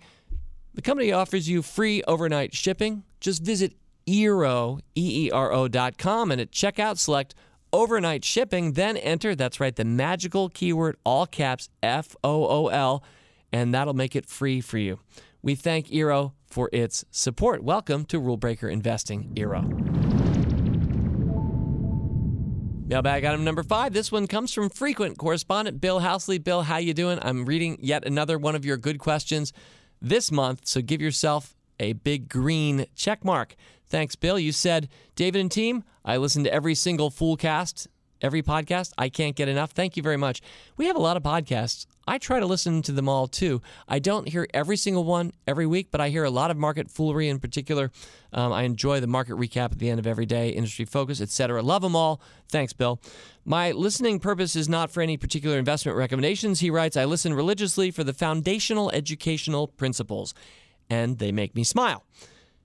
the 0.74 0.82
company 0.82 1.12
offers 1.12 1.48
you 1.48 1.62
free 1.62 2.02
overnight 2.04 2.54
shipping. 2.54 3.02
Just 3.20 3.42
visit 3.42 3.74
Eero, 4.06 4.80
E-E-R-O 4.94 5.68
dot 5.68 5.98
com, 5.98 6.30
and 6.30 6.40
at 6.40 6.50
checkout 6.52 6.98
select 6.98 7.34
overnight 7.72 8.24
shipping, 8.24 8.72
then 8.72 8.96
enter, 8.96 9.34
that's 9.34 9.60
right, 9.60 9.74
the 9.74 9.84
magical 9.84 10.48
keyword, 10.48 10.96
all 11.04 11.26
caps, 11.26 11.68
F 11.82 12.16
O 12.22 12.46
O 12.46 12.68
L, 12.68 13.02
and 13.52 13.74
that'll 13.74 13.94
make 13.94 14.16
it 14.16 14.26
free 14.26 14.60
for 14.60 14.78
you. 14.78 15.00
We 15.42 15.54
thank 15.54 15.88
Eero 15.88 16.32
for 16.46 16.68
its 16.72 17.04
support. 17.10 17.62
Welcome 17.62 18.04
to 18.06 18.18
Rule 18.18 18.36
Breaker 18.36 18.68
Investing, 18.68 19.32
Eero. 19.34 19.64
Mailbag 22.88 23.24
item 23.24 23.42
number 23.42 23.64
five. 23.64 23.92
This 23.92 24.12
one 24.12 24.28
comes 24.28 24.52
from 24.52 24.70
frequent 24.70 25.18
correspondent 25.18 25.80
Bill 25.80 26.00
Housley. 26.00 26.42
Bill, 26.42 26.62
how 26.62 26.76
you 26.76 26.94
doing? 26.94 27.18
I'm 27.20 27.44
reading 27.44 27.78
yet 27.80 28.06
another 28.06 28.38
one 28.38 28.54
of 28.54 28.64
your 28.64 28.76
good 28.76 28.98
questions 28.98 29.52
this 30.00 30.30
month, 30.30 30.60
so 30.68 30.80
give 30.80 31.00
yourself 31.00 31.56
a 31.80 31.94
big 31.94 32.28
green 32.28 32.86
check 32.94 33.24
mark. 33.24 33.56
Thanks, 33.88 34.16
Bill. 34.16 34.38
You 34.38 34.52
said, 34.52 34.88
David 35.14 35.40
and 35.40 35.50
team, 35.50 35.84
I 36.04 36.16
listen 36.16 36.44
to 36.44 36.52
every 36.52 36.74
single 36.74 37.10
Foolcast 37.10 37.86
every 38.20 38.42
podcast. 38.42 38.92
I 38.96 39.08
can't 39.08 39.36
get 39.36 39.48
enough. 39.48 39.72
Thank 39.72 39.96
you 39.96 40.02
very 40.02 40.16
much. 40.16 40.40
We 40.76 40.86
have 40.86 40.96
a 40.96 41.00
lot 41.00 41.16
of 41.16 41.22
podcasts. 41.22 41.86
I 42.08 42.18
try 42.18 42.38
to 42.38 42.46
listen 42.46 42.82
to 42.82 42.92
them 42.92 43.08
all 43.08 43.26
too. 43.26 43.60
I 43.88 43.98
don't 43.98 44.28
hear 44.28 44.46
every 44.54 44.76
single 44.76 45.02
one 45.02 45.32
every 45.46 45.66
week, 45.66 45.88
but 45.90 46.00
I 46.00 46.08
hear 46.08 46.22
a 46.22 46.30
lot 46.30 46.52
of 46.52 46.56
market 46.56 46.88
foolery 46.88 47.28
in 47.28 47.40
particular. 47.40 47.90
Um, 48.32 48.52
I 48.52 48.62
enjoy 48.62 49.00
the 49.00 49.08
market 49.08 49.34
recap 49.34 49.72
at 49.72 49.78
the 49.78 49.90
end 49.90 49.98
of 49.98 50.06
every 50.06 50.26
day, 50.26 50.50
industry 50.50 50.84
focus, 50.84 51.20
etc. 51.20 51.62
Love 51.62 51.82
them 51.82 51.96
all. 51.96 52.20
Thanks, 52.48 52.72
Bill. 52.72 53.00
My 53.44 53.72
listening 53.72 54.20
purpose 54.20 54.54
is 54.54 54.68
not 54.68 54.90
for 54.90 55.02
any 55.02 55.16
particular 55.16 55.58
investment 55.58 55.98
recommendations. 55.98 56.60
He 56.60 56.70
writes, 56.70 56.96
I 56.96 57.06
listen 57.06 57.34
religiously 57.34 57.90
for 57.90 58.04
the 58.04 58.14
foundational 58.14 58.90
educational 58.92 59.66
principles, 59.66 60.32
and 60.88 61.18
they 61.18 61.32
make 61.32 61.56
me 61.56 61.64
smile. 61.64 62.04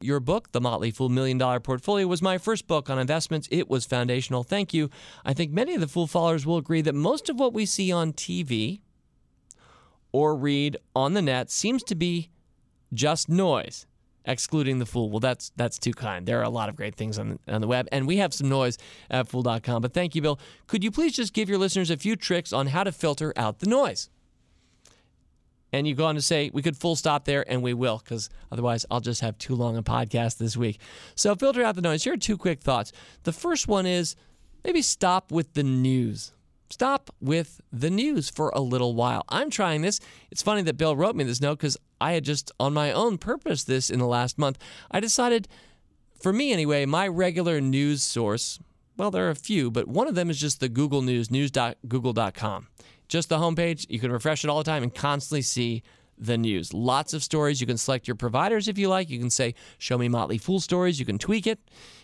Your 0.04 0.20
book, 0.20 0.52
The 0.52 0.62
Motley 0.62 0.92
Fool 0.92 1.10
Million 1.10 1.38
Dollar 1.38 1.60
Portfolio, 1.60 2.08
was 2.08 2.22
my 2.22 2.38
first 2.38 2.68
book 2.68 2.90
on 2.90 2.98
investments. 2.98 3.48
It 3.52 3.70
was 3.70 3.86
foundational. 3.86 4.44
Thank 4.44 4.74
you. 4.74 4.90
I 5.24 5.34
think 5.34 5.52
many 5.52 5.76
of 5.76 5.82
the 5.82 5.88
Fool 5.88 6.08
followers 6.08 6.46
will 6.46 6.58
agree 6.58 6.82
that 6.82 6.96
most 6.96 7.30
of 7.30 7.40
what 7.40 7.54
we 7.54 7.66
see 7.66 7.92
on 7.92 8.14
TV 8.14 8.82
or 10.12 10.36
read 10.36 10.78
on 10.96 11.14
the 11.14 11.22
net 11.22 11.50
seems 11.52 11.84
to 11.84 11.96
be 11.96 12.30
just 12.94 13.30
noise, 13.30 13.86
excluding 14.26 14.80
the 14.80 14.86
Fool. 14.86 15.10
Well, 15.10 15.20
that's 15.20 15.52
that's 15.56 15.80
too 15.80 15.94
kind. 15.94 16.26
There 16.26 16.40
are 16.40 16.44
a 16.44 16.50
lot 16.50 16.70
of 16.70 16.76
great 16.76 16.96
things 16.96 17.18
on 17.18 17.40
on 17.48 17.62
the 17.62 17.68
web, 17.68 17.88
and 17.92 18.08
we 18.08 18.18
have 18.18 18.34
some 18.34 18.50
noise 18.50 18.78
at 19.10 19.28
Fool.com. 19.28 19.82
But 19.82 19.94
thank 19.94 20.16
you, 20.16 20.22
Bill. 20.22 20.40
Could 20.68 20.84
you 20.84 20.92
please 20.92 21.16
just 21.16 21.34
give 21.34 21.50
your 21.50 21.58
listeners 21.58 21.90
a 21.90 21.98
few 21.98 22.16
tricks 22.16 22.52
on 22.52 22.68
how 22.68 22.84
to 22.84 22.92
filter 22.92 23.34
out 23.38 23.60
the 23.60 23.68
noise? 23.68 24.10
And 25.74 25.88
you 25.88 25.96
go 25.96 26.06
on 26.06 26.16
to 26.16 26.22
say, 26.22 26.50
we 26.54 26.62
could 26.62 26.76
full 26.76 26.96
stop 26.96 27.26
there, 27.26 27.50
and 27.50 27.64
we 27.64 27.74
will, 27.74 28.02
because 28.04 28.30
otherwise 28.52 28.86
I'll 28.92 29.00
just 29.00 29.22
have 29.22 29.38
too 29.38 29.56
long 29.56 29.78
a 29.78 29.84
podcast 29.84 30.38
this 30.38 30.58
week. 30.58 30.80
So 31.16 31.34
filter 31.36 31.64
out 31.64 31.76
the 31.76 31.82
noise. 31.82 32.04
Here 32.04 32.14
are 32.14 32.18
two 32.18 32.38
quick 32.38 32.62
thoughts. 32.62 32.92
The 33.24 33.32
first 33.32 33.68
one 33.68 33.86
is 33.86 34.16
maybe 34.66 34.82
stop 34.82 35.32
with 35.32 35.54
the 35.54 35.64
news. 35.64 36.34
Stop 36.70 37.10
with 37.20 37.62
the 37.72 37.90
news 37.90 38.30
for 38.30 38.50
a 38.50 38.62
little 38.62 38.96
while. 38.96 39.24
I'm 39.30 39.50
trying 39.50 39.82
this. 39.82 40.00
It's 40.30 40.42
funny 40.42 40.62
that 40.64 40.78
Bill 40.78 40.96
wrote 40.96 41.16
me 41.16 41.24
this 41.24 41.42
note 41.42 41.60
because 41.60 41.78
I 42.00 42.14
had 42.14 42.24
just, 42.24 42.52
on 42.60 42.74
my 42.74 42.92
own 42.92 43.18
purpose, 43.18 43.64
this 43.64 43.90
in 43.90 44.00
the 44.00 44.08
last 44.08 44.38
month. 44.38 44.58
I 44.90 45.00
decided, 45.00 45.48
for 46.22 46.32
me 46.32 46.52
anyway, 46.52 46.86
my 46.86 47.08
regular 47.08 47.60
news 47.62 48.02
source, 48.02 48.60
well, 48.98 49.12
there 49.12 49.28
are 49.28 49.32
a 49.32 49.36
few, 49.36 49.72
but 49.72 49.88
one 49.88 50.08
of 50.08 50.16
them 50.16 50.30
is 50.30 50.40
just 50.40 50.60
the 50.60 50.70
Google 50.70 51.02
News, 51.02 51.32
news.google.com 51.32 52.68
just 53.12 53.30
the 53.30 53.38
homepage. 53.38 53.86
You 53.90 54.00
can 54.00 54.12
refresh 54.12 54.44
it 54.44 54.50
all 54.50 54.58
the 54.58 54.64
time 54.64 54.82
and 54.82 54.96
constantly 54.96 55.44
see 55.44 55.84
the 56.18 56.38
news. 56.38 56.74
Lots 56.74 57.14
of 57.14 57.22
stories. 57.22 57.60
You 57.62 57.68
can 57.68 57.78
select 57.78 58.08
your 58.08 58.16
providers 58.16 58.68
if 58.68 58.78
you 58.78 58.88
like. 58.88 59.10
You 59.10 59.20
can 59.20 59.30
say, 59.30 59.54
"Show 59.78 59.98
me 59.98 60.08
Motley 60.08 60.38
Fool 60.38 60.60
stories." 60.60 61.00
You 61.00 61.06
can 61.06 61.20
tweak 61.20 61.46
it 61.46 61.60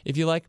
if 0.06 0.18
you 0.18 0.28
like. 0.28 0.44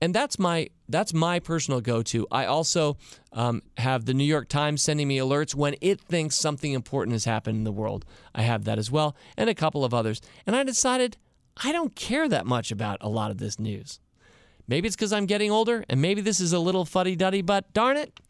And 0.00 0.14
that's 0.14 0.38
my 0.38 0.68
that's 0.88 1.12
my 1.12 1.40
personal 1.40 1.80
go-to. 1.80 2.26
I 2.30 2.46
also 2.46 2.96
um, 3.32 3.62
have 3.76 4.04
the 4.04 4.14
New 4.14 4.24
York 4.24 4.48
Times 4.48 4.82
sending 4.82 5.08
me 5.08 5.18
alerts 5.18 5.54
when 5.54 5.74
it 5.80 6.00
thinks 6.00 6.36
something 6.36 6.72
important 6.72 7.12
has 7.12 7.24
happened 7.24 7.58
in 7.58 7.64
the 7.64 7.72
world. 7.72 8.04
I 8.34 8.42
have 8.42 8.64
that 8.64 8.78
as 8.78 8.90
well, 8.90 9.16
and 9.36 9.50
a 9.50 9.54
couple 9.54 9.84
of 9.84 9.92
others. 9.92 10.20
And 10.46 10.56
I 10.56 10.62
decided 10.62 11.16
I 11.64 11.72
don't 11.72 11.94
care 11.96 12.28
that 12.28 12.46
much 12.46 12.70
about 12.70 12.98
a 13.00 13.08
lot 13.08 13.30
of 13.32 13.38
this 13.38 13.58
news. 13.58 14.00
Maybe 14.68 14.86
it's 14.86 14.94
because 14.96 15.12
I'm 15.12 15.26
getting 15.26 15.50
older, 15.50 15.84
and 15.88 16.00
maybe 16.00 16.20
this 16.20 16.40
is 16.40 16.52
a 16.52 16.58
little 16.60 16.84
fuddy-duddy, 16.84 17.42
but 17.42 17.72
darn 17.72 17.96
it, 17.96 18.20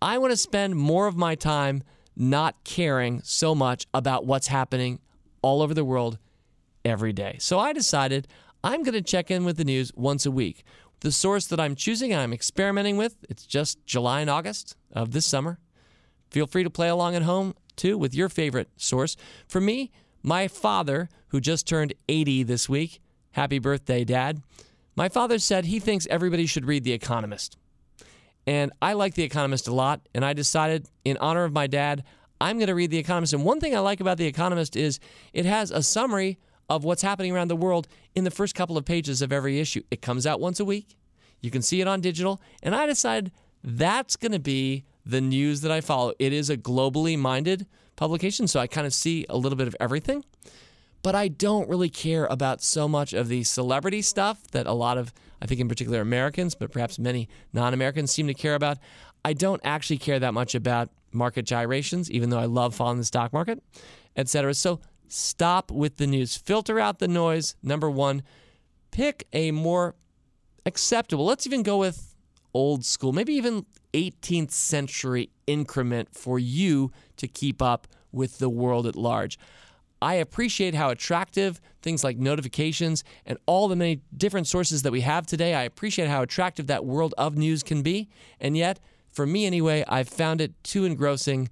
I 0.00 0.18
want 0.18 0.32
to 0.32 0.36
spend 0.36 0.76
more 0.76 1.06
of 1.06 1.16
my 1.16 1.34
time 1.34 1.82
not 2.16 2.64
caring 2.64 3.20
so 3.22 3.54
much 3.54 3.86
about 3.94 4.26
what's 4.26 4.48
happening 4.48 5.00
all 5.42 5.62
over 5.62 5.74
the 5.74 5.84
world 5.84 6.18
every 6.84 7.12
day. 7.12 7.36
So 7.40 7.58
I 7.58 7.72
decided 7.72 8.28
I'm 8.62 8.82
going 8.82 8.94
to 8.94 9.02
check 9.02 9.30
in 9.30 9.44
with 9.44 9.56
the 9.56 9.64
news 9.64 9.92
once 9.94 10.26
a 10.26 10.30
week. 10.30 10.64
The 11.00 11.12
source 11.12 11.46
that 11.46 11.60
I'm 11.60 11.76
choosing 11.76 12.12
and 12.12 12.20
I'm 12.20 12.32
experimenting 12.32 12.96
with, 12.96 13.16
it's 13.28 13.46
just 13.46 13.84
July 13.86 14.20
and 14.20 14.30
August 14.30 14.76
of 14.92 15.12
this 15.12 15.26
summer. 15.26 15.58
Feel 16.30 16.46
free 16.46 16.64
to 16.64 16.70
play 16.70 16.88
along 16.88 17.14
at 17.14 17.22
home 17.22 17.54
too 17.76 17.96
with 17.96 18.14
your 18.14 18.28
favorite 18.28 18.68
source. 18.76 19.16
For 19.46 19.60
me, 19.60 19.92
my 20.22 20.48
father, 20.48 21.08
who 21.28 21.40
just 21.40 21.66
turned 21.66 21.94
80 22.08 22.42
this 22.42 22.68
week, 22.68 23.00
happy 23.32 23.58
birthday, 23.58 24.04
Dad. 24.04 24.42
My 24.96 25.08
father 25.08 25.38
said 25.38 25.64
he 25.64 25.78
thinks 25.78 26.08
everybody 26.10 26.46
should 26.46 26.66
read 26.66 26.82
The 26.82 26.92
Economist. 26.92 27.56
And 28.48 28.72
I 28.80 28.94
like 28.94 29.12
The 29.12 29.24
Economist 29.24 29.68
a 29.68 29.74
lot. 29.74 30.00
And 30.14 30.24
I 30.24 30.32
decided, 30.32 30.88
in 31.04 31.18
honor 31.18 31.44
of 31.44 31.52
my 31.52 31.66
dad, 31.66 32.02
I'm 32.40 32.56
going 32.56 32.68
to 32.68 32.74
read 32.74 32.90
The 32.90 32.96
Economist. 32.96 33.34
And 33.34 33.44
one 33.44 33.60
thing 33.60 33.76
I 33.76 33.80
like 33.80 34.00
about 34.00 34.16
The 34.16 34.24
Economist 34.24 34.74
is 34.74 35.00
it 35.34 35.44
has 35.44 35.70
a 35.70 35.82
summary 35.82 36.38
of 36.70 36.82
what's 36.82 37.02
happening 37.02 37.30
around 37.30 37.48
the 37.48 37.56
world 37.56 37.88
in 38.14 38.24
the 38.24 38.30
first 38.30 38.54
couple 38.54 38.78
of 38.78 38.86
pages 38.86 39.20
of 39.20 39.32
every 39.32 39.60
issue. 39.60 39.82
It 39.90 40.00
comes 40.00 40.26
out 40.26 40.40
once 40.40 40.60
a 40.60 40.64
week. 40.64 40.96
You 41.42 41.50
can 41.50 41.60
see 41.60 41.82
it 41.82 41.86
on 41.86 42.00
digital. 42.00 42.40
And 42.62 42.74
I 42.74 42.86
decided 42.86 43.32
that's 43.62 44.16
going 44.16 44.32
to 44.32 44.38
be 44.38 44.86
the 45.04 45.20
news 45.20 45.60
that 45.60 45.70
I 45.70 45.82
follow. 45.82 46.14
It 46.18 46.32
is 46.32 46.48
a 46.48 46.56
globally 46.56 47.18
minded 47.18 47.66
publication, 47.96 48.48
so 48.48 48.60
I 48.60 48.66
kind 48.66 48.86
of 48.86 48.94
see 48.94 49.26
a 49.28 49.36
little 49.36 49.56
bit 49.56 49.68
of 49.68 49.76
everything. 49.78 50.24
But 51.02 51.14
I 51.14 51.28
don't 51.28 51.68
really 51.68 51.88
care 51.88 52.26
about 52.26 52.62
so 52.62 52.88
much 52.88 53.12
of 53.12 53.28
the 53.28 53.44
celebrity 53.44 54.02
stuff 54.02 54.48
that 54.50 54.66
a 54.66 54.72
lot 54.72 54.98
of 54.98 55.12
I 55.40 55.46
think 55.46 55.60
in 55.60 55.68
particular 55.68 56.00
Americans, 56.00 56.54
but 56.54 56.72
perhaps 56.72 56.98
many 56.98 57.28
non 57.52 57.74
Americans 57.74 58.10
seem 58.10 58.26
to 58.26 58.34
care 58.34 58.54
about. 58.54 58.78
I 59.24 59.32
don't 59.32 59.60
actually 59.64 59.98
care 59.98 60.18
that 60.18 60.34
much 60.34 60.54
about 60.54 60.90
market 61.12 61.44
gyrations, 61.44 62.10
even 62.10 62.30
though 62.30 62.38
I 62.38 62.46
love 62.46 62.74
following 62.74 62.98
the 62.98 63.04
stock 63.04 63.32
market, 63.32 63.62
etc. 64.16 64.54
So 64.54 64.80
stop 65.06 65.70
with 65.70 65.96
the 65.96 66.06
news. 66.06 66.36
Filter 66.36 66.78
out 66.78 66.98
the 66.98 67.08
noise. 67.08 67.56
Number 67.62 67.90
one, 67.90 68.22
pick 68.90 69.26
a 69.32 69.50
more 69.50 69.94
acceptable, 70.66 71.24
let's 71.24 71.46
even 71.46 71.62
go 71.62 71.78
with 71.78 72.14
old 72.54 72.84
school, 72.84 73.12
maybe 73.12 73.34
even 73.34 73.66
18th 73.94 74.50
century 74.50 75.30
increment 75.46 76.14
for 76.14 76.38
you 76.38 76.92
to 77.16 77.26
keep 77.26 77.62
up 77.62 77.86
with 78.12 78.38
the 78.38 78.48
world 78.48 78.86
at 78.86 78.96
large. 78.96 79.38
I 80.00 80.14
appreciate 80.14 80.74
how 80.74 80.90
attractive 80.90 81.60
things 81.82 82.04
like 82.04 82.18
notifications 82.18 83.04
and 83.26 83.38
all 83.46 83.68
the 83.68 83.76
many 83.76 84.02
different 84.16 84.46
sources 84.46 84.82
that 84.82 84.92
we 84.92 85.00
have 85.02 85.26
today. 85.26 85.54
I 85.54 85.62
appreciate 85.62 86.08
how 86.08 86.22
attractive 86.22 86.66
that 86.68 86.84
world 86.84 87.14
of 87.18 87.36
news 87.36 87.62
can 87.62 87.82
be. 87.82 88.08
And 88.40 88.56
yet, 88.56 88.78
for 89.10 89.26
me 89.26 89.46
anyway, 89.46 89.84
I've 89.88 90.08
found 90.08 90.40
it 90.40 90.52
too 90.62 90.84
engrossing 90.84 91.48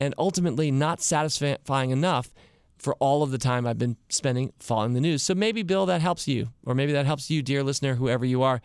and 0.00 0.14
ultimately 0.18 0.70
not 0.70 1.00
satisfying 1.00 1.90
enough 1.90 2.32
for 2.76 2.94
all 2.96 3.22
of 3.22 3.30
the 3.30 3.38
time 3.38 3.66
I've 3.66 3.78
been 3.78 3.96
spending 4.08 4.52
following 4.58 4.92
the 4.92 5.00
news. 5.00 5.22
So 5.22 5.34
maybe, 5.34 5.62
Bill, 5.62 5.86
that 5.86 6.02
helps 6.02 6.28
you, 6.28 6.48
or 6.64 6.74
maybe 6.74 6.92
that 6.92 7.06
helps 7.06 7.30
you, 7.30 7.42
dear 7.42 7.62
listener, 7.62 7.94
whoever 7.94 8.24
you 8.24 8.42
are. 8.42 8.60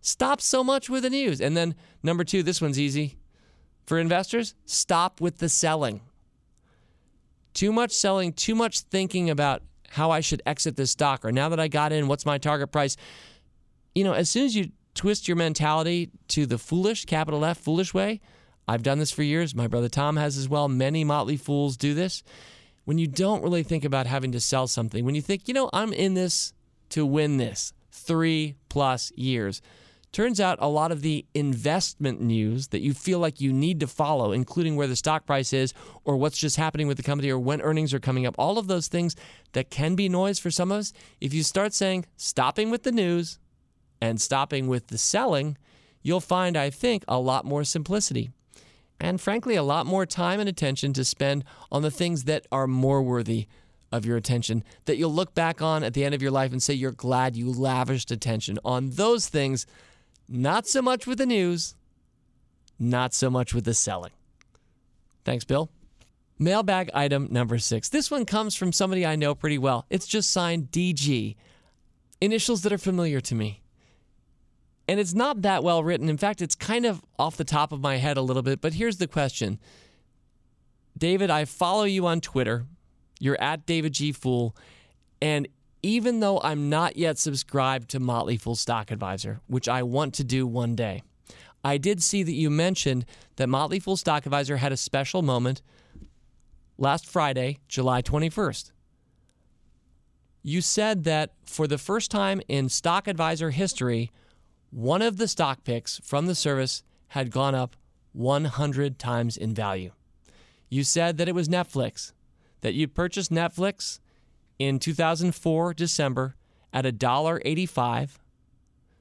Stop 0.00 0.40
so 0.40 0.64
much 0.64 0.88
with 0.88 1.02
the 1.02 1.10
news. 1.10 1.40
And 1.40 1.54
then, 1.56 1.74
number 2.02 2.24
two, 2.24 2.42
this 2.42 2.62
one's 2.62 2.80
easy. 2.80 3.16
For 3.86 3.98
investors, 3.98 4.54
stop 4.64 5.20
with 5.20 5.38
the 5.38 5.48
selling. 5.48 6.00
Too 7.54 7.72
much 7.72 7.92
selling, 7.92 8.32
too 8.32 8.54
much 8.54 8.80
thinking 8.80 9.30
about 9.30 9.62
how 9.90 10.10
I 10.10 10.20
should 10.20 10.42
exit 10.46 10.76
this 10.76 10.92
stock 10.92 11.24
or 11.24 11.32
now 11.32 11.48
that 11.48 11.58
I 11.60 11.68
got 11.68 11.92
in, 11.92 12.08
what's 12.08 12.24
my 12.24 12.38
target 12.38 12.70
price? 12.70 12.96
You 13.94 14.04
know, 14.04 14.12
as 14.12 14.30
soon 14.30 14.44
as 14.44 14.54
you 14.54 14.70
twist 14.94 15.26
your 15.26 15.36
mentality 15.36 16.10
to 16.28 16.46
the 16.46 16.58
foolish, 16.58 17.04
capital 17.04 17.44
F, 17.44 17.58
foolish 17.58 17.92
way, 17.92 18.20
I've 18.68 18.84
done 18.84 19.00
this 19.00 19.10
for 19.10 19.24
years. 19.24 19.54
My 19.54 19.66
brother 19.66 19.88
Tom 19.88 20.16
has 20.16 20.36
as 20.36 20.48
well. 20.48 20.68
Many 20.68 21.02
motley 21.02 21.36
fools 21.36 21.76
do 21.76 21.92
this. 21.92 22.22
When 22.84 22.98
you 22.98 23.08
don't 23.08 23.42
really 23.42 23.64
think 23.64 23.84
about 23.84 24.06
having 24.06 24.32
to 24.32 24.40
sell 24.40 24.66
something, 24.66 25.04
when 25.04 25.14
you 25.16 25.22
think, 25.22 25.48
you 25.48 25.54
know, 25.54 25.70
I'm 25.72 25.92
in 25.92 26.14
this 26.14 26.52
to 26.90 27.04
win 27.04 27.36
this 27.36 27.72
three 27.90 28.54
plus 28.68 29.10
years, 29.16 29.60
Turns 30.12 30.40
out 30.40 30.58
a 30.60 30.68
lot 30.68 30.90
of 30.90 31.02
the 31.02 31.24
investment 31.34 32.20
news 32.20 32.68
that 32.68 32.80
you 32.80 32.94
feel 32.94 33.20
like 33.20 33.40
you 33.40 33.52
need 33.52 33.78
to 33.78 33.86
follow, 33.86 34.32
including 34.32 34.74
where 34.74 34.88
the 34.88 34.96
stock 34.96 35.24
price 35.24 35.52
is 35.52 35.72
or 36.04 36.16
what's 36.16 36.38
just 36.38 36.56
happening 36.56 36.88
with 36.88 36.96
the 36.96 37.02
company 37.04 37.30
or 37.30 37.38
when 37.38 37.60
earnings 37.60 37.94
are 37.94 38.00
coming 38.00 38.26
up, 38.26 38.34
all 38.36 38.58
of 38.58 38.66
those 38.66 38.88
things 38.88 39.14
that 39.52 39.70
can 39.70 39.94
be 39.94 40.08
noise 40.08 40.40
for 40.40 40.50
some 40.50 40.72
of 40.72 40.78
us, 40.78 40.92
if 41.20 41.32
you 41.32 41.44
start 41.44 41.72
saying 41.72 42.06
stopping 42.16 42.70
with 42.70 42.82
the 42.82 42.90
news 42.90 43.38
and 44.00 44.20
stopping 44.20 44.66
with 44.66 44.88
the 44.88 44.98
selling, 44.98 45.56
you'll 46.02 46.20
find, 46.20 46.56
I 46.56 46.70
think, 46.70 47.04
a 47.06 47.20
lot 47.20 47.44
more 47.44 47.62
simplicity. 47.62 48.30
And 48.98 49.20
frankly, 49.20 49.54
a 49.54 49.62
lot 49.62 49.86
more 49.86 50.06
time 50.06 50.40
and 50.40 50.48
attention 50.48 50.92
to 50.94 51.04
spend 51.04 51.44
on 51.70 51.82
the 51.82 51.90
things 51.90 52.24
that 52.24 52.46
are 52.50 52.66
more 52.66 53.00
worthy 53.00 53.46
of 53.92 54.04
your 54.04 54.16
attention 54.16 54.64
that 54.84 54.96
you'll 54.96 55.12
look 55.12 55.34
back 55.34 55.62
on 55.62 55.82
at 55.82 55.94
the 55.94 56.04
end 56.04 56.14
of 56.14 56.22
your 56.22 56.30
life 56.30 56.52
and 56.52 56.62
say 56.62 56.74
you're 56.74 56.92
glad 56.92 57.36
you 57.36 57.50
lavished 57.50 58.10
attention 58.10 58.58
on 58.64 58.90
those 58.90 59.28
things 59.28 59.66
not 60.30 60.66
so 60.66 60.80
much 60.80 61.06
with 61.06 61.18
the 61.18 61.26
news, 61.26 61.74
not 62.78 63.12
so 63.12 63.28
much 63.28 63.52
with 63.52 63.64
the 63.64 63.74
selling. 63.74 64.12
Thanks, 65.24 65.44
Bill. 65.44 65.68
Mailbag 66.38 66.90
item 66.94 67.28
number 67.30 67.58
six. 67.58 67.90
This 67.90 68.10
one 68.10 68.24
comes 68.24 68.54
from 68.54 68.72
somebody 68.72 69.04
I 69.04 69.16
know 69.16 69.34
pretty 69.34 69.58
well. 69.58 69.84
It's 69.90 70.06
just 70.06 70.30
signed 70.30 70.70
DG, 70.70 71.36
initials 72.20 72.62
that 72.62 72.72
are 72.72 72.78
familiar 72.78 73.20
to 73.20 73.34
me. 73.34 73.60
And 74.88 74.98
it's 74.98 75.12
not 75.12 75.42
that 75.42 75.62
well 75.62 75.84
written. 75.84 76.08
In 76.08 76.16
fact, 76.16 76.40
it's 76.40 76.54
kind 76.54 76.86
of 76.86 77.02
off 77.18 77.36
the 77.36 77.44
top 77.44 77.72
of 77.72 77.80
my 77.80 77.96
head 77.96 78.16
a 78.16 78.22
little 78.22 78.42
bit. 78.42 78.60
But 78.60 78.74
here's 78.74 78.96
the 78.96 79.06
question 79.06 79.58
David, 80.96 81.30
I 81.30 81.44
follow 81.44 81.84
you 81.84 82.06
on 82.06 82.20
Twitter. 82.20 82.66
You're 83.18 83.40
at 83.40 83.66
David 83.66 83.92
G. 83.92 84.12
Fool. 84.12 84.56
And 85.20 85.46
even 85.82 86.20
though 86.20 86.40
I'm 86.40 86.68
not 86.68 86.96
yet 86.96 87.18
subscribed 87.18 87.90
to 87.90 88.00
Motley 88.00 88.36
Fool 88.36 88.56
Stock 88.56 88.90
Advisor, 88.90 89.40
which 89.46 89.68
I 89.68 89.82
want 89.82 90.14
to 90.14 90.24
do 90.24 90.46
one 90.46 90.74
day, 90.74 91.02
I 91.64 91.78
did 91.78 92.02
see 92.02 92.22
that 92.22 92.32
you 92.32 92.50
mentioned 92.50 93.04
that 93.36 93.48
Motley 93.48 93.80
Fool 93.80 93.96
Stock 93.96 94.26
Advisor 94.26 94.58
had 94.58 94.72
a 94.72 94.76
special 94.76 95.22
moment 95.22 95.62
last 96.78 97.06
Friday, 97.06 97.58
July 97.68 98.02
21st. 98.02 98.72
You 100.42 100.60
said 100.62 101.04
that 101.04 101.32
for 101.44 101.66
the 101.66 101.76
first 101.78 102.10
time 102.10 102.40
in 102.48 102.68
Stock 102.70 103.06
Advisor 103.06 103.50
history, 103.50 104.10
one 104.70 105.02
of 105.02 105.18
the 105.18 105.28
stock 105.28 105.64
picks 105.64 105.98
from 105.98 106.26
the 106.26 106.34
service 106.34 106.82
had 107.08 107.30
gone 107.30 107.54
up 107.54 107.76
100 108.12 108.98
times 108.98 109.36
in 109.36 109.54
value. 109.54 109.92
You 110.70 110.84
said 110.84 111.18
that 111.18 111.28
it 111.28 111.34
was 111.34 111.48
Netflix, 111.48 112.12
that 112.62 112.74
you 112.74 112.88
purchased 112.88 113.30
Netflix 113.30 114.00
in 114.60 114.78
2004 114.78 115.72
December 115.72 116.36
at 116.72 116.84
$1.85. 116.84 118.10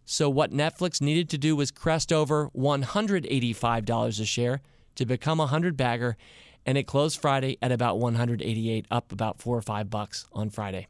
So 0.05 0.29
what 0.29 0.51
Netflix 0.51 1.01
needed 1.01 1.29
to 1.29 1.37
do 1.37 1.55
was 1.55 1.69
crest 1.69 2.11
over 2.11 2.49
$185 2.57 4.19
a 4.19 4.25
share 4.25 4.61
to 4.95 5.05
become 5.05 5.39
a 5.39 5.43
100 5.43 5.77
bagger 5.77 6.17
and 6.65 6.77
it 6.77 6.87
closed 6.87 7.19
Friday 7.19 7.57
at 7.61 7.71
about 7.71 7.99
188 7.99 8.85
up 8.89 9.11
about 9.11 9.39
4 9.39 9.57
or 9.57 9.61
5 9.61 9.89
bucks 9.89 10.25
on 10.33 10.49
Friday. 10.49 10.87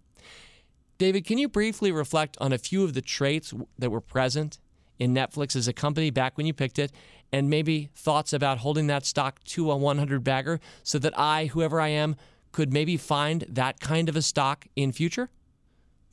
David, 0.99 1.25
can 1.25 1.37
you 1.37 1.49
briefly 1.49 1.91
reflect 1.91 2.37
on 2.39 2.53
a 2.53 2.57
few 2.57 2.83
of 2.83 2.93
the 2.93 3.01
traits 3.01 3.53
that 3.77 3.89
were 3.89 4.01
present 4.01 4.59
in 4.99 5.13
Netflix 5.13 5.55
as 5.55 5.67
a 5.67 5.73
company 5.73 6.11
back 6.11 6.37
when 6.37 6.45
you 6.45 6.53
picked 6.53 6.77
it 6.77 6.91
and 7.31 7.49
maybe 7.49 7.89
thoughts 7.95 8.33
about 8.33 8.59
holding 8.59 8.87
that 8.87 9.05
stock 9.05 9.43
to 9.45 9.71
a 9.71 9.77
100 9.77 10.23
bagger 10.23 10.59
so 10.83 10.99
that 10.99 11.17
I, 11.17 11.45
whoever 11.45 11.81
I 11.81 11.87
am, 11.87 12.15
could 12.51 12.73
maybe 12.73 12.97
find 12.97 13.45
that 13.47 13.79
kind 13.79 14.09
of 14.09 14.15
a 14.15 14.21
stock 14.21 14.67
in 14.75 14.91
future? 14.91 15.29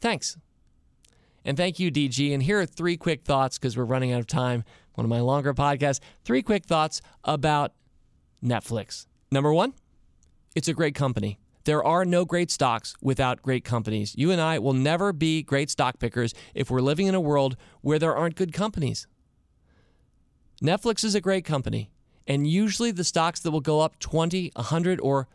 Thanks. 0.00 0.36
And 1.44 1.56
thank 1.56 1.78
you, 1.78 1.90
DG. 1.90 2.34
And 2.34 2.42
here 2.42 2.60
are 2.60 2.66
three 2.66 2.96
quick 2.96 3.22
thoughts 3.22 3.58
because 3.58 3.76
we're 3.76 3.84
running 3.84 4.12
out 4.12 4.20
of 4.20 4.26
time. 4.26 4.64
One 4.94 5.04
of 5.04 5.08
my 5.08 5.20
longer 5.20 5.54
podcasts. 5.54 6.00
Three 6.24 6.42
quick 6.42 6.64
thoughts 6.64 7.00
about 7.24 7.72
Netflix. 8.42 9.06
Number 9.30 9.52
one, 9.52 9.74
it's 10.54 10.68
a 10.68 10.72
great 10.72 10.94
company. 10.94 11.38
There 11.64 11.82
are 11.82 12.04
no 12.04 12.24
great 12.24 12.50
stocks 12.50 12.94
without 13.02 13.42
great 13.42 13.64
companies. 13.64 14.14
You 14.16 14.30
and 14.30 14.40
I 14.40 14.58
will 14.58 14.72
never 14.72 15.12
be 15.12 15.42
great 15.42 15.68
stock 15.68 15.98
pickers 15.98 16.32
if 16.54 16.70
we're 16.70 16.80
living 16.80 17.06
in 17.06 17.14
a 17.14 17.20
world 17.20 17.56
where 17.80 17.98
there 17.98 18.14
aren't 18.14 18.36
good 18.36 18.52
companies. 18.52 19.06
Netflix 20.62 21.04
is 21.04 21.14
a 21.14 21.20
great 21.20 21.44
company, 21.44 21.90
and 22.26 22.46
usually 22.46 22.90
the 22.90 23.04
stocks 23.04 23.40
that 23.40 23.50
will 23.50 23.60
go 23.60 23.80
up 23.80 23.98
20, 23.98 24.52
100, 24.54 25.00
or 25.00 25.28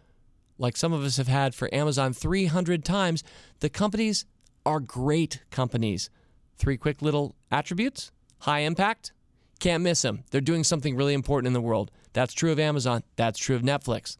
like 0.61 0.77
some 0.77 0.93
of 0.93 1.03
us 1.03 1.17
have 1.17 1.27
had 1.27 1.55
for 1.55 1.73
Amazon 1.73 2.13
300 2.13 2.85
times, 2.85 3.23
the 3.59 3.69
companies 3.69 4.25
are 4.63 4.79
great 4.79 5.41
companies. 5.49 6.09
Three 6.57 6.77
quick 6.77 7.01
little 7.01 7.35
attributes 7.51 8.11
high 8.41 8.59
impact, 8.59 9.11
can't 9.59 9.83
miss 9.83 10.01
them. 10.01 10.23
They're 10.31 10.41
doing 10.41 10.63
something 10.63 10.95
really 10.95 11.13
important 11.13 11.47
in 11.47 11.53
the 11.53 11.61
world. 11.61 11.91
That's 12.13 12.33
true 12.33 12.51
of 12.51 12.59
Amazon, 12.59 13.03
that's 13.15 13.37
true 13.37 13.55
of 13.55 13.61
Netflix. 13.61 14.17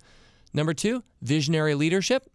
Number 0.53 0.73
two, 0.73 1.03
visionary 1.21 1.75
leadership. 1.75 2.29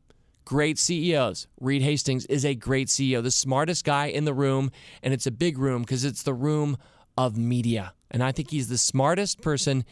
Great 0.45 0.79
CEOs. 0.79 1.49
Reed 1.61 1.83
Hastings 1.83 2.25
is 2.27 2.45
a 2.45 2.55
great 2.55 2.89
CEO, 2.89 3.23
the 3.23 3.31
smartest 3.31 3.85
guy 3.85 4.07
in 4.07 4.25
the 4.25 4.35
room, 4.35 4.71
and 5.03 5.13
it's 5.13 5.27
a 5.27 5.33
big 5.33 5.59
room 5.59 5.83
because 5.83 6.05
it's 6.05 6.23
the 6.23 6.35
room 6.35 6.77
of 7.19 7.37
media. 7.37 7.95
And 8.11 8.23
I 8.23 8.33
think 8.33 8.51
he's 8.51 8.69
the 8.69 8.79
smartest 8.79 9.41
person 9.41 9.85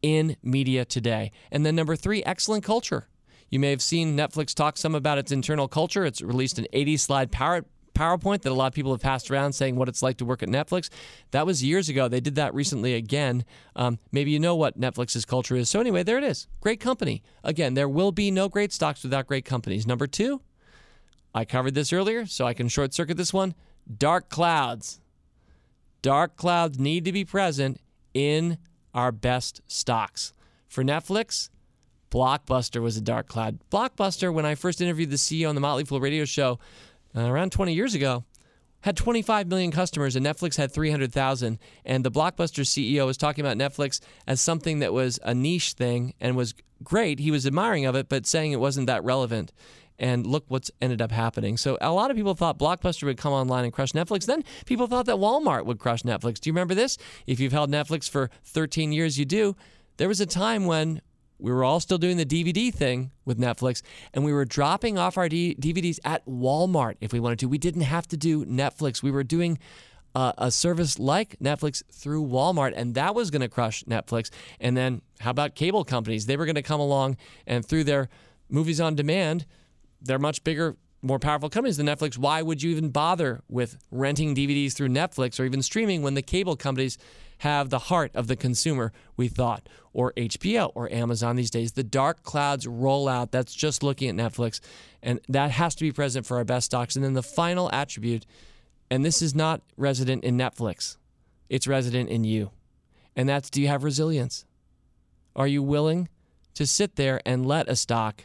in 0.00 0.36
media 0.42 0.84
today. 0.84 1.30
And 1.50 1.64
then 1.64 1.76
number 1.76 1.96
three, 1.96 2.22
excellent 2.24 2.64
culture. 2.64 3.08
You 3.50 3.58
may 3.58 3.70
have 3.70 3.82
seen 3.82 4.16
Netflix 4.16 4.54
talk 4.54 4.76
some 4.76 4.94
about 4.94 5.18
its 5.18 5.32
internal 5.32 5.68
culture. 5.68 6.04
It's 6.04 6.20
released 6.20 6.58
an 6.58 6.66
80 6.72 6.96
slide 6.98 7.32
PowerPoint 7.32 8.42
that 8.42 8.50
a 8.50 8.54
lot 8.54 8.66
of 8.66 8.74
people 8.74 8.92
have 8.92 9.00
passed 9.00 9.30
around 9.30 9.54
saying 9.54 9.76
what 9.76 9.88
it's 9.88 10.02
like 10.02 10.18
to 10.18 10.24
work 10.24 10.42
at 10.42 10.48
Netflix. 10.48 10.90
That 11.30 11.46
was 11.46 11.64
years 11.64 11.88
ago. 11.88 12.08
They 12.08 12.20
did 12.20 12.34
that 12.34 12.54
recently 12.54 12.94
again. 12.94 13.44
Um, 13.74 13.98
maybe 14.12 14.30
you 14.30 14.38
know 14.38 14.54
what 14.54 14.78
Netflix's 14.78 15.24
culture 15.24 15.56
is. 15.56 15.70
So, 15.70 15.80
anyway, 15.80 16.02
there 16.02 16.18
it 16.18 16.24
is. 16.24 16.46
Great 16.60 16.80
company. 16.80 17.22
Again, 17.42 17.74
there 17.74 17.88
will 17.88 18.12
be 18.12 18.30
no 18.30 18.48
great 18.48 18.72
stocks 18.72 19.02
without 19.02 19.26
great 19.26 19.44
companies. 19.44 19.86
Number 19.86 20.06
two, 20.06 20.42
I 21.34 21.44
covered 21.44 21.74
this 21.74 21.92
earlier, 21.92 22.26
so 22.26 22.46
I 22.46 22.54
can 22.54 22.68
short 22.68 22.92
circuit 22.92 23.16
this 23.16 23.32
one 23.32 23.54
dark 23.96 24.28
clouds. 24.28 25.00
Dark 26.02 26.36
clouds 26.36 26.78
need 26.78 27.04
to 27.06 27.12
be 27.12 27.24
present 27.24 27.80
in 28.14 28.58
our 28.94 29.10
best 29.10 29.60
stocks. 29.66 30.32
For 30.68 30.84
Netflix, 30.84 31.48
Blockbuster 32.10 32.80
was 32.80 32.96
a 32.96 33.00
dark 33.00 33.28
cloud. 33.28 33.58
Blockbuster, 33.70 34.32
when 34.32 34.46
I 34.46 34.54
first 34.54 34.80
interviewed 34.80 35.10
the 35.10 35.16
CEO 35.16 35.48
on 35.48 35.54
the 35.54 35.60
Motley 35.60 35.84
Fool 35.84 36.00
radio 36.00 36.24
show, 36.24 36.58
uh, 37.16 37.30
around 37.30 37.52
20 37.52 37.74
years 37.74 37.94
ago, 37.94 38.24
had 38.82 38.96
25 38.96 39.48
million 39.48 39.70
customers 39.70 40.14
and 40.14 40.24
Netflix 40.24 40.56
had 40.56 40.72
300,000. 40.72 41.58
And 41.84 42.04
the 42.04 42.10
Blockbuster 42.10 42.64
CEO 42.64 43.06
was 43.06 43.16
talking 43.16 43.44
about 43.44 43.56
Netflix 43.56 44.00
as 44.26 44.40
something 44.40 44.78
that 44.78 44.92
was 44.92 45.18
a 45.22 45.34
niche 45.34 45.72
thing 45.72 46.14
and 46.20 46.36
was 46.36 46.54
great. 46.82 47.18
He 47.18 47.30
was 47.30 47.46
admiring 47.46 47.86
of 47.86 47.96
it, 47.96 48.08
but 48.08 48.26
saying 48.26 48.52
it 48.52 48.60
wasn't 48.60 48.86
that 48.86 49.02
relevant. 49.02 49.52
And 49.98 50.26
look 50.26 50.44
what's 50.46 50.70
ended 50.80 51.02
up 51.02 51.10
happening. 51.10 51.56
So 51.56 51.76
a 51.80 51.90
lot 51.90 52.12
of 52.12 52.16
people 52.16 52.34
thought 52.34 52.56
Blockbuster 52.56 53.02
would 53.02 53.18
come 53.18 53.32
online 53.32 53.64
and 53.64 53.72
crush 53.72 53.90
Netflix. 53.90 54.26
Then 54.26 54.44
people 54.64 54.86
thought 54.86 55.06
that 55.06 55.16
Walmart 55.16 55.64
would 55.64 55.80
crush 55.80 56.02
Netflix. 56.02 56.38
Do 56.38 56.48
you 56.48 56.52
remember 56.52 56.74
this? 56.74 56.98
If 57.26 57.40
you've 57.40 57.50
held 57.50 57.68
Netflix 57.68 58.08
for 58.08 58.30
13 58.44 58.92
years, 58.92 59.18
you 59.18 59.24
do. 59.24 59.56
There 59.96 60.06
was 60.06 60.20
a 60.20 60.26
time 60.26 60.66
when 60.66 61.00
we 61.38 61.52
were 61.52 61.64
all 61.64 61.80
still 61.80 61.98
doing 61.98 62.16
the 62.16 62.26
DVD 62.26 62.72
thing 62.72 63.10
with 63.24 63.38
Netflix, 63.38 63.82
and 64.12 64.24
we 64.24 64.32
were 64.32 64.44
dropping 64.44 64.98
off 64.98 65.16
our 65.16 65.28
D- 65.28 65.56
DVDs 65.60 65.98
at 66.04 66.26
Walmart 66.26 66.96
if 67.00 67.12
we 67.12 67.20
wanted 67.20 67.38
to. 67.40 67.48
We 67.48 67.58
didn't 67.58 67.82
have 67.82 68.06
to 68.08 68.16
do 68.16 68.44
Netflix. 68.44 69.02
We 69.02 69.10
were 69.10 69.24
doing 69.24 69.58
uh, 70.14 70.32
a 70.38 70.50
service 70.50 70.98
like 70.98 71.38
Netflix 71.38 71.82
through 71.92 72.26
Walmart, 72.26 72.72
and 72.76 72.94
that 72.94 73.14
was 73.14 73.30
going 73.30 73.42
to 73.42 73.48
crush 73.48 73.84
Netflix. 73.84 74.30
And 74.60 74.76
then 74.76 75.02
how 75.20 75.30
about 75.30 75.54
cable 75.54 75.84
companies? 75.84 76.26
They 76.26 76.36
were 76.36 76.46
going 76.46 76.56
to 76.56 76.62
come 76.62 76.80
along 76.80 77.16
and 77.46 77.64
through 77.64 77.84
their 77.84 78.08
movies 78.48 78.80
on 78.80 78.94
demand, 78.94 79.46
they're 80.00 80.18
much 80.18 80.42
bigger 80.42 80.76
more 81.02 81.18
powerful 81.18 81.48
companies 81.48 81.76
than 81.76 81.86
Netflix, 81.86 82.18
why 82.18 82.42
would 82.42 82.62
you 82.62 82.70
even 82.70 82.90
bother 82.90 83.40
with 83.48 83.78
renting 83.90 84.34
DVDs 84.34 84.72
through 84.72 84.88
Netflix 84.88 85.38
or 85.38 85.44
even 85.44 85.62
streaming 85.62 86.02
when 86.02 86.14
the 86.14 86.22
cable 86.22 86.56
companies 86.56 86.98
have 87.38 87.70
the 87.70 87.78
heart 87.78 88.10
of 88.14 88.26
the 88.26 88.36
consumer, 88.36 88.92
we 89.16 89.28
thought, 89.28 89.68
or 89.92 90.12
HBO 90.14 90.72
or 90.74 90.92
Amazon 90.92 91.36
these 91.36 91.50
days? 91.50 91.72
The 91.72 91.82
dark 91.82 92.22
clouds 92.22 92.66
roll 92.66 93.08
out. 93.08 93.32
That's 93.32 93.54
just 93.54 93.82
looking 93.82 94.08
at 94.08 94.32
Netflix. 94.32 94.60
And 95.02 95.20
that 95.28 95.50
has 95.52 95.74
to 95.76 95.84
be 95.84 95.92
present 95.92 96.26
for 96.26 96.36
our 96.36 96.44
best 96.44 96.66
stocks. 96.66 96.96
And 96.96 97.04
then 97.04 97.14
the 97.14 97.22
final 97.22 97.70
attribute, 97.72 98.26
and 98.90 99.04
this 99.04 99.22
is 99.22 99.34
not 99.34 99.62
resident 99.76 100.24
in 100.24 100.36
Netflix, 100.36 100.96
it's 101.48 101.66
resident 101.66 102.10
in 102.10 102.24
you. 102.24 102.50
And 103.16 103.28
that's 103.28 103.50
do 103.50 103.60
you 103.60 103.68
have 103.68 103.84
resilience? 103.84 104.44
Are 105.34 105.46
you 105.46 105.62
willing 105.62 106.08
to 106.54 106.66
sit 106.66 106.96
there 106.96 107.20
and 107.24 107.46
let 107.46 107.68
a 107.68 107.76
stock 107.76 108.24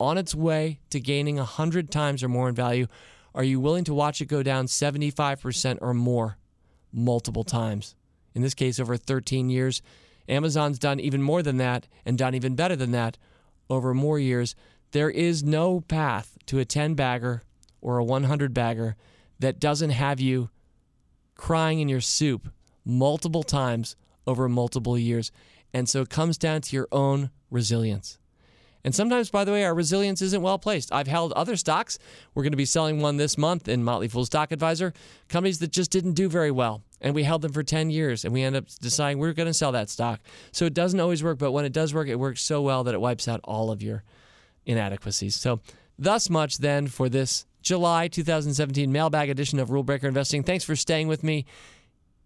on 0.00 0.16
its 0.16 0.34
way 0.34 0.80
to 0.88 0.98
gaining 0.98 1.36
100 1.36 1.90
times 1.90 2.22
or 2.22 2.28
more 2.28 2.48
in 2.48 2.54
value, 2.54 2.86
are 3.34 3.44
you 3.44 3.60
willing 3.60 3.84
to 3.84 3.94
watch 3.94 4.20
it 4.20 4.26
go 4.26 4.42
down 4.42 4.66
75% 4.66 5.78
or 5.80 5.94
more 5.94 6.38
multiple 6.92 7.44
times? 7.44 7.94
In 8.34 8.42
this 8.42 8.54
case, 8.54 8.78
over 8.78 8.96
13 8.96 9.50
years. 9.50 9.82
Amazon's 10.28 10.78
done 10.78 11.00
even 11.00 11.22
more 11.22 11.42
than 11.42 11.56
that 11.56 11.88
and 12.06 12.16
done 12.16 12.34
even 12.34 12.54
better 12.54 12.76
than 12.76 12.92
that 12.92 13.18
over 13.68 13.92
more 13.92 14.18
years. 14.18 14.54
There 14.92 15.10
is 15.10 15.42
no 15.42 15.80
path 15.80 16.38
to 16.46 16.58
a 16.58 16.64
10 16.64 16.94
bagger 16.94 17.42
or 17.80 17.98
a 17.98 18.04
100 18.04 18.54
bagger 18.54 18.96
that 19.38 19.58
doesn't 19.58 19.90
have 19.90 20.20
you 20.20 20.50
crying 21.34 21.80
in 21.80 21.88
your 21.88 22.00
soup 22.00 22.48
multiple 22.84 23.42
times 23.42 23.96
over 24.26 24.48
multiple 24.48 24.98
years. 24.98 25.32
And 25.72 25.88
so 25.88 26.02
it 26.02 26.10
comes 26.10 26.38
down 26.38 26.60
to 26.62 26.76
your 26.76 26.88
own 26.92 27.30
resilience. 27.50 28.18
And 28.84 28.94
sometimes, 28.94 29.30
by 29.30 29.44
the 29.44 29.52
way, 29.52 29.64
our 29.64 29.74
resilience 29.74 30.22
isn't 30.22 30.42
well 30.42 30.58
placed. 30.58 30.92
I've 30.92 31.06
held 31.06 31.32
other 31.32 31.56
stocks. 31.56 31.98
We're 32.34 32.42
going 32.42 32.52
to 32.52 32.56
be 32.56 32.64
selling 32.64 33.00
one 33.00 33.16
this 33.16 33.36
month 33.36 33.68
in 33.68 33.84
Motley 33.84 34.08
Fool 34.08 34.24
Stock 34.24 34.52
Advisor, 34.52 34.92
companies 35.28 35.58
that 35.58 35.70
just 35.72 35.90
didn't 35.90 36.14
do 36.14 36.28
very 36.28 36.50
well. 36.50 36.82
And 37.00 37.14
we 37.14 37.24
held 37.24 37.42
them 37.42 37.52
for 37.52 37.62
10 37.62 37.90
years 37.90 38.24
and 38.24 38.34
we 38.34 38.42
end 38.42 38.56
up 38.56 38.66
deciding 38.80 39.18
we're 39.18 39.32
going 39.32 39.46
to 39.46 39.54
sell 39.54 39.72
that 39.72 39.88
stock. 39.88 40.20
So 40.52 40.66
it 40.66 40.74
doesn't 40.74 41.00
always 41.00 41.22
work, 41.22 41.38
but 41.38 41.52
when 41.52 41.64
it 41.64 41.72
does 41.72 41.94
work, 41.94 42.08
it 42.08 42.16
works 42.16 42.42
so 42.42 42.60
well 42.62 42.84
that 42.84 42.94
it 42.94 43.00
wipes 43.00 43.26
out 43.26 43.40
all 43.44 43.70
of 43.70 43.82
your 43.82 44.04
inadequacies. 44.66 45.34
So, 45.34 45.60
thus 45.98 46.30
much 46.30 46.58
then 46.58 46.86
for 46.86 47.08
this 47.08 47.46
July 47.62 48.08
2017 48.08 48.90
mailbag 48.90 49.28
edition 49.28 49.58
of 49.58 49.70
Rule 49.70 49.82
Breaker 49.82 50.08
Investing. 50.08 50.42
Thanks 50.42 50.64
for 50.64 50.76
staying 50.76 51.08
with 51.08 51.22
me 51.22 51.44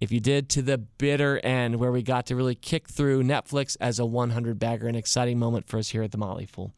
if 0.05 0.13
you 0.13 0.21
did, 0.21 0.49
to 0.51 0.63
the 0.63 0.79
bitter 0.79 1.41
end 1.41 1.77
where 1.77 1.91
we 1.91 2.03
got 2.03 2.27
to 2.27 2.37
really 2.37 2.55
kick 2.55 2.89
through 2.89 3.23
Netflix 3.23 3.77
as 3.81 3.99
a 3.99 4.07
100 4.07 4.59
bagger, 4.59 4.87
an 4.87 4.95
exciting 4.95 5.39
moment 5.39 5.67
for 5.67 5.79
us 5.79 5.89
here 5.89 6.03
at 6.03 6.13
the 6.13 6.19
Motley 6.19 6.47
Fool. 6.47 6.73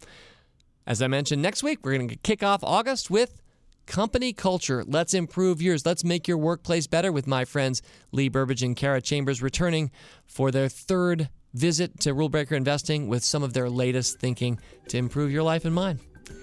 As 0.87 1.03
I 1.03 1.09
mentioned, 1.09 1.43
next 1.43 1.63
week 1.63 1.81
we're 1.85 1.97
going 1.97 2.09
to 2.09 2.17
kick 2.17 2.43
off 2.43 2.63
August 2.63 3.11
with 3.11 3.43
company 3.85 4.33
culture. 4.33 4.85
Let's 4.87 5.13
improve 5.13 5.61
yours. 5.61 5.85
Let's 5.85 6.05
make 6.05 6.27
your 6.29 6.39
workplace 6.39 6.87
better 6.87 7.13
with 7.13 7.27
my 7.27 7.45
friends 7.45 7.83
Lee 8.13 8.29
Burbage 8.29 8.63
and 8.63 8.77
Kara 8.77 9.03
Chambers 9.03 9.43
returning 9.43 9.91
for 10.25 10.51
their 10.51 10.69
third 10.69 11.29
visit 11.53 12.01
to 12.01 12.15
Rule 12.15 12.29
Breaker 12.29 12.55
Investing 12.55 13.09
with 13.09 13.25
some 13.25 13.43
of 13.43 13.53
their 13.53 13.69
latest 13.69 14.19
thinking 14.19 14.59
to 14.89 14.97
improve 14.97 15.31
your 15.31 15.43
life 15.43 15.65
and 15.65 15.75
mine. 15.75 16.01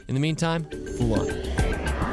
In 0.07 0.15
the 0.15 0.21
meantime, 0.21 0.65
fool 0.97 1.13
on. 1.21 2.12